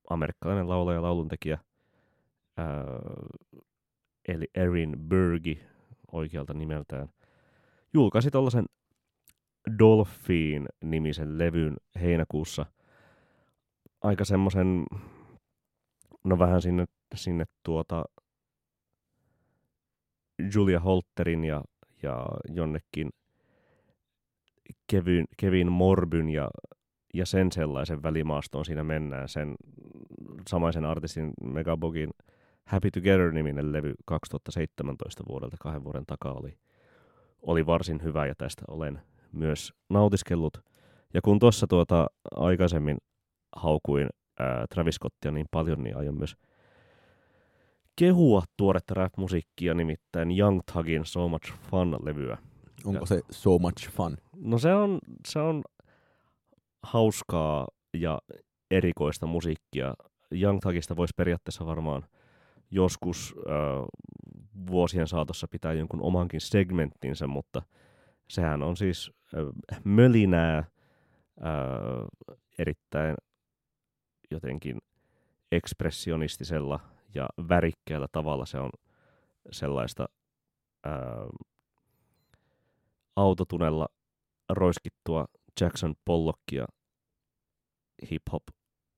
amerikkalainen 0.10 0.70
laulaja 0.70 0.98
ja 0.98 1.02
lauluntekijä 1.02 1.60
öö, 2.60 2.66
eli 4.28 4.48
Erin 4.56 4.96
Bergi 5.00 5.62
oikealta 6.12 6.54
nimeltään 6.54 7.08
julkaisi 7.94 8.32
tuollaisen 8.32 8.66
Dolphin-nimisen 9.80 11.38
levyn 11.38 11.78
heinäkuussa. 12.02 12.66
Aika 14.02 14.26
semmoisen, 14.26 14.86
no 16.24 16.40
vähän 16.40 16.62
sinne, 16.62 16.86
sinne 17.16 17.46
tuota 17.64 18.06
Julia 20.54 20.80
Holterin 20.80 21.44
ja, 21.44 21.64
ja 22.04 22.28
jonnekin 22.50 23.10
Kevin, 24.92 25.26
Kevin 25.38 25.72
Morbyn 25.72 26.30
ja, 26.30 26.50
ja 27.14 27.26
sen 27.26 27.52
sellaisen 27.52 28.04
välimaastoon 28.04 28.66
siinä 28.66 28.84
mennään. 28.84 29.30
Sen 29.30 29.56
samaisen 30.50 30.86
artistin 30.86 31.32
Megabogin 31.44 32.10
Happy 32.68 32.92
Together-niminen 32.92 33.72
levy 33.74 33.94
2017 34.06 35.24
vuodelta 35.30 35.58
kahden 35.60 35.84
vuoden 35.84 36.06
takaa 36.06 36.34
oli, 36.34 36.58
oli 37.42 37.66
varsin 37.66 38.04
hyvä 38.04 38.26
ja 38.26 38.36
tästä 38.38 38.62
olen 38.68 39.02
myös 39.32 39.74
nautiskellut. 39.90 40.58
Ja 41.14 41.22
kun 41.22 41.40
tuossa 41.40 41.68
tuota 41.68 42.08
aikaisemmin 42.32 42.98
haukuin 43.56 44.10
ää, 44.40 44.66
Travis 44.70 44.96
Scottia 44.96 45.32
niin 45.32 45.46
paljon, 45.52 45.84
niin 45.84 45.98
aion 45.98 46.18
myös 46.18 46.36
kehua 47.96 48.44
tuoretta 48.58 48.94
rap-musiikkia, 48.94 49.74
nimittäin 49.74 50.40
Young 50.40 50.60
Thugin 50.72 51.06
So 51.06 51.28
Much 51.28 51.54
Fun-levyä. 51.54 52.38
Onko 52.86 53.06
se 53.06 53.22
So 53.32 53.60
Much 53.60 53.90
Fun? 53.90 54.18
No 54.36 54.58
se 54.58 54.74
on, 54.74 55.00
se 55.28 55.40
on 55.40 55.64
hauskaa 56.84 57.68
ja 57.94 58.20
erikoista 58.72 59.26
musiikkia. 59.26 59.94
Young 60.32 60.60
Thugista 60.60 60.96
voisi 60.96 61.14
periaatteessa 61.18 61.66
varmaan 61.66 62.04
joskus 62.72 63.36
äh, 63.38 63.54
vuosien 64.68 65.08
saatossa 65.08 65.48
pitää 65.48 65.74
jonkun 65.74 66.02
omankin 66.02 66.42
segmenttinsä, 66.42 67.28
mutta 67.28 67.62
sehän 68.30 68.64
on 68.64 68.78
siis 68.78 69.12
äh, 69.36 69.82
mölinää 69.84 70.58
äh, 70.58 70.68
erittäin 72.60 73.16
jotenkin 74.32 74.78
ekspressionistisella 75.52 76.80
ja 77.16 77.28
värikkäällä 77.50 78.08
tavalla. 78.12 78.46
Se 78.46 78.60
on 78.60 78.70
sellaista 79.52 80.10
ää, 80.84 80.94
autotunella 83.16 83.88
roiskittua 84.50 85.26
Jackson 85.62 85.96
Pollockia 86.06 86.66
hip-hop 88.12 88.44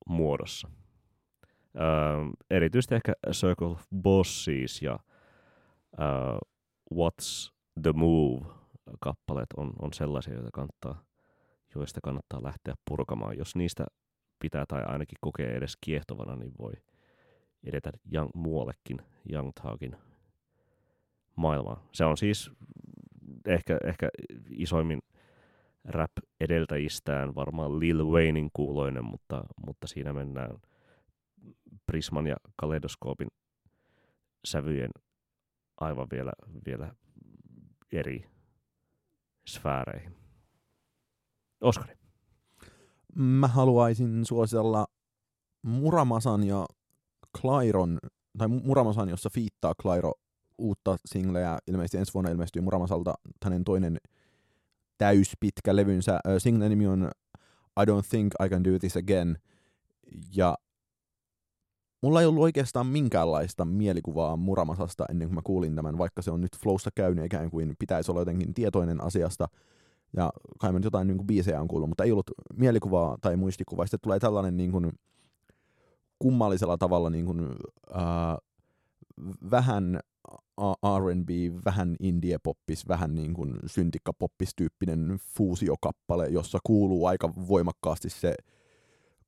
muodossa. 0.07 0.70
Ää, 1.80 2.17
erityisesti 2.49 2.95
ehkä 2.95 3.13
Circle 3.32 3.67
of 3.67 3.84
Bosses 4.01 4.82
ja 4.82 4.99
ää, 5.97 6.39
What's 6.93 7.53
the 7.82 7.91
Move 7.95 8.45
kappaleet 8.99 9.53
on, 9.57 9.73
on 9.82 9.93
sellaisia, 9.93 10.34
joita 10.34 10.49
kannattaa, 10.53 11.03
joista 11.75 11.99
kannattaa 12.03 12.43
lähteä 12.43 12.73
purkamaan. 12.89 13.38
Jos 13.38 13.55
niistä 13.55 13.86
pitää 14.39 14.65
tai 14.67 14.84
ainakin 14.86 15.17
kokee 15.21 15.55
edes 15.55 15.77
kiehtovana, 15.82 16.36
niin 16.36 16.51
voi 16.59 16.73
edetä 17.63 17.91
young, 18.13 18.30
muuallekin 18.36 19.01
Young 19.32 19.51
Talkin 19.63 19.95
maailmaan. 21.36 21.82
Se 21.91 22.05
on 22.05 22.17
siis 22.17 22.51
ehkä, 23.45 23.77
ehkä 23.84 24.09
isoimmin 24.49 24.99
rap-edeltäjistään 25.86 27.36
varmaan 27.36 27.80
Lil 27.80 28.05
Waynein 28.05 28.49
kuuloinen, 28.53 29.05
mutta, 29.05 29.43
mutta 29.65 29.88
siinä 29.88 30.13
mennään 30.13 30.57
Prisman 31.85 32.27
ja 32.27 32.35
Kaleidoskoopin 32.55 33.27
sävyjen 34.45 34.91
aivan 35.77 36.07
vielä, 36.11 36.31
vielä 36.65 36.95
eri 37.91 38.29
sfääreihin. 39.49 40.15
Oskari. 41.61 41.95
Mä 43.15 43.47
haluaisin 43.47 44.25
suositella 44.25 44.87
Muramasan 45.61 46.43
ja 46.43 46.65
Clairon, 47.41 47.99
tai 48.37 48.47
Muramasan, 48.47 49.09
jossa 49.09 49.29
fiittaa 49.29 49.73
Clairo 49.81 50.13
uutta 50.57 50.97
singleä. 51.05 51.57
Ilmeisesti 51.67 51.97
ensi 51.97 52.13
vuonna 52.13 52.31
ilmestyy 52.31 52.61
Muramasalta 52.61 53.13
hänen 53.43 53.63
toinen 53.63 53.97
täyspitkä 54.97 55.75
levynsä. 55.75 56.19
Singlen 56.37 56.69
nimi 56.69 56.87
on 56.87 57.11
I 57.81 57.85
Don't 57.85 58.09
Think 58.09 58.33
I 58.45 58.49
Can 58.49 58.63
Do 58.63 58.79
This 58.79 58.97
Again. 58.97 59.37
Ja 60.35 60.57
mulla 62.02 62.22
ei 62.22 62.28
ollut 62.28 62.43
oikeastaan 62.43 62.88
minkäänlaista 62.88 63.66
mielikuvaa 63.66 64.38
Muramasasta 64.38 65.06
ennen 65.10 65.28
kuin 65.28 65.36
mä 65.36 65.41
kuulin 65.43 65.76
tämän, 65.76 65.97
vaikka 65.97 66.22
se 66.22 66.32
on 66.32 66.41
nyt 66.41 66.58
flowssa 66.58 66.89
käynyt 66.95 67.26
ikään 67.26 67.52
kuin 67.52 67.76
pitäisi 67.80 68.12
olla 68.12 68.22
jotenkin 68.22 68.54
tietoinen 68.54 69.04
asiasta. 69.04 69.47
Ja 70.18 70.32
kai 70.60 70.72
mä 70.72 70.80
nyt 70.80 70.84
jotain 70.84 71.08
niin 71.08 71.18
kuin 71.18 71.28
biisejä 71.28 71.62
on 71.62 71.68
kuullut, 71.68 71.89
mutta 71.89 72.04
ei 72.04 72.12
ollut 72.12 72.32
mielikuvaa 72.56 73.18
tai 73.22 73.36
muistikuvaa. 73.36 73.86
Sitten 73.86 74.00
tulee 74.02 74.20
tällainen 74.20 74.58
niin 74.58 74.72
kuin, 74.72 74.91
kummallisella 76.20 76.78
tavalla 76.78 77.10
niin 77.10 77.26
kuin, 77.26 77.56
äh, 77.95 78.38
vähän 79.52 80.00
R&B, 81.00 81.30
vähän 81.66 81.95
indie-poppis, 82.00 82.88
vähän 82.88 83.16
niin 83.16 83.34
kuin 83.34 83.56
syntikka-poppis 83.66 84.56
tyyppinen 84.56 85.20
fuusiokappale, 85.36 86.28
jossa 86.28 86.60
kuuluu 86.64 87.06
aika 87.06 87.34
voimakkaasti 87.47 88.10
se 88.10 88.36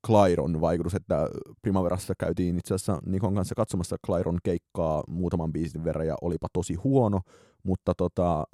Clairon 0.06 0.60
vaikutus, 0.60 0.94
että 0.94 1.28
Primaverassa 1.62 2.14
käytiin 2.18 2.58
itse 2.58 2.74
asiassa 2.74 2.98
Nikon 3.06 3.34
kanssa 3.34 3.54
katsomassa 3.54 3.96
Clairon 4.06 4.38
keikkaa 4.42 5.04
muutaman 5.08 5.52
biisin 5.52 5.84
verran 5.84 6.06
ja 6.06 6.16
olipa 6.22 6.48
tosi 6.52 6.74
huono, 6.74 7.20
mutta 7.62 7.94
tota, 7.94 8.44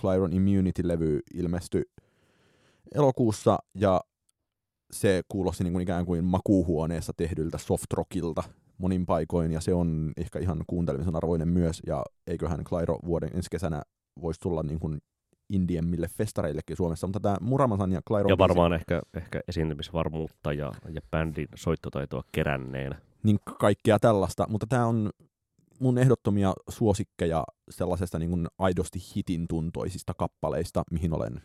Clairon 0.00 0.32
Immunity-levy 0.32 1.20
ilmestyi 1.34 1.82
elokuussa 2.94 3.58
ja 3.74 4.00
se 4.92 5.22
kuulosti 5.28 5.64
niin 5.64 5.72
kuin 5.72 5.82
ikään 5.82 6.06
kuin 6.06 6.24
makuuhuoneessa 6.24 7.12
tehdyltä 7.16 7.58
softrockilta 7.58 8.42
monin 8.78 9.06
paikoin, 9.06 9.52
ja 9.52 9.60
se 9.60 9.74
on 9.74 10.12
ehkä 10.16 10.38
ihan 10.38 10.64
kuuntelemisen 10.66 11.16
arvoinen 11.16 11.48
myös, 11.48 11.82
ja 11.86 12.04
eiköhän 12.26 12.64
Clairo 12.64 12.98
vuoden 13.06 13.30
ensi 13.34 13.48
kesänä 13.50 13.82
voisi 14.22 14.40
tulla 14.40 14.62
niin 14.62 14.80
kuin 14.80 14.98
indiemmille 15.52 16.08
festareillekin 16.08 16.76
Suomessa, 16.76 17.06
mutta 17.06 17.20
tämä 17.20 17.36
Muramasan 17.40 17.92
ja 17.92 18.02
Clairo... 18.08 18.28
Ja 18.28 18.38
varmaan 18.38 18.70
biisi, 18.70 18.80
ehkä, 18.80 19.02
ehkä 19.14 19.40
esiintymisvarmuutta 19.48 20.52
ja, 20.52 20.72
ja 20.88 21.00
bändin 21.10 21.48
soittotaitoa 21.54 22.24
keränneenä. 22.32 22.98
Niin 23.22 23.38
kaikkea 23.58 23.98
tällaista, 23.98 24.46
mutta 24.48 24.66
tämä 24.66 24.86
on 24.86 25.10
mun 25.80 25.98
ehdottomia 25.98 26.54
suosikkeja 26.68 27.44
sellaisesta 27.70 28.18
niin 28.18 28.30
kuin 28.30 28.48
aidosti 28.58 28.98
hitin 29.16 29.48
tuntoisista 29.48 30.14
kappaleista, 30.14 30.82
mihin 30.90 31.14
olen 31.14 31.42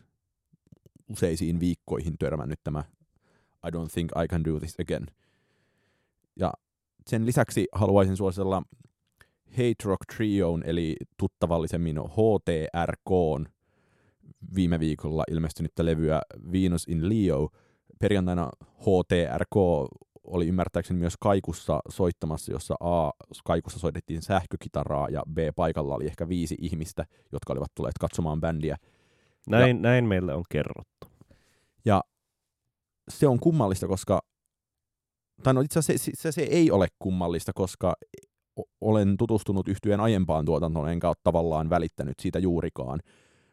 useisiin 1.10 1.60
viikkoihin 1.60 2.18
törmännyt 2.20 2.60
tämä 2.64 2.84
I 3.68 3.70
don't 3.70 3.94
think 3.94 4.12
I 4.24 4.28
can 4.28 4.44
do 4.44 4.60
this 4.60 4.76
again. 4.80 5.08
Ja 6.36 6.54
sen 7.08 7.26
lisäksi 7.26 7.68
haluaisin 7.72 8.18
suositella 8.18 8.64
Hate 9.50 9.84
Rock 9.84 10.06
Trioon, 10.16 10.64
eli 10.66 10.96
tuttavallisemmin 11.18 11.98
HTRK 11.98 13.12
viime 14.56 14.80
viikolla 14.80 15.24
ilmestynyttä 15.32 15.86
levyä 15.86 16.22
Venus 16.52 16.88
in 16.88 17.10
Leo. 17.10 17.50
Perjantaina 18.00 18.50
HTRK 18.80 19.56
oli 20.24 20.48
ymmärtääkseni 20.48 21.00
myös 21.00 21.14
Kaikussa 21.20 21.80
soittamassa, 21.90 22.52
jossa 22.52 22.76
A, 22.80 23.12
Kaikussa 23.44 23.80
soitettiin 23.80 24.22
sähkökitaraa 24.22 25.10
ja 25.10 25.24
B, 25.34 25.38
paikalla 25.56 25.96
oli 25.96 26.06
ehkä 26.06 26.30
viisi 26.30 26.56
ihmistä, 26.62 27.06
jotka 27.32 27.54
olivat 27.54 27.72
tulleet 27.76 27.98
katsomaan 28.00 28.42
bändiä. 28.42 28.78
Näin, 29.48 29.78
ja, 29.78 29.82
näin 29.82 30.06
meille 30.06 30.34
on 30.34 30.44
kerrottu. 30.50 31.08
Ja 31.86 32.04
se 33.10 33.28
on 33.28 33.40
kummallista, 33.40 33.88
koska 33.88 34.22
tai 35.44 35.54
no 35.54 35.62
itse 35.62 35.80
asiassa 35.80 36.06
se, 36.06 36.12
se, 36.16 36.32
se 36.32 36.42
ei 36.42 36.72
ole 36.72 36.88
kummallista, 37.00 37.52
koska 37.56 37.94
olen 38.82 39.18
tutustunut 39.18 39.68
yhtyeen 39.68 40.00
aiempaan 40.00 40.46
tuotantoon, 40.46 40.90
enkä 40.90 41.08
ole 41.08 41.16
tavallaan 41.24 41.70
välittänyt 41.70 42.20
siitä 42.20 42.40
juurikaan. 42.40 43.00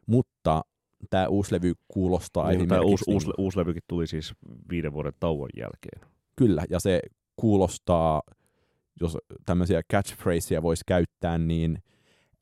Mutta 0.06 0.62
tämä 1.10 1.28
uusi 1.28 1.54
levy 1.54 1.72
kuulostaa 1.88 2.50
Niin, 2.50 2.68
tämä 2.68 2.80
uusi, 2.80 3.04
uusi, 3.08 3.26
niin- 3.26 3.34
uusi 3.38 3.58
levykin 3.58 3.82
tuli 3.88 4.06
siis 4.06 4.34
viiden 4.70 4.92
vuoden 4.92 5.12
tauon 5.20 5.48
jälkeen. 5.56 6.10
Kyllä, 6.36 6.64
ja 6.70 6.80
se 6.80 7.00
kuulostaa, 7.36 8.22
jos 9.00 9.18
tämmöisiä 9.46 9.82
catchphraseja 9.92 10.62
voisi 10.62 10.82
käyttää, 10.86 11.38
niin 11.38 11.78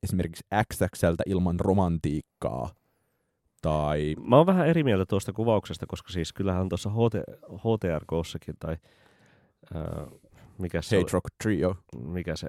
esimerkiksi 0.03 0.45
XXLtä 0.73 1.23
ilman 1.27 1.61
romantiikkaa. 1.61 2.71
Tai 3.63 4.15
Mä 4.29 4.37
oon 4.37 4.47
vähän 4.47 4.69
eri 4.69 4.85
mieltä 4.85 5.07
tuosta 5.07 5.33
kuvauksesta, 5.33 5.87
koska 5.89 6.13
siis 6.13 6.33
kyllähän 6.33 6.69
tuossa 6.69 6.91
HT, 6.91 7.15
HTRKssakin 7.59 8.55
tai 8.59 8.77
ää, 9.75 10.07
mikä 10.59 10.83
se, 10.83 10.97
Hate 10.97 11.05
oli- 11.05 11.13
Rock 11.13 11.27
Trio. 11.43 11.77
mikä 12.07 12.37
se 12.37 12.49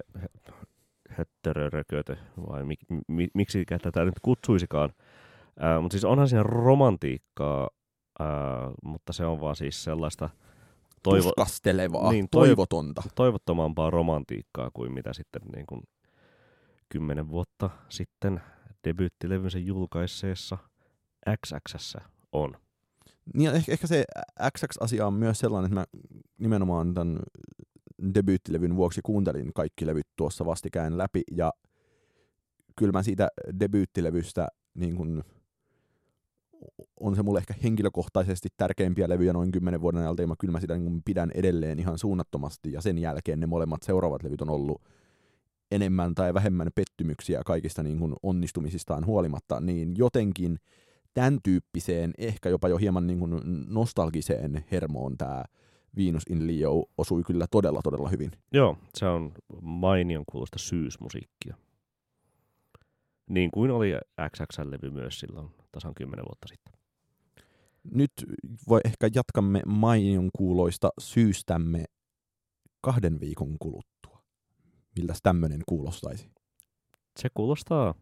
höttörörökötö 1.18 2.16
vai 2.50 2.64
mi, 2.64 2.76
mi, 3.08 3.28
miksi 3.34 3.66
tätä 3.82 4.06
nyt 4.06 4.20
kutsuisikaan. 4.22 4.94
Mutta 5.82 5.94
siis 5.94 6.06
onhan 6.06 6.30
siinä 6.30 6.44
romantiikkaa, 6.44 7.70
ää, 8.20 8.28
mutta 8.84 9.14
se 9.14 9.26
on 9.26 9.42
vaan 9.42 9.56
siis 9.56 9.84
sellaista 9.84 10.30
toivo, 11.04 11.24
Tuskastelevaa, 11.24 12.12
Niin, 12.12 12.26
toiv- 12.26 12.30
toivotonta. 12.30 13.04
toivottomampaa 13.16 13.90
romantiikkaa 13.90 14.70
kuin 14.74 14.92
mitä 14.92 15.14
sitten 15.14 15.42
niin 15.56 15.66
kuin 15.66 15.82
kymmenen 16.90 17.30
vuotta 17.30 17.70
sitten 17.90 18.42
debyyttilevynsä 18.88 19.60
julkaisseessa 19.60 20.58
XXssä 21.46 22.02
on. 22.32 22.58
Niin, 23.34 23.56
ehkä, 23.56 23.72
ehkä 23.72 23.88
se 23.88 24.06
XX-asia 24.58 25.08
on 25.08 25.14
myös 25.14 25.40
sellainen, 25.40 25.66
että 25.66 25.80
mä 25.80 26.02
nimenomaan 26.38 26.94
tämän 26.94 27.20
debyyttilevyn 28.16 28.76
vuoksi 28.76 29.02
kuuntelin 29.04 29.52
kaikki 29.56 29.86
levyt 29.86 30.08
tuossa 30.16 30.46
vastikään 30.46 30.98
läpi, 30.98 31.22
ja 31.32 31.54
kyllä 32.76 32.92
mä 32.92 33.04
siitä 33.04 33.28
debyyttilevystä 33.60 34.48
niin 34.74 34.96
kun, 34.96 35.24
on 37.00 37.16
se 37.16 37.24
mulle 37.24 37.40
ehkä 37.40 37.54
henkilökohtaisesti 37.64 38.50
tärkeimpiä 38.58 39.10
levyjä 39.10 39.34
noin 39.34 39.52
kymmenen 39.52 39.82
vuoden 39.82 40.02
ajalta, 40.02 40.22
ja 40.22 40.28
mä 40.28 40.36
kyllä 40.40 40.52
mä 40.52 40.60
sitä 40.60 40.74
niin 40.74 40.84
kun 40.84 41.02
pidän 41.06 41.32
edelleen 41.36 41.80
ihan 41.80 41.98
suunnattomasti, 41.98 42.72
ja 42.72 42.82
sen 42.82 42.98
jälkeen 42.98 43.40
ne 43.40 43.46
molemmat 43.46 43.84
seuraavat 43.84 44.24
levyt 44.24 44.42
on 44.42 44.50
ollut 44.50 44.82
enemmän 45.72 46.16
tai 46.16 46.34
vähemmän 46.34 46.70
pettymyksiä 46.76 47.42
kaikista 47.46 47.84
niin 47.84 48.00
kun 48.00 48.16
onnistumisistaan 48.24 49.06
huolimatta, 49.06 49.60
niin 49.60 49.94
jotenkin 49.98 50.60
tämän 51.14 51.40
tyyppiseen, 51.44 52.14
ehkä 52.18 52.50
jopa 52.50 52.68
jo 52.68 52.78
hieman 52.78 53.08
niin 53.08 53.20
kuin 53.20 53.42
nostalgiseen 53.68 54.66
hermoon 54.72 55.18
tämä 55.18 55.44
Venus 55.98 56.24
in 56.30 56.48
Leo 56.48 56.86
osui 56.98 57.24
kyllä 57.24 57.46
todella, 57.52 57.82
todella 57.84 58.10
hyvin. 58.10 58.32
Joo, 58.52 58.78
se 58.94 59.06
on 59.06 59.32
mainion 59.62 60.24
kuulosta 60.32 60.60
syysmusiikkia. 60.60 61.58
Niin 63.30 63.52
kuin 63.52 63.72
oli 63.72 63.92
XXL-levy 64.30 64.90
myös 64.90 65.20
silloin 65.20 65.50
tasan 65.72 65.94
kymmenen 65.94 66.26
vuotta 66.26 66.48
sitten. 66.48 66.74
Nyt 67.84 68.12
voi 68.68 68.82
ehkä 68.86 69.10
jatkamme 69.16 69.62
mainion 69.66 70.30
kuuloista 70.36 70.90
syystämme 71.00 71.86
kahden 72.82 73.20
viikon 73.20 73.58
kuluttua. 73.60 74.24
Miltäs 74.96 75.20
tämmöinen 75.24 75.62
kuulostaisi? 75.68 76.32
Se 77.20 77.30
kuulostaa 77.34 77.94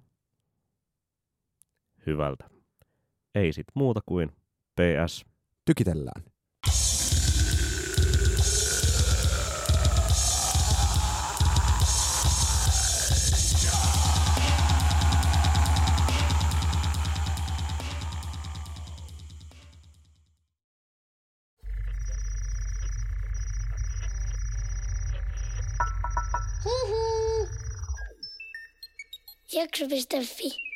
hyvältä. 2.06 2.50
Ei 3.36 3.54
sit 3.54 3.68
muuta 3.76 4.00
kuin 4.06 4.30
PS. 4.76 5.26
Tykitellään. 5.66 6.31
quelques 29.70 29.92
vis 29.92 30.08
de 30.08 30.18
vie. 30.18 30.71